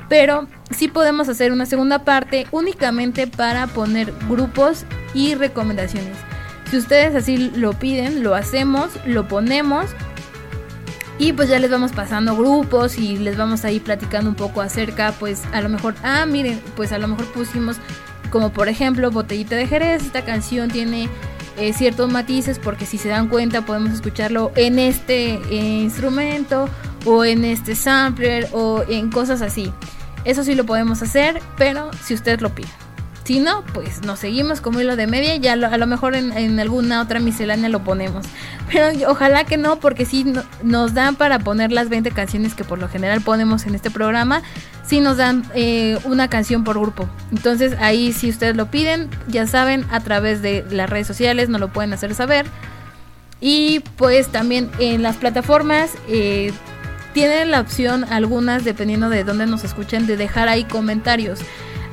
Pero 0.08 0.48
sí 0.70 0.90
podemos 0.90 1.28
hacer 1.28 1.52
una 1.52 1.66
segunda 1.66 2.04
parte 2.04 2.46
únicamente 2.52 3.26
para 3.26 3.66
poner 3.66 4.14
grupos 4.30 4.86
y 5.14 5.36
recomendaciones. 5.36 6.18
Si 6.70 6.78
ustedes 6.78 7.16
así 7.16 7.38
lo 7.38 7.74
piden, 7.74 8.24
lo 8.24 8.36
hacemos, 8.36 8.92
lo 9.06 9.28
ponemos 9.28 9.88
y 11.18 11.34
pues 11.34 11.50
ya 11.50 11.60
les 11.60 11.70
vamos 11.70 11.92
pasando 11.92 12.36
grupos 12.36 12.98
y 12.98 13.18
les 13.18 13.38
vamos 13.38 13.66
ahí 13.66 13.80
platicando 13.80 14.30
un 14.30 14.36
poco 14.36 14.62
acerca, 14.62 15.12
pues 15.20 15.44
a 15.52 15.62
lo 15.62 15.70
mejor, 15.70 15.94
ah, 16.04 16.26
miren, 16.26 16.62
pues 16.76 16.92
a 16.92 16.98
lo 16.98 17.08
mejor 17.08 17.26
pusimos 17.28 17.78
como 18.32 18.52
por 18.52 18.70
ejemplo 18.70 19.12
Botellita 19.12 19.56
de 19.56 19.68
Jerez, 19.68 20.04
esta 20.04 20.24
canción 20.24 20.72
tiene 20.72 21.10
eh, 21.58 21.74
ciertos 21.74 22.10
matices 22.10 22.58
porque 22.58 22.86
si 22.86 22.98
se 22.98 23.10
dan 23.10 23.28
cuenta 23.28 23.66
podemos 23.66 23.92
escucharlo 23.92 24.52
en 24.56 24.80
este 24.80 25.34
eh, 25.34 25.82
instrumento 25.82 26.70
o 27.06 27.26
en 27.26 27.46
este 27.46 27.76
sampler 27.76 28.48
o 28.54 28.84
en 28.88 29.12
cosas 29.12 29.42
así. 29.42 29.72
Eso 30.24 30.44
sí 30.44 30.56
lo 30.56 30.66
podemos 30.66 31.02
hacer, 31.02 31.42
pero 31.58 31.92
si 32.04 32.14
ustedes 32.14 32.42
lo 32.42 32.50
piden. 32.56 32.81
Si 33.24 33.40
no, 33.40 33.64
pues 33.74 34.02
nos 34.04 34.18
seguimos 34.20 34.62
como 34.62 34.82
hilo 34.82 34.96
de 34.96 35.06
media 35.06 35.36
y 35.36 35.40
ya 35.40 35.56
lo- 35.56 35.68
a 35.68 35.78
lo 35.78 35.86
mejor 35.86 36.16
en, 36.16 36.60
alguna 36.60 37.02
otra 37.02 37.20
miscelánea 37.20 37.70
lo 37.70 37.84
ponemos. 37.84 38.26
Pero 38.72 38.88
ojalá 39.12 39.44
que 39.44 39.58
no, 39.58 39.80
porque 39.80 40.08
no- 40.26 40.44
nos 40.64 40.94
dan 40.96 41.16
para 41.16 41.38
poner 41.40 41.72
las 41.72 41.88
20 41.90 42.10
canciones 42.12 42.56
que 42.56 42.64
por 42.64 42.80
lo 42.80 42.90
general 42.90 43.22
ponemos 43.22 43.66
en 43.68 43.76
este 43.76 43.92
programa. 43.92 44.42
Sí 44.86 45.02
nos 45.02 45.18
dan 45.18 45.44
eh, 45.54 46.00
una 46.04 46.30
canción 46.30 46.64
por 46.64 46.80
grupo. 46.80 47.08
Entonces 47.32 47.76
ahí 47.80 48.12
si 48.12 48.30
ustedes 48.30 48.56
lo 48.56 48.72
piden, 48.72 49.08
ya 49.28 49.46
saben, 49.46 49.86
a 49.92 50.00
través 50.00 50.42
de 50.42 50.66
las 50.72 50.90
redes 50.90 51.06
sociales 51.06 51.48
nos 51.48 51.62
lo 51.62 51.68
pueden 51.68 51.94
hacer 51.94 52.16
saber. 52.16 52.48
Y 53.40 53.82
pues 53.98 54.28
también 54.30 54.70
en 54.80 55.04
las 55.04 55.18
plataformas 55.18 55.92
eh, 56.08 56.52
tienen 57.14 57.52
la 57.52 57.60
opción, 57.62 58.04
algunas 58.06 58.64
dependiendo 58.64 59.10
de 59.10 59.24
dónde 59.24 59.46
nos 59.46 59.64
escuchen, 59.64 60.08
de 60.08 60.18
dejar 60.18 60.48
ahí 60.50 60.64
comentarios. 60.64 61.40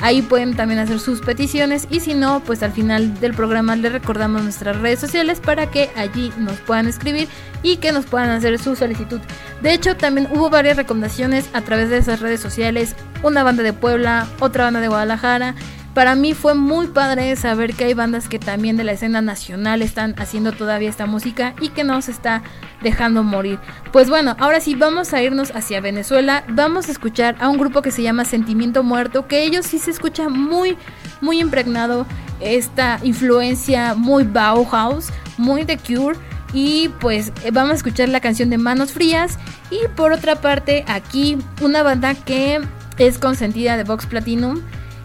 Ahí 0.00 0.22
pueden 0.22 0.54
también 0.54 0.78
hacer 0.78 1.00
sus 1.00 1.20
peticiones 1.20 1.88
y 1.90 2.00
si 2.00 2.14
no, 2.14 2.40
pues 2.40 2.62
al 2.62 2.72
final 2.72 3.18
del 3.20 3.34
programa 3.34 3.74
les 3.74 3.92
recordamos 3.92 4.42
nuestras 4.42 4.76
redes 4.76 5.00
sociales 5.00 5.40
para 5.40 5.70
que 5.70 5.90
allí 5.96 6.32
nos 6.38 6.58
puedan 6.58 6.86
escribir 6.86 7.28
y 7.62 7.78
que 7.78 7.90
nos 7.90 8.06
puedan 8.06 8.30
hacer 8.30 8.58
su 8.58 8.76
solicitud. 8.76 9.20
De 9.60 9.72
hecho, 9.72 9.96
también 9.96 10.28
hubo 10.30 10.50
varias 10.50 10.76
recomendaciones 10.76 11.50
a 11.52 11.62
través 11.62 11.90
de 11.90 11.98
esas 11.98 12.20
redes 12.20 12.40
sociales. 12.40 12.94
Una 13.24 13.42
banda 13.42 13.64
de 13.64 13.72
Puebla, 13.72 14.28
otra 14.38 14.64
banda 14.64 14.80
de 14.80 14.88
Guadalajara. 14.88 15.56
Para 15.94 16.14
mí 16.14 16.34
fue 16.34 16.54
muy 16.54 16.86
padre 16.86 17.34
saber 17.34 17.74
que 17.74 17.84
hay 17.84 17.94
bandas 17.94 18.28
que 18.28 18.38
también 18.38 18.76
de 18.76 18.84
la 18.84 18.92
escena 18.92 19.20
nacional 19.20 19.82
están 19.82 20.14
haciendo 20.18 20.52
todavía 20.52 20.88
esta 20.88 21.06
música 21.06 21.54
y 21.60 21.70
que 21.70 21.82
no 21.82 22.00
se 22.02 22.12
está 22.12 22.42
dejando 22.82 23.24
morir. 23.24 23.58
Pues 23.92 24.08
bueno, 24.08 24.36
ahora 24.38 24.60
sí 24.60 24.74
vamos 24.74 25.12
a 25.12 25.22
irnos 25.22 25.50
hacia 25.50 25.80
Venezuela. 25.80 26.44
Vamos 26.48 26.88
a 26.88 26.92
escuchar 26.92 27.36
a 27.40 27.48
un 27.48 27.58
grupo 27.58 27.82
que 27.82 27.90
se 27.90 28.02
llama 28.02 28.24
Sentimiento 28.24 28.82
Muerto, 28.84 29.26
que 29.26 29.42
ellos 29.42 29.66
sí 29.66 29.78
se 29.78 29.90
escucha 29.90 30.28
muy, 30.28 30.76
muy 31.20 31.40
impregnado 31.40 32.06
esta 32.40 33.00
influencia 33.02 33.94
muy 33.94 34.24
Bauhaus, 34.24 35.08
muy 35.36 35.64
The 35.64 35.78
Cure. 35.78 36.16
Y 36.52 36.90
pues 37.00 37.32
eh, 37.44 37.50
vamos 37.50 37.72
a 37.72 37.76
escuchar 37.76 38.08
la 38.08 38.20
canción 38.20 38.50
de 38.50 38.58
Manos 38.58 38.92
Frías. 38.92 39.38
Y 39.70 39.88
por 39.96 40.12
otra 40.12 40.36
parte, 40.36 40.84
aquí 40.86 41.38
una 41.60 41.82
banda 41.82 42.14
que 42.14 42.60
es 42.98 43.18
consentida 43.18 43.76
de 43.76 43.84
Vox 43.84 44.06
Platinum. 44.06 44.60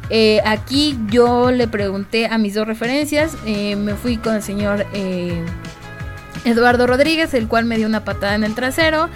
Eh, 0.10 0.42
aquí 0.46 0.98
yo 1.10 1.52
le 1.52 1.68
pregunté 1.68 2.28
a 2.28 2.38
mis 2.38 2.54
dos 2.54 2.68
referencias. 2.68 3.36
eh, 3.46 3.76
me 3.76 3.96
fui 3.96 4.18
con 4.18 4.36
el 4.36 4.44
señor 4.44 4.86
eh, 4.94 5.44
Eduardo 6.46 6.88
Rodríguez, 6.88 7.34
el 7.34 7.48
cual 7.48 7.66
me 7.66 7.78
dio 7.78 7.88
una 7.88 8.04
patada 8.04 8.36
en 8.36 8.44
el 8.44 8.56
trasero. 8.56 9.10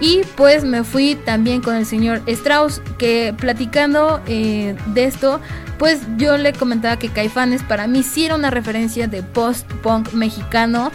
Y 0.00 0.22
pues 0.36 0.64
me 0.64 0.82
fui 0.82 1.14
también 1.14 1.60
con 1.60 1.76
el 1.76 1.84
señor 1.84 2.22
Strauss, 2.26 2.80
que 2.96 3.34
platicando 3.36 4.22
de 4.24 5.04
esto, 5.04 5.40
pues 5.78 6.00
yo 6.16 6.38
le 6.38 6.54
comentaba 6.54 6.98
que 6.98 7.10
Caifanes 7.10 7.62
para 7.62 7.86
mí 7.86 8.02
sí 8.02 8.24
era 8.24 8.34
una 8.34 8.48
referencia 8.48 9.08
de 9.08 9.22
post-punk 9.22 10.14
mexicano 10.14 10.90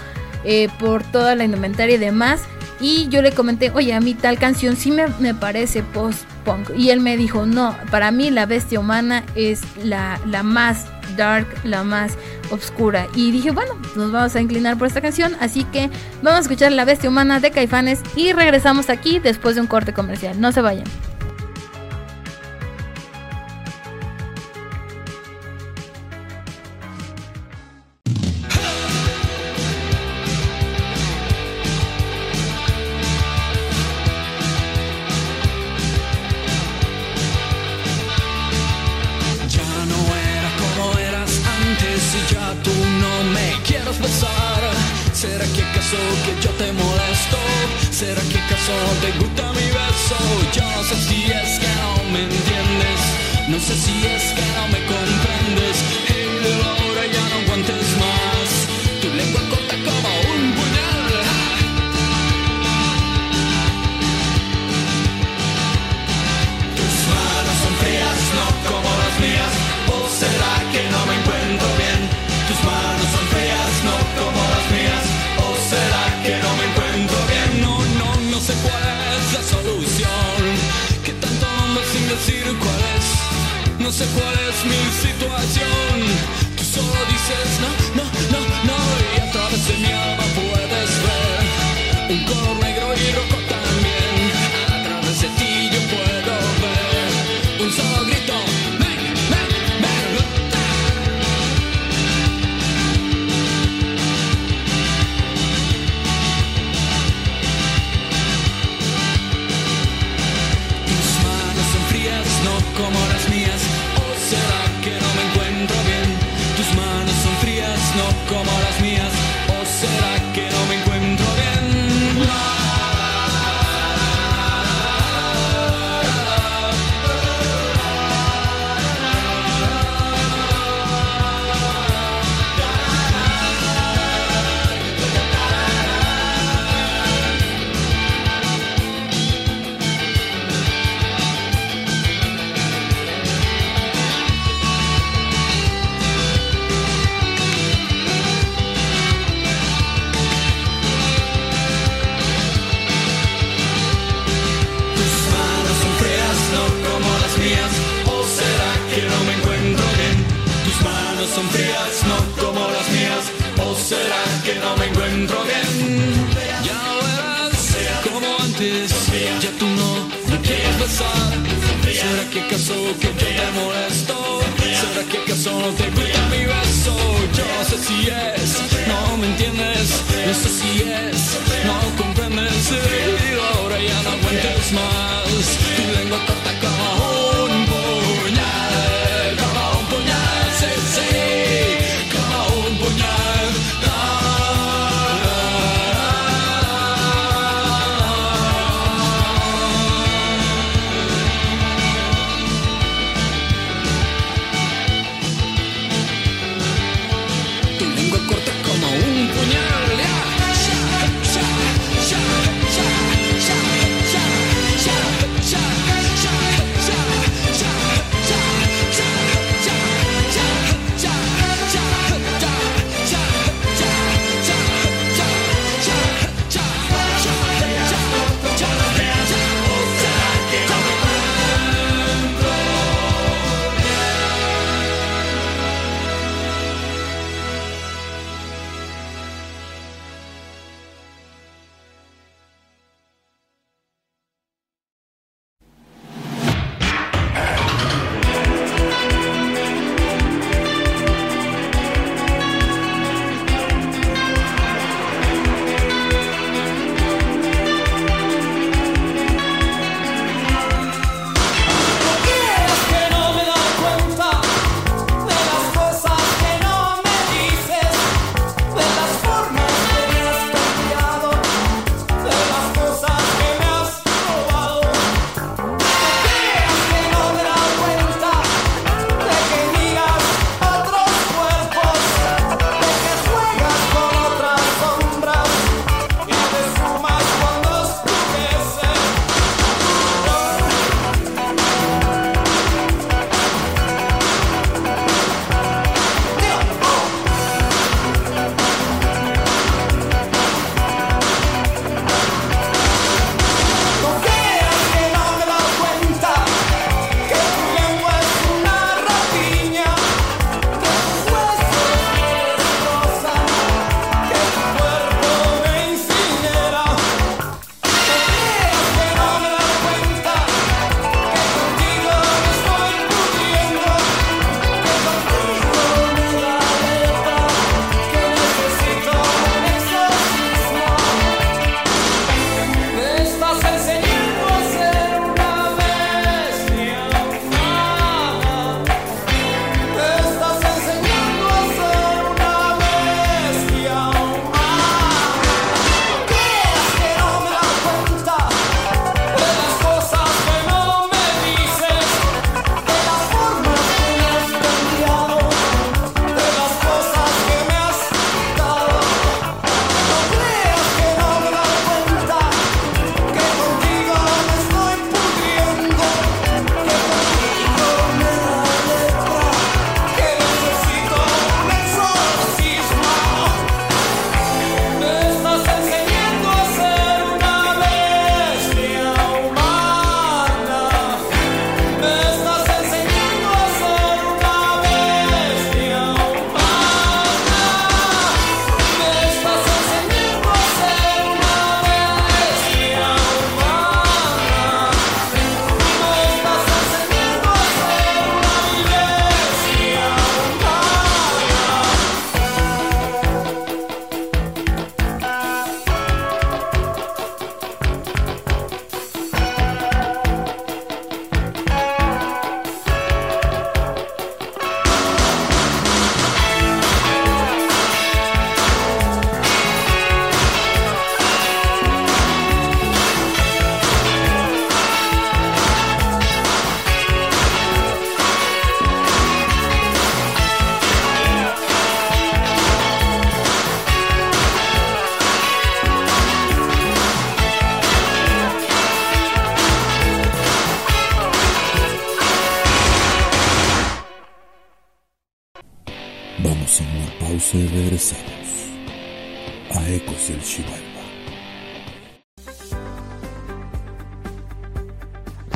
por 0.79 1.03
toda 1.03 1.35
la 1.35 1.43
indumentaria 1.43 1.97
y 1.97 1.99
demás. 1.99 2.41
Y 2.87 3.07
yo 3.09 3.23
le 3.23 3.31
comenté, 3.31 3.71
oye, 3.71 3.95
a 3.95 3.99
mí 3.99 4.13
tal 4.13 4.37
canción 4.37 4.75
sí 4.75 4.91
me, 4.91 5.07
me 5.19 5.33
parece 5.33 5.81
post-punk. 5.81 6.69
Y 6.77 6.91
él 6.91 6.99
me 6.99 7.17
dijo, 7.17 7.47
no, 7.47 7.75
para 7.89 8.11
mí 8.11 8.29
la 8.29 8.45
bestia 8.45 8.79
humana 8.79 9.23
es 9.33 9.63
la, 9.83 10.19
la 10.27 10.43
más 10.43 10.85
dark, 11.17 11.47
la 11.63 11.83
más 11.83 12.13
oscura. 12.51 13.07
Y 13.15 13.31
dije, 13.31 13.49
bueno, 13.49 13.73
nos 13.95 14.11
vamos 14.11 14.35
a 14.35 14.39
inclinar 14.39 14.77
por 14.77 14.85
esta 14.85 15.01
canción. 15.01 15.35
Así 15.39 15.63
que 15.63 15.89
vamos 16.21 16.37
a 16.37 16.41
escuchar 16.41 16.73
La 16.73 16.85
bestia 16.85 17.09
humana 17.09 17.39
de 17.39 17.49
Caifanes 17.49 18.01
y 18.15 18.33
regresamos 18.33 18.91
aquí 18.91 19.17
después 19.17 19.55
de 19.55 19.61
un 19.61 19.67
corte 19.67 19.91
comercial. 19.91 20.39
No 20.39 20.51
se 20.51 20.61
vayan. 20.61 20.85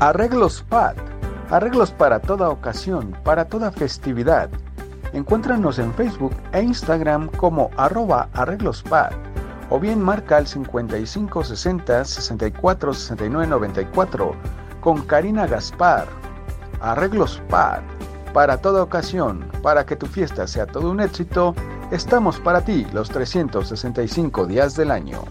Arreglos 0.09 0.65
PAT. 0.67 0.97
Arreglos 1.51 1.91
para 1.91 2.19
toda 2.19 2.49
ocasión, 2.49 3.15
para 3.23 3.45
toda 3.45 3.69
festividad. 3.69 4.49
Encuéntranos 5.13 5.77
en 5.77 5.93
Facebook 5.93 6.35
e 6.51 6.63
Instagram 6.63 7.27
como 7.37 7.69
arroba 7.77 8.27
arreglospad 8.33 9.11
o 9.69 9.79
bien 9.79 10.01
marca 10.01 10.37
al 10.37 10.47
5560 10.47 12.05
64 12.05 12.91
69 12.91 13.45
94 13.45 14.31
con 14.81 15.03
Karina 15.03 15.45
Gaspar. 15.45 16.07
Arreglos 16.81 17.39
Pad. 17.47 17.81
Para 18.33 18.57
toda 18.57 18.81
ocasión, 18.81 19.45
para 19.61 19.85
que 19.85 19.95
tu 19.95 20.07
fiesta 20.07 20.47
sea 20.47 20.65
todo 20.65 20.89
un 20.89 21.01
éxito, 21.01 21.53
estamos 21.91 22.39
para 22.39 22.61
ti 22.61 22.87
los 22.93 23.11
365 23.11 24.47
días 24.47 24.75
del 24.75 24.89
año. 24.89 25.21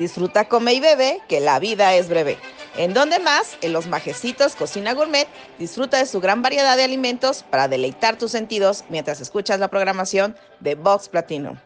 Disfruta, 0.00 0.48
come 0.48 0.72
y 0.72 0.80
bebe, 0.80 1.20
que 1.28 1.38
la 1.40 1.58
vida 1.58 1.94
es 1.94 2.08
breve. 2.08 2.38
¿En 2.78 2.94
dónde 2.94 3.18
más? 3.18 3.58
En 3.60 3.74
Los 3.74 3.86
Majecitos 3.86 4.56
Cocina 4.56 4.94
Gourmet. 4.94 5.28
Disfruta 5.58 5.98
de 5.98 6.06
su 6.06 6.20
gran 6.20 6.40
variedad 6.40 6.78
de 6.78 6.84
alimentos 6.84 7.42
para 7.42 7.68
deleitar 7.68 8.16
tus 8.16 8.30
sentidos 8.30 8.84
mientras 8.88 9.20
escuchas 9.20 9.60
la 9.60 9.68
programación 9.68 10.38
de 10.60 10.74
Vox 10.74 11.10
Platinum. 11.10 11.58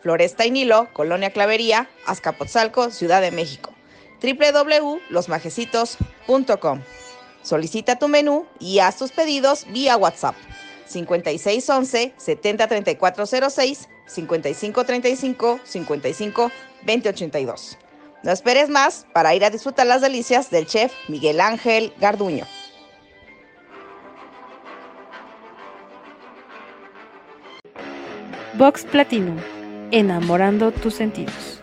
Floresta 0.00 0.46
y 0.46 0.52
Nilo, 0.52 0.86
Colonia 0.92 1.32
Clavería, 1.32 1.90
Azcapotzalco, 2.06 2.92
Ciudad 2.92 3.20
de 3.20 3.32
México. 3.32 3.74
www.losmajecitos.com. 4.22 6.82
Solicita 7.42 7.98
tu 7.98 8.06
menú 8.06 8.46
y 8.60 8.78
haz 8.78 8.98
tus 8.98 9.10
pedidos 9.10 9.66
vía 9.72 9.96
WhatsApp. 9.96 10.36
5611 10.86 12.14
703406 12.16 13.88
5535 14.12 15.60
55 15.64 16.52
2082. 16.84 17.78
No 18.22 18.30
esperes 18.30 18.68
más 18.68 19.06
para 19.12 19.34
ir 19.34 19.44
a 19.44 19.50
disfrutar 19.50 19.86
las 19.86 20.00
delicias 20.00 20.50
del 20.50 20.66
chef 20.66 20.92
Miguel 21.08 21.40
Ángel 21.40 21.92
Garduño. 22.00 22.46
Vox 28.54 28.84
Platinum, 28.84 29.38
enamorando 29.90 30.70
tus 30.72 30.94
sentidos. 30.94 31.61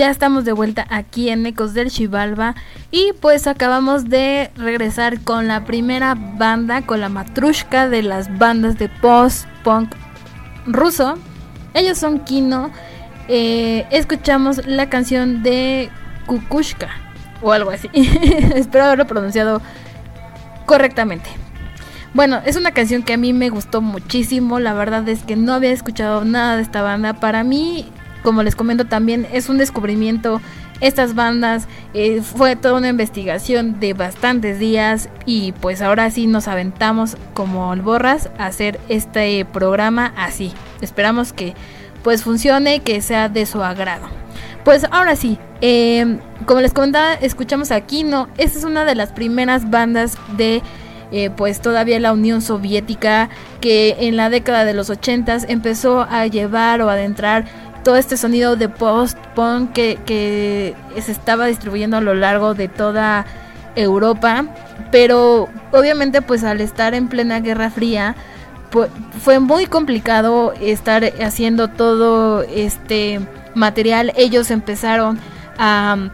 Ya 0.00 0.10
estamos 0.10 0.46
de 0.46 0.52
vuelta 0.52 0.86
aquí 0.88 1.28
en 1.28 1.44
Ecos 1.44 1.74
del 1.74 1.90
Chivalba 1.90 2.54
y 2.90 3.12
pues 3.20 3.46
acabamos 3.46 4.08
de 4.08 4.50
regresar 4.56 5.20
con 5.20 5.46
la 5.46 5.66
primera 5.66 6.14
banda, 6.14 6.80
con 6.86 7.02
la 7.02 7.10
matrushka 7.10 7.86
de 7.86 8.02
las 8.02 8.38
bandas 8.38 8.78
de 8.78 8.88
post-punk 8.88 9.94
ruso. 10.64 11.18
Ellos 11.74 11.98
son 11.98 12.20
Kino. 12.20 12.70
Eh, 13.28 13.86
escuchamos 13.90 14.66
la 14.66 14.88
canción 14.88 15.42
de 15.42 15.90
Kukushka 16.24 16.88
o 17.42 17.52
algo 17.52 17.68
así. 17.68 17.90
Espero 18.54 18.86
haberlo 18.86 19.06
pronunciado 19.06 19.60
correctamente. 20.64 21.28
Bueno, 22.14 22.40
es 22.46 22.56
una 22.56 22.70
canción 22.70 23.02
que 23.02 23.12
a 23.12 23.18
mí 23.18 23.34
me 23.34 23.50
gustó 23.50 23.82
muchísimo. 23.82 24.60
La 24.60 24.72
verdad 24.72 25.06
es 25.10 25.24
que 25.24 25.36
no 25.36 25.52
había 25.52 25.72
escuchado 25.72 26.24
nada 26.24 26.56
de 26.56 26.62
esta 26.62 26.80
banda. 26.80 27.12
Para 27.12 27.44
mí, 27.44 27.86
como 28.22 28.42
les 28.42 28.56
comento 28.56 28.86
también, 28.86 29.26
es 29.32 29.48
un 29.48 29.58
descubrimiento. 29.58 30.40
Estas 30.80 31.14
bandas 31.14 31.66
eh, 31.92 32.22
fue 32.22 32.56
toda 32.56 32.74
una 32.74 32.88
investigación 32.88 33.80
de 33.80 33.92
bastantes 33.92 34.58
días 34.58 35.10
y 35.26 35.52
pues 35.52 35.82
ahora 35.82 36.10
sí 36.10 36.26
nos 36.26 36.48
aventamos 36.48 37.16
como 37.34 37.74
borras 37.76 38.30
a 38.38 38.46
hacer 38.46 38.80
este 38.88 39.44
programa 39.44 40.14
así. 40.16 40.52
Esperamos 40.80 41.32
que 41.32 41.54
pues 42.02 42.22
funcione, 42.22 42.80
que 42.80 43.02
sea 43.02 43.28
de 43.28 43.44
su 43.44 43.62
agrado. 43.62 44.06
Pues 44.64 44.86
ahora 44.90 45.16
sí, 45.16 45.38
eh, 45.60 46.18
como 46.46 46.60
les 46.60 46.72
comentaba, 46.72 47.14
escuchamos 47.14 47.70
a 47.70 47.80
Kino. 47.82 48.28
Esta 48.38 48.58
es 48.58 48.64
una 48.64 48.84
de 48.84 48.94
las 48.94 49.12
primeras 49.12 49.70
bandas 49.70 50.16
de 50.36 50.62
eh, 51.12 51.30
pues 51.30 51.60
todavía 51.60 51.98
la 51.98 52.12
Unión 52.12 52.40
Soviética 52.40 53.30
que 53.60 53.96
en 54.00 54.16
la 54.16 54.30
década 54.30 54.64
de 54.64 54.74
los 54.74 54.90
80 54.90 55.38
empezó 55.48 56.02
a 56.02 56.26
llevar 56.26 56.80
o 56.82 56.88
adentrar 56.88 57.46
todo 57.82 57.96
este 57.96 58.16
sonido 58.16 58.56
de 58.56 58.68
post-punk 58.68 59.72
que, 59.72 60.74
se 61.00 61.12
estaba 61.12 61.46
distribuyendo 61.46 61.96
a 61.96 62.00
lo 62.00 62.14
largo 62.14 62.54
de 62.54 62.68
toda 62.68 63.26
Europa, 63.76 64.44
pero 64.90 65.48
obviamente 65.72 66.22
pues 66.22 66.44
al 66.44 66.60
estar 66.60 66.94
en 66.94 67.08
plena 67.08 67.40
Guerra 67.40 67.70
Fría 67.70 68.16
pues, 68.70 68.90
fue 69.22 69.40
muy 69.40 69.66
complicado 69.66 70.52
estar 70.60 71.04
haciendo 71.22 71.68
todo 71.68 72.42
este 72.42 73.20
material. 73.54 74.12
Ellos 74.16 74.50
empezaron 74.50 75.18
a 75.58 76.10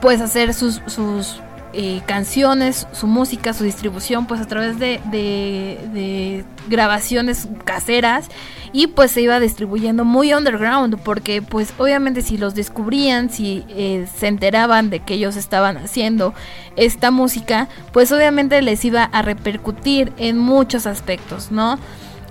pues 0.00 0.20
hacer 0.20 0.54
sus, 0.54 0.80
sus 0.86 1.40
eh, 1.74 2.02
canciones, 2.06 2.86
su 2.92 3.06
música, 3.06 3.54
su 3.54 3.64
distribución, 3.64 4.26
pues 4.26 4.40
a 4.40 4.46
través 4.46 4.78
de, 4.78 5.00
de, 5.10 5.78
de, 5.92 6.44
grabaciones 6.68 7.48
caseras 7.64 8.28
y 8.72 8.88
pues 8.88 9.10
se 9.10 9.22
iba 9.22 9.40
distribuyendo 9.40 10.04
muy 10.04 10.32
underground 10.34 10.98
porque 11.02 11.42
pues 11.42 11.72
obviamente 11.78 12.22
si 12.22 12.36
los 12.36 12.54
descubrían, 12.54 13.30
si 13.30 13.64
eh, 13.68 14.06
se 14.16 14.26
enteraban 14.26 14.90
de 14.90 15.00
que 15.00 15.14
ellos 15.14 15.36
estaban 15.36 15.76
haciendo 15.78 16.34
esta 16.76 17.10
música, 17.10 17.68
pues 17.92 18.12
obviamente 18.12 18.60
les 18.60 18.84
iba 18.84 19.04
a 19.04 19.22
repercutir 19.22 20.12
en 20.18 20.38
muchos 20.38 20.86
aspectos, 20.86 21.50
¿no? 21.50 21.78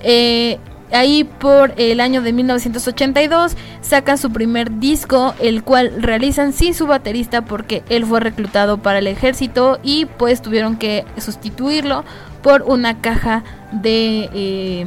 Eh, 0.03 0.59
Ahí 0.91 1.23
por 1.23 1.73
el 1.77 1.99
año 2.01 2.21
de 2.21 2.33
1982 2.33 3.55
sacan 3.81 4.17
su 4.17 4.31
primer 4.31 4.79
disco, 4.79 5.33
el 5.39 5.63
cual 5.63 5.93
realizan 6.01 6.53
sin 6.53 6.73
su 6.73 6.87
baterista 6.87 7.43
porque 7.43 7.83
él 7.89 8.05
fue 8.05 8.19
reclutado 8.19 8.77
para 8.77 8.99
el 8.99 9.07
ejército 9.07 9.79
y 9.83 10.05
pues 10.05 10.41
tuvieron 10.41 10.77
que 10.77 11.05
sustituirlo 11.17 12.03
por 12.41 12.63
una 12.63 12.99
caja 13.01 13.43
de... 13.71 14.29
Eh, 14.33 14.85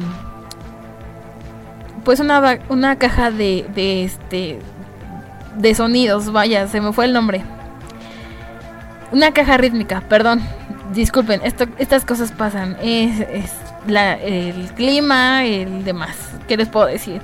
pues 2.03 2.19
una, 2.19 2.59
una 2.69 2.97
caja 2.97 3.31
de, 3.31 3.65
de 3.73 4.03
este 4.03 4.59
de 5.57 5.73
sonidos, 5.73 6.31
vaya, 6.31 6.67
se 6.67 6.81
me 6.81 6.93
fue 6.93 7.05
el 7.05 7.13
nombre. 7.13 7.43
Una 9.11 9.31
caja 9.31 9.57
rítmica, 9.57 10.01
perdón. 10.01 10.41
disculpen, 10.93 11.41
esto, 11.43 11.65
estas 11.77 12.05
cosas 12.05 12.31
pasan. 12.31 12.77
Es, 12.81 13.21
es 13.21 13.51
el 13.87 14.71
clima, 14.75 15.45
el 15.45 15.83
demás. 15.83 16.15
¿Qué 16.47 16.57
les 16.57 16.67
puedo 16.67 16.87
decir? 16.87 17.21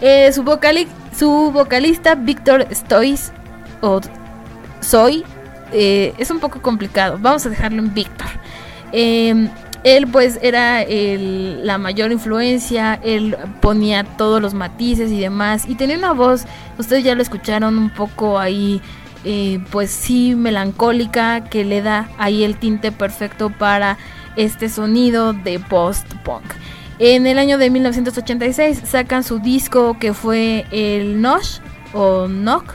Eh, 0.00 0.32
su, 0.32 0.42
vocali 0.42 0.88
su 1.16 1.50
vocalista 1.52 2.14
Víctor 2.14 2.66
Stois, 2.72 3.32
o 3.80 4.00
Soy, 4.80 5.24
eh, 5.72 6.14
es 6.18 6.30
un 6.30 6.40
poco 6.40 6.62
complicado. 6.62 7.18
Vamos 7.20 7.46
a 7.46 7.50
dejarlo 7.50 7.78
en 7.78 7.94
Víctor. 7.94 8.28
Eh, 8.92 9.48
él 9.82 10.06
pues 10.08 10.38
era 10.42 10.84
la 10.86 11.78
mayor 11.78 12.12
influencia, 12.12 13.00
él 13.02 13.36
ponía 13.60 14.04
todos 14.04 14.42
los 14.42 14.52
matices 14.52 15.10
y 15.10 15.20
demás. 15.20 15.64
Y 15.66 15.74
tenía 15.74 15.96
una 15.96 16.12
voz, 16.12 16.44
ustedes 16.78 17.02
ya 17.02 17.14
lo 17.14 17.22
escucharon 17.22 17.78
un 17.78 17.90
poco 17.90 18.38
ahí, 18.38 18.82
eh, 19.24 19.58
pues 19.70 19.90
sí, 19.90 20.34
melancólica, 20.34 21.44
que 21.44 21.64
le 21.64 21.80
da 21.80 22.08
ahí 22.18 22.44
el 22.44 22.56
tinte 22.56 22.92
perfecto 22.92 23.50
para 23.50 23.96
este 24.36 24.68
sonido 24.68 25.32
de 25.32 25.58
post-punk. 25.58 26.44
En 26.98 27.26
el 27.26 27.38
año 27.38 27.56
de 27.56 27.70
1986 27.70 28.82
sacan 28.84 29.24
su 29.24 29.38
disco 29.38 29.98
que 29.98 30.12
fue 30.12 30.66
el 30.70 31.22
Nosh 31.22 31.58
o 31.94 32.26
Knock, 32.28 32.74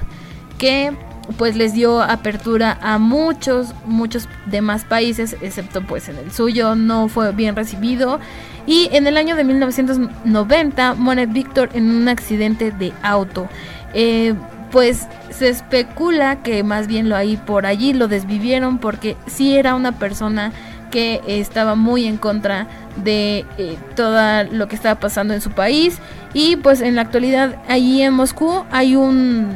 que 0.57 0.91
pues 1.37 1.55
les 1.55 1.73
dio 1.73 2.01
apertura 2.01 2.77
a 2.81 2.97
muchos, 2.97 3.73
muchos 3.85 4.27
demás 4.45 4.83
países, 4.83 5.35
excepto 5.41 5.81
pues 5.81 6.09
en 6.09 6.17
el 6.17 6.31
suyo, 6.31 6.75
no 6.75 7.07
fue 7.07 7.31
bien 7.33 7.55
recibido. 7.55 8.19
Y 8.67 8.89
en 8.93 9.05
el 9.07 9.17
año 9.17 9.35
de 9.35 9.43
1990 9.43 10.95
muere 10.95 11.25
Víctor 11.25 11.69
en 11.73 11.91
un 11.91 12.07
accidente 12.07 12.71
de 12.71 12.93
auto. 13.03 13.47
Eh, 13.93 14.33
pues 14.71 15.07
se 15.29 15.49
especula 15.49 16.41
que 16.41 16.63
más 16.63 16.87
bien 16.87 17.09
lo 17.09 17.15
ahí 17.15 17.37
por 17.37 17.65
allí 17.65 17.93
lo 17.93 18.07
desvivieron 18.07 18.79
porque 18.79 19.15
sí 19.27 19.55
era 19.55 19.75
una 19.75 19.93
persona 19.93 20.51
que 20.91 21.21
estaba 21.27 21.75
muy 21.75 22.05
en 22.05 22.17
contra 22.17 22.67
de 22.95 23.45
eh, 23.57 23.77
todo 23.95 24.43
lo 24.51 24.67
que 24.67 24.75
estaba 24.75 24.99
pasando 24.99 25.33
en 25.33 25.41
su 25.41 25.51
país 25.51 25.99
y 26.33 26.55
pues 26.57 26.81
en 26.81 26.95
la 26.95 27.01
actualidad 27.01 27.55
allí 27.67 28.01
en 28.01 28.13
Moscú 28.13 28.63
hay 28.71 28.95
un 28.95 29.47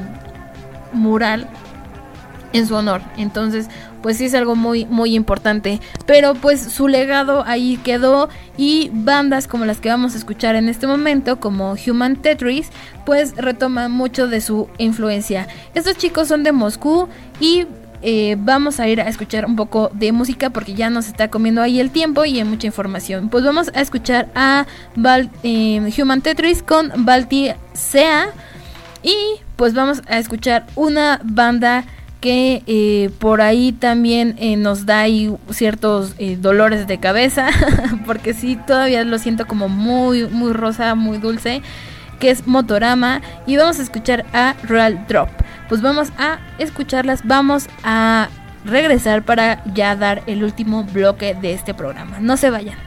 mural 0.91 1.47
en 2.53 2.67
su 2.67 2.75
honor. 2.75 3.01
Entonces, 3.17 3.67
pues 4.01 4.17
sí 4.17 4.25
es 4.25 4.33
algo 4.33 4.55
muy 4.55 4.85
muy 4.85 5.15
importante, 5.15 5.79
pero 6.05 6.33
pues 6.33 6.61
su 6.61 6.87
legado 6.87 7.43
ahí 7.45 7.77
quedó 7.83 8.29
y 8.57 8.89
bandas 8.93 9.47
como 9.47 9.65
las 9.65 9.79
que 9.79 9.89
vamos 9.89 10.15
a 10.15 10.17
escuchar 10.17 10.55
en 10.55 10.69
este 10.69 10.87
momento, 10.87 11.39
como 11.39 11.75
Human 11.85 12.15
Tetris, 12.15 12.69
pues 13.05 13.35
retoman 13.35 13.91
mucho 13.91 14.27
de 14.27 14.41
su 14.41 14.69
influencia. 14.77 15.47
Estos 15.73 15.97
chicos 15.97 16.27
son 16.27 16.43
de 16.43 16.51
Moscú 16.51 17.09
y 17.39 17.67
eh, 18.01 18.35
vamos 18.39 18.79
a 18.79 18.87
ir 18.87 19.01
a 19.01 19.07
escuchar 19.09 19.45
un 19.45 19.55
poco 19.55 19.89
de 19.93 20.11
música 20.11 20.49
porque 20.49 20.73
ya 20.73 20.89
nos 20.89 21.07
está 21.07 21.29
comiendo 21.29 21.61
ahí 21.61 21.79
el 21.79 21.91
tiempo 21.91 22.25
y 22.25 22.37
hay 22.39 22.43
mucha 22.45 22.67
información. 22.67 23.29
Pues 23.29 23.43
vamos 23.43 23.69
a 23.73 23.81
escuchar 23.81 24.27
a 24.35 24.65
Val- 24.95 25.29
eh, 25.43 25.91
Human 26.01 26.21
Tetris 26.21 26.63
con 26.63 26.91
Balti 27.05 27.51
Sea 27.73 28.29
y 29.03 29.15
pues 29.55 29.73
vamos 29.73 30.01
a 30.07 30.17
escuchar 30.19 30.65
una 30.75 31.19
banda 31.23 31.83
que 32.21 32.63
eh, 32.67 33.09
por 33.19 33.39
ahí 33.41 33.71
también 33.71 34.35
nos 34.61 34.85
da 34.85 35.05
ciertos 35.51 36.15
dolores 36.39 36.85
de 36.85 36.99
cabeza 36.99 37.47
porque 38.05 38.33
sí 38.33 38.57
todavía 38.67 39.05
lo 39.05 39.17
siento 39.19 39.47
como 39.47 39.69
muy 39.69 40.27
muy 40.27 40.51
rosa 40.51 40.95
muy 40.95 41.17
dulce 41.17 41.61
que 42.19 42.29
es 42.29 42.47
Motorama 42.47 43.21
y 43.45 43.57
vamos 43.57 43.79
a 43.79 43.83
escuchar 43.83 44.25
a 44.33 44.55
Real 44.63 45.05
Drop. 45.07 45.29
Pues 45.67 45.81
vamos 45.81 46.11
a 46.17 46.39
escucharlas 46.57 47.25
vamos 47.25 47.67
a 47.83 48.29
regresar 48.65 49.23
para 49.23 49.63
ya 49.73 49.95
dar 49.95 50.23
el 50.27 50.43
último 50.43 50.83
bloque 50.83 51.35
de 51.35 51.53
este 51.53 51.73
programa. 51.73 52.19
No 52.19 52.37
se 52.37 52.49
vayan 52.49 52.77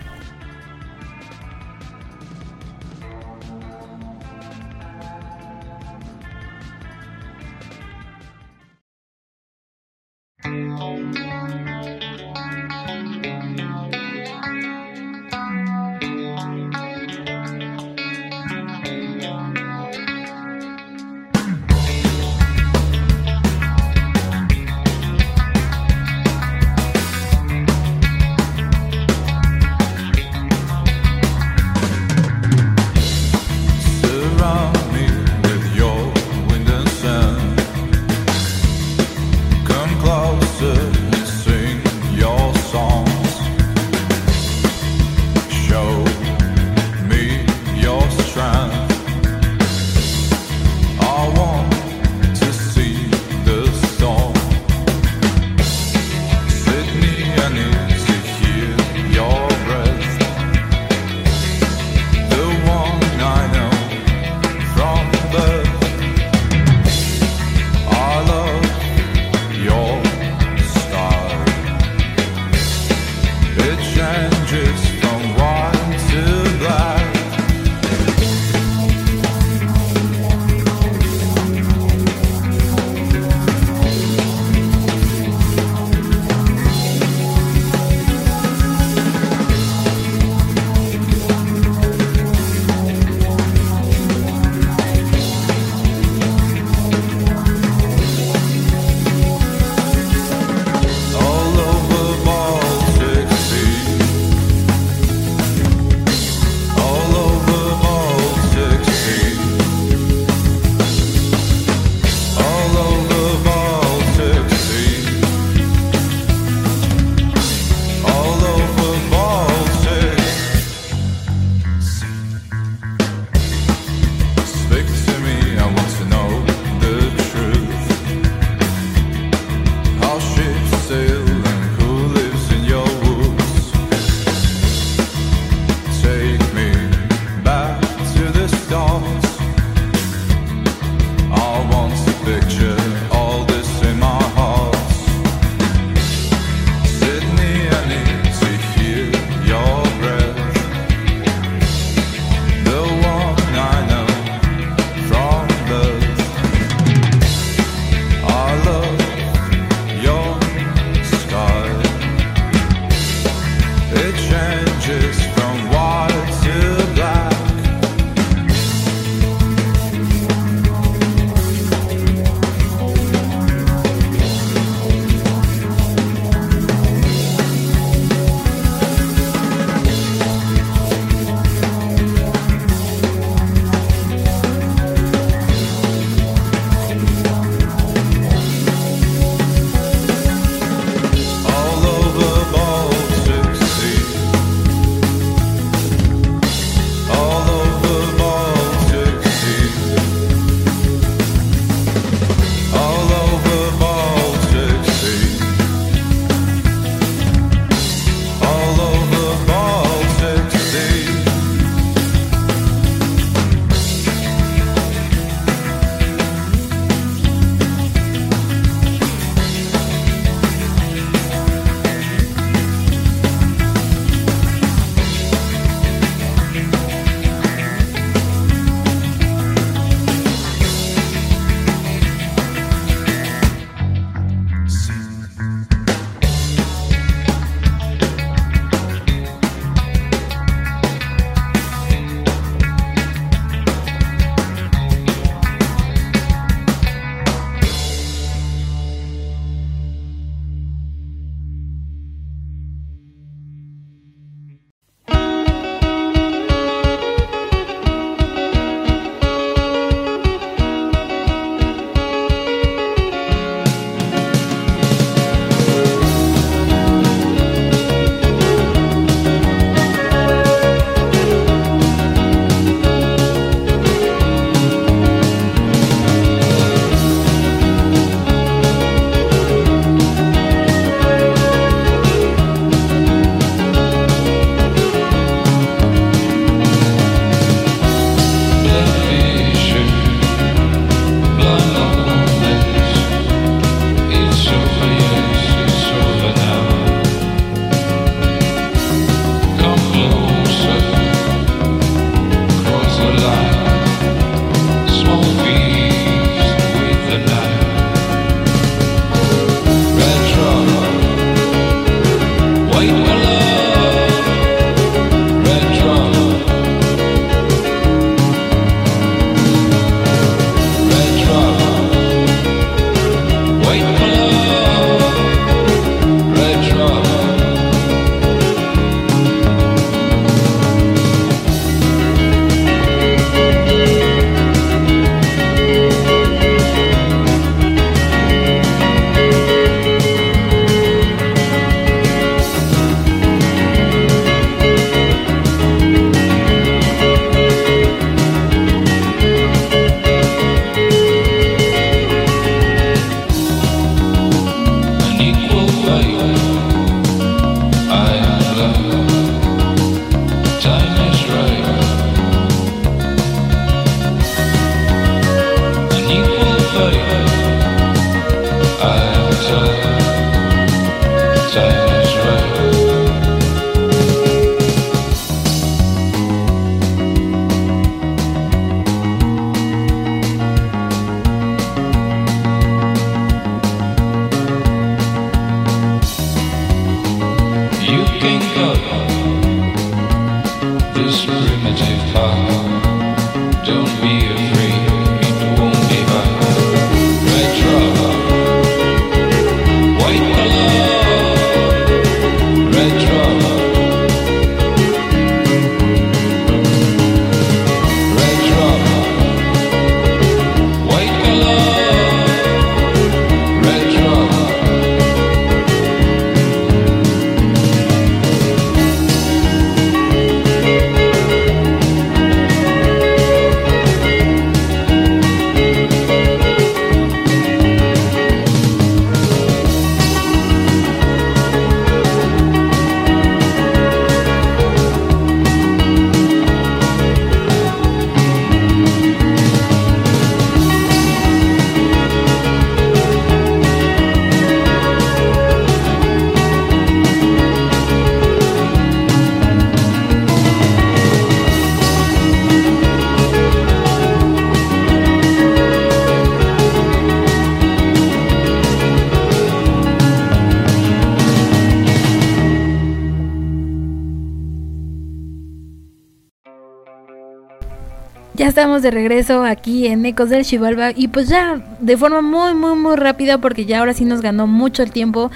estamos 468.53 468.83
de 468.83 468.91
regreso 468.91 469.45
aquí 469.45 469.87
en 469.87 470.05
Ecos 470.05 470.29
del 470.29 470.45
Chivalba 470.45 470.91
y 470.95 471.09
pues 471.09 471.27
ya 471.27 471.59
de 471.81 471.97
forma 471.97 472.21
muy 472.21 472.53
muy 472.53 472.77
muy 472.77 472.97
rápida 472.97 473.39
porque 473.39 473.65
ya 473.65 473.79
ahora 473.79 473.95
sí 473.95 474.05
nos 474.05 474.21
ganó 474.21 474.47
mucho 474.47 474.83
el 474.83 474.93
tiempo, 474.93 475.31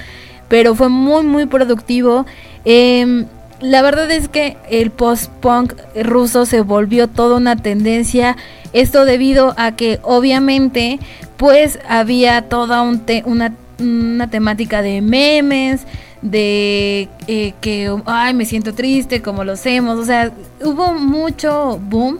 pero 0.48 0.74
fue 0.74 0.90
muy 0.90 1.24
muy 1.24 1.46
productivo. 1.46 2.26
Em, 2.66 3.24
la 3.62 3.80
verdad 3.80 4.10
es 4.10 4.28
que 4.28 4.58
el 4.68 4.90
post-punk 4.90 5.72
ruso 6.04 6.44
se 6.44 6.60
volvió 6.60 7.08
toda 7.08 7.38
una 7.38 7.56
tendencia, 7.56 8.36
esto 8.74 9.06
debido 9.06 9.54
a 9.56 9.74
que 9.76 9.98
obviamente 10.02 10.98
pues 11.38 11.78
había 11.88 12.42
toda 12.42 12.82
una, 12.82 13.54
una 13.78 14.28
temática 14.28 14.82
de 14.82 15.00
memes, 15.00 15.86
de 16.20 17.08
eh, 17.28 17.54
que, 17.62 17.96
ay, 18.04 18.34
me 18.34 18.44
siento 18.44 18.74
triste, 18.74 19.22
como 19.22 19.42
lo 19.42 19.52
hacemos, 19.52 19.98
o 19.98 20.04
sea, 20.04 20.32
hubo 20.62 20.92
mucho 20.92 21.80
boom. 21.82 22.18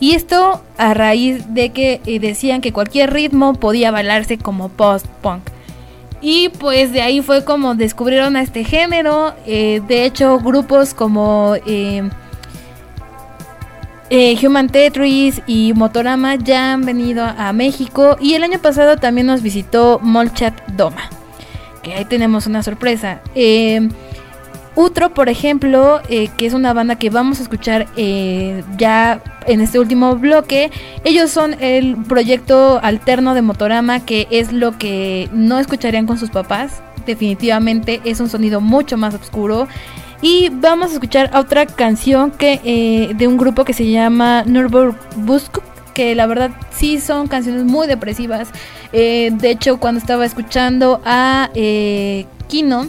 Y 0.00 0.14
esto 0.14 0.62
a 0.76 0.94
raíz 0.94 1.54
de 1.54 1.70
que 1.70 2.00
eh, 2.06 2.20
decían 2.20 2.60
que 2.60 2.72
cualquier 2.72 3.12
ritmo 3.12 3.54
podía 3.54 3.90
bailarse 3.90 4.38
como 4.38 4.68
post-punk. 4.68 5.42
Y 6.20 6.48
pues 6.48 6.92
de 6.92 7.02
ahí 7.02 7.20
fue 7.20 7.44
como 7.44 7.74
descubrieron 7.74 8.36
a 8.36 8.42
este 8.42 8.64
género. 8.64 9.34
eh, 9.46 9.80
de 9.86 10.04
hecho, 10.04 10.38
grupos 10.38 10.94
como 10.94 11.54
eh, 11.66 12.08
eh, 14.10 14.36
Human 14.44 14.68
Tetris 14.68 15.42
y 15.46 15.74
Motorama 15.74 16.36
ya 16.36 16.72
han 16.72 16.84
venido 16.84 17.24
a 17.24 17.52
México. 17.52 18.16
Y 18.20 18.34
el 18.34 18.42
año 18.42 18.58
pasado 18.58 18.96
también 18.96 19.26
nos 19.26 19.42
visitó 19.42 20.00
Molchat 20.02 20.54
Doma. 20.68 21.10
Que 21.82 21.94
ahí 21.94 22.04
tenemos 22.04 22.46
una 22.46 22.62
sorpresa. 22.62 23.20
Eh, 23.34 23.88
Utro, 24.78 25.12
por 25.12 25.28
ejemplo, 25.28 26.00
eh, 26.08 26.28
que 26.36 26.46
es 26.46 26.54
una 26.54 26.72
banda 26.72 26.94
que 26.94 27.10
vamos 27.10 27.40
a 27.40 27.42
escuchar 27.42 27.88
eh, 27.96 28.62
ya 28.76 29.20
en 29.48 29.60
este 29.60 29.80
último 29.80 30.14
bloque. 30.14 30.70
Ellos 31.02 31.32
son 31.32 31.56
el 31.60 31.96
proyecto 31.96 32.78
alterno 32.80 33.34
de 33.34 33.42
Motorama, 33.42 34.06
que 34.06 34.28
es 34.30 34.52
lo 34.52 34.78
que 34.78 35.28
no 35.32 35.58
escucharían 35.58 36.06
con 36.06 36.16
sus 36.16 36.30
papás. 36.30 36.80
Definitivamente 37.06 38.00
es 38.04 38.20
un 38.20 38.28
sonido 38.28 38.60
mucho 38.60 38.96
más 38.96 39.14
oscuro. 39.16 39.66
Y 40.22 40.48
vamos 40.50 40.90
a 40.90 40.94
escuchar 40.94 41.32
otra 41.34 41.66
canción 41.66 42.30
que 42.30 42.60
eh, 42.62 43.14
de 43.16 43.26
un 43.26 43.36
grupo 43.36 43.64
que 43.64 43.72
se 43.72 43.90
llama 43.90 44.44
Nürburgring 44.46 44.96
que 45.92 46.14
la 46.14 46.26
verdad 46.28 46.52
sí 46.70 47.00
son 47.00 47.26
canciones 47.26 47.64
muy 47.64 47.88
depresivas. 47.88 48.46
De 48.92 49.50
hecho, 49.50 49.80
cuando 49.80 49.98
estaba 49.98 50.24
escuchando 50.24 51.00
a 51.04 51.50
eh, 51.54 52.26
Kino, 52.46 52.86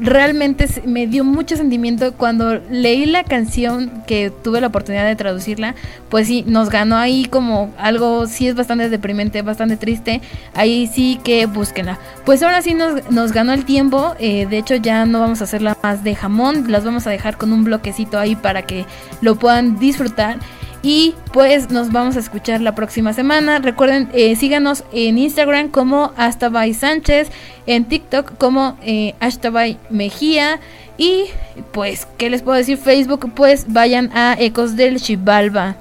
realmente 0.00 0.66
me 0.84 1.06
dio 1.06 1.24
mucho 1.24 1.56
sentimiento 1.56 2.12
cuando 2.14 2.60
leí 2.70 3.06
la 3.06 3.24
canción 3.24 4.02
que 4.06 4.30
tuve 4.30 4.60
la 4.60 4.68
oportunidad 4.68 5.06
de 5.06 5.16
traducirla, 5.16 5.74
pues 6.08 6.26
sí, 6.26 6.44
nos 6.46 6.70
ganó 6.70 6.96
ahí 6.96 7.24
como 7.24 7.72
algo, 7.78 8.26
sí 8.26 8.48
es 8.48 8.54
bastante 8.54 8.88
deprimente, 8.88 9.42
bastante 9.42 9.76
triste, 9.76 10.20
ahí 10.54 10.86
sí 10.86 11.20
que 11.22 11.46
búsquenla. 11.46 11.98
Pues 12.24 12.42
ahora 12.42 12.62
sí 12.62 12.74
nos, 12.74 13.10
nos 13.10 13.32
ganó 13.32 13.52
el 13.52 13.64
tiempo, 13.64 14.14
eh, 14.18 14.46
de 14.46 14.58
hecho 14.58 14.76
ya 14.76 15.06
no 15.06 15.20
vamos 15.20 15.40
a 15.40 15.44
hacerla 15.44 15.76
más 15.82 16.04
de 16.04 16.14
jamón, 16.14 16.70
las 16.70 16.84
vamos 16.84 17.06
a 17.06 17.10
dejar 17.10 17.36
con 17.36 17.52
un 17.52 17.64
bloquecito 17.64 18.18
ahí 18.18 18.36
para 18.36 18.62
que 18.62 18.84
lo 19.20 19.36
puedan 19.36 19.78
disfrutar. 19.78 20.38
Y 20.88 21.16
pues 21.32 21.72
nos 21.72 21.90
vamos 21.90 22.14
a 22.14 22.20
escuchar 22.20 22.60
la 22.60 22.76
próxima 22.76 23.12
semana. 23.12 23.58
Recuerden, 23.58 24.08
eh, 24.12 24.36
síganos 24.36 24.84
en 24.92 25.18
Instagram 25.18 25.68
como 25.68 26.12
hasta 26.16 26.48
by 26.48 26.72
Sánchez, 26.74 27.28
en 27.66 27.86
TikTok 27.86 28.38
como 28.38 28.78
eh, 28.82 29.16
hasta 29.18 29.50
by 29.50 29.78
Mejía. 29.90 30.60
Y 30.96 31.24
pues, 31.72 32.06
¿qué 32.18 32.30
les 32.30 32.42
puedo 32.42 32.56
decir? 32.56 32.78
Facebook, 32.78 33.32
pues 33.34 33.64
vayan 33.66 34.12
a 34.14 34.36
Ecos 34.38 34.76
del 34.76 35.00
Chivalba. 35.00 35.74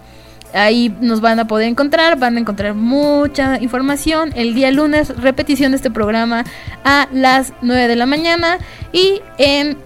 Ahí 0.56 0.92
nos 1.02 1.22
van 1.22 1.40
a 1.40 1.46
poder 1.46 1.68
encontrar, 1.68 2.18
van 2.18 2.38
a 2.38 2.40
encontrar 2.40 2.74
mucha 2.74 3.62
información. 3.62 4.32
El 4.34 4.56
día 4.56 4.72
lunes, 4.72 5.16
repetición 5.22 5.74
de 5.74 5.76
este 5.78 5.92
programa 5.92 6.46
a 6.84 7.08
las 7.14 7.54
9 7.62 7.88
de 7.88 7.96
la 7.96 8.08
mañana. 8.08 8.58
Y 8.92 9.22
en 9.38 9.78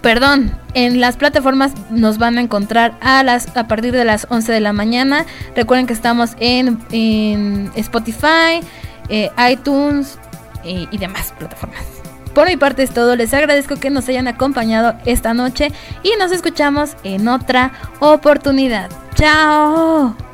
perdón, 0.00 0.52
en 0.74 1.00
las 1.00 1.16
plataformas 1.16 1.72
nos 1.90 2.18
van 2.18 2.38
a 2.38 2.40
encontrar 2.40 2.94
a 3.00 3.22
las 3.22 3.56
a 3.56 3.68
partir 3.68 3.92
de 3.92 4.04
las 4.04 4.26
11 4.30 4.52
de 4.52 4.60
la 4.60 4.72
mañana. 4.72 5.26
Recuerden 5.54 5.86
que 5.86 5.92
estamos 5.92 6.32
en, 6.38 6.78
en 6.90 7.70
Spotify, 7.76 8.60
eh, 9.08 9.30
iTunes 9.50 10.18
y 10.62 10.98
demás 10.98 11.32
plataformas. 11.38 12.00
Por 12.34 12.46
mi 12.48 12.56
parte 12.56 12.82
es 12.82 12.90
todo, 12.90 13.16
les 13.16 13.34
agradezco 13.34 13.76
que 13.76 13.90
nos 13.90 14.08
hayan 14.08 14.28
acompañado 14.28 14.94
esta 15.04 15.34
noche 15.34 15.72
y 16.02 16.12
nos 16.18 16.30
escuchamos 16.30 16.96
en 17.02 17.26
otra 17.26 17.72
oportunidad. 17.98 18.88
¡Chao! 19.14 20.29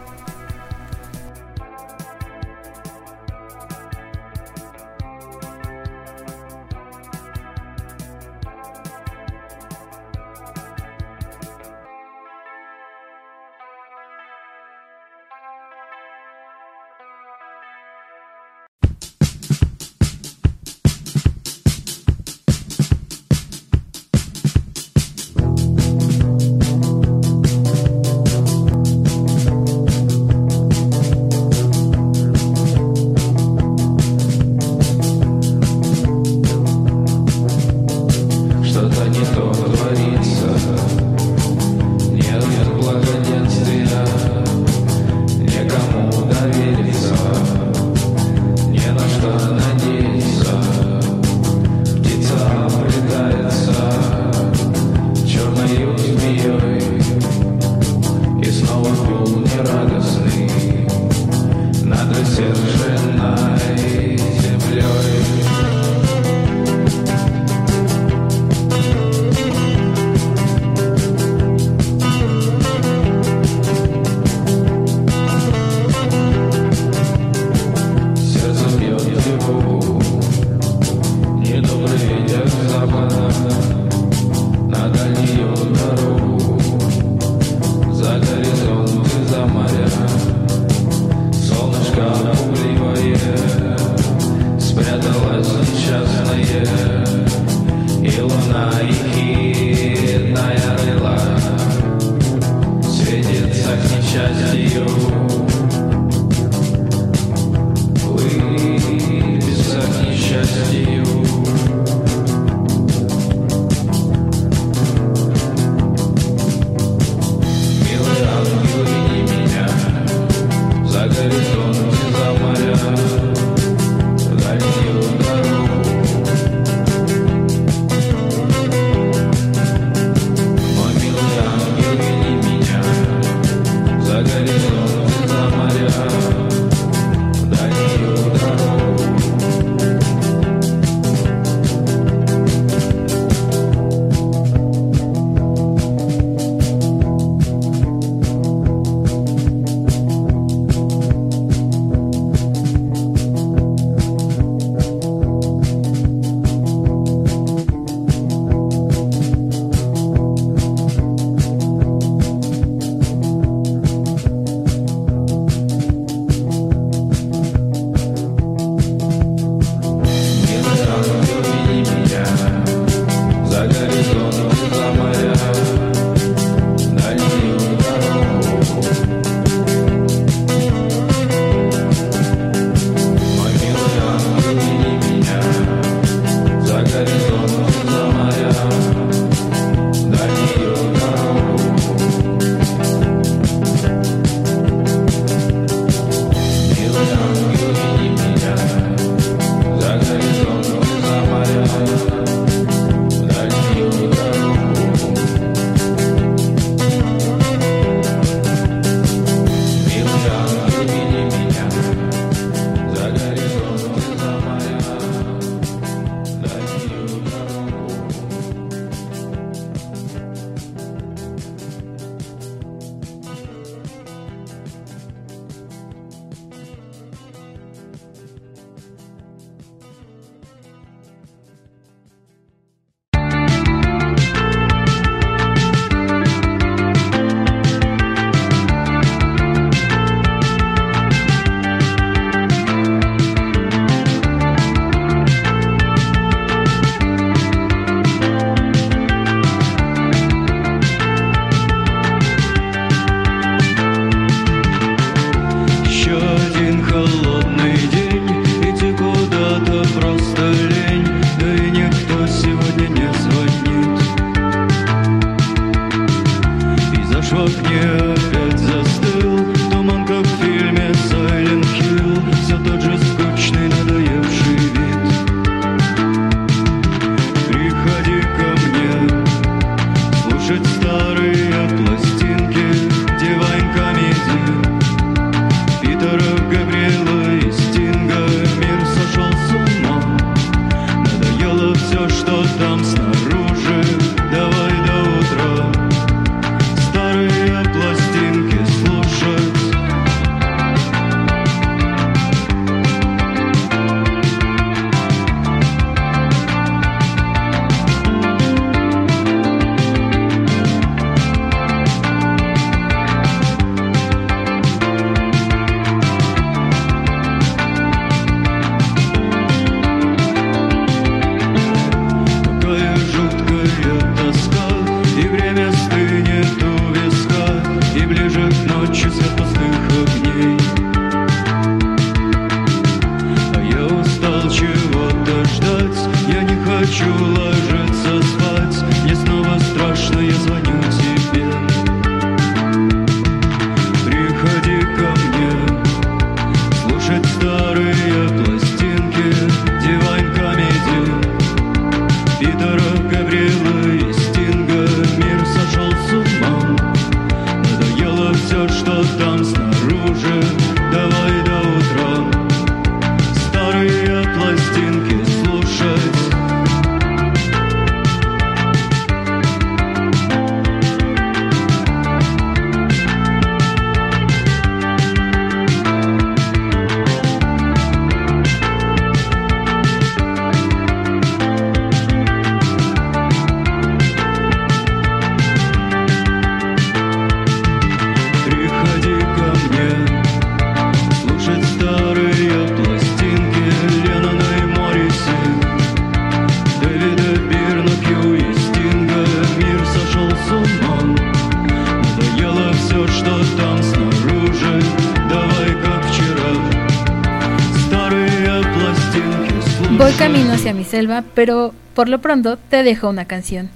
Pero 411.36 411.74
por 411.94 412.08
lo 412.08 412.20
pronto 412.20 412.56
te 412.56 412.82
dejo 412.82 413.08
una 413.08 413.26
canción. 413.26 413.68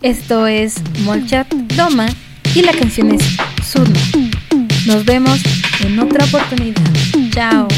Esto 0.00 0.48
es 0.48 0.82
Molchat 1.04 1.46
Doma 1.52 2.08
y 2.54 2.62
la 2.62 2.72
canción 2.72 3.12
es 3.12 3.22
Surno. 3.64 4.00
Nos 4.86 5.04
vemos 5.04 5.38
en 5.84 6.00
otra 6.00 6.24
oportunidad. 6.24 6.82
Chao. 7.30 7.68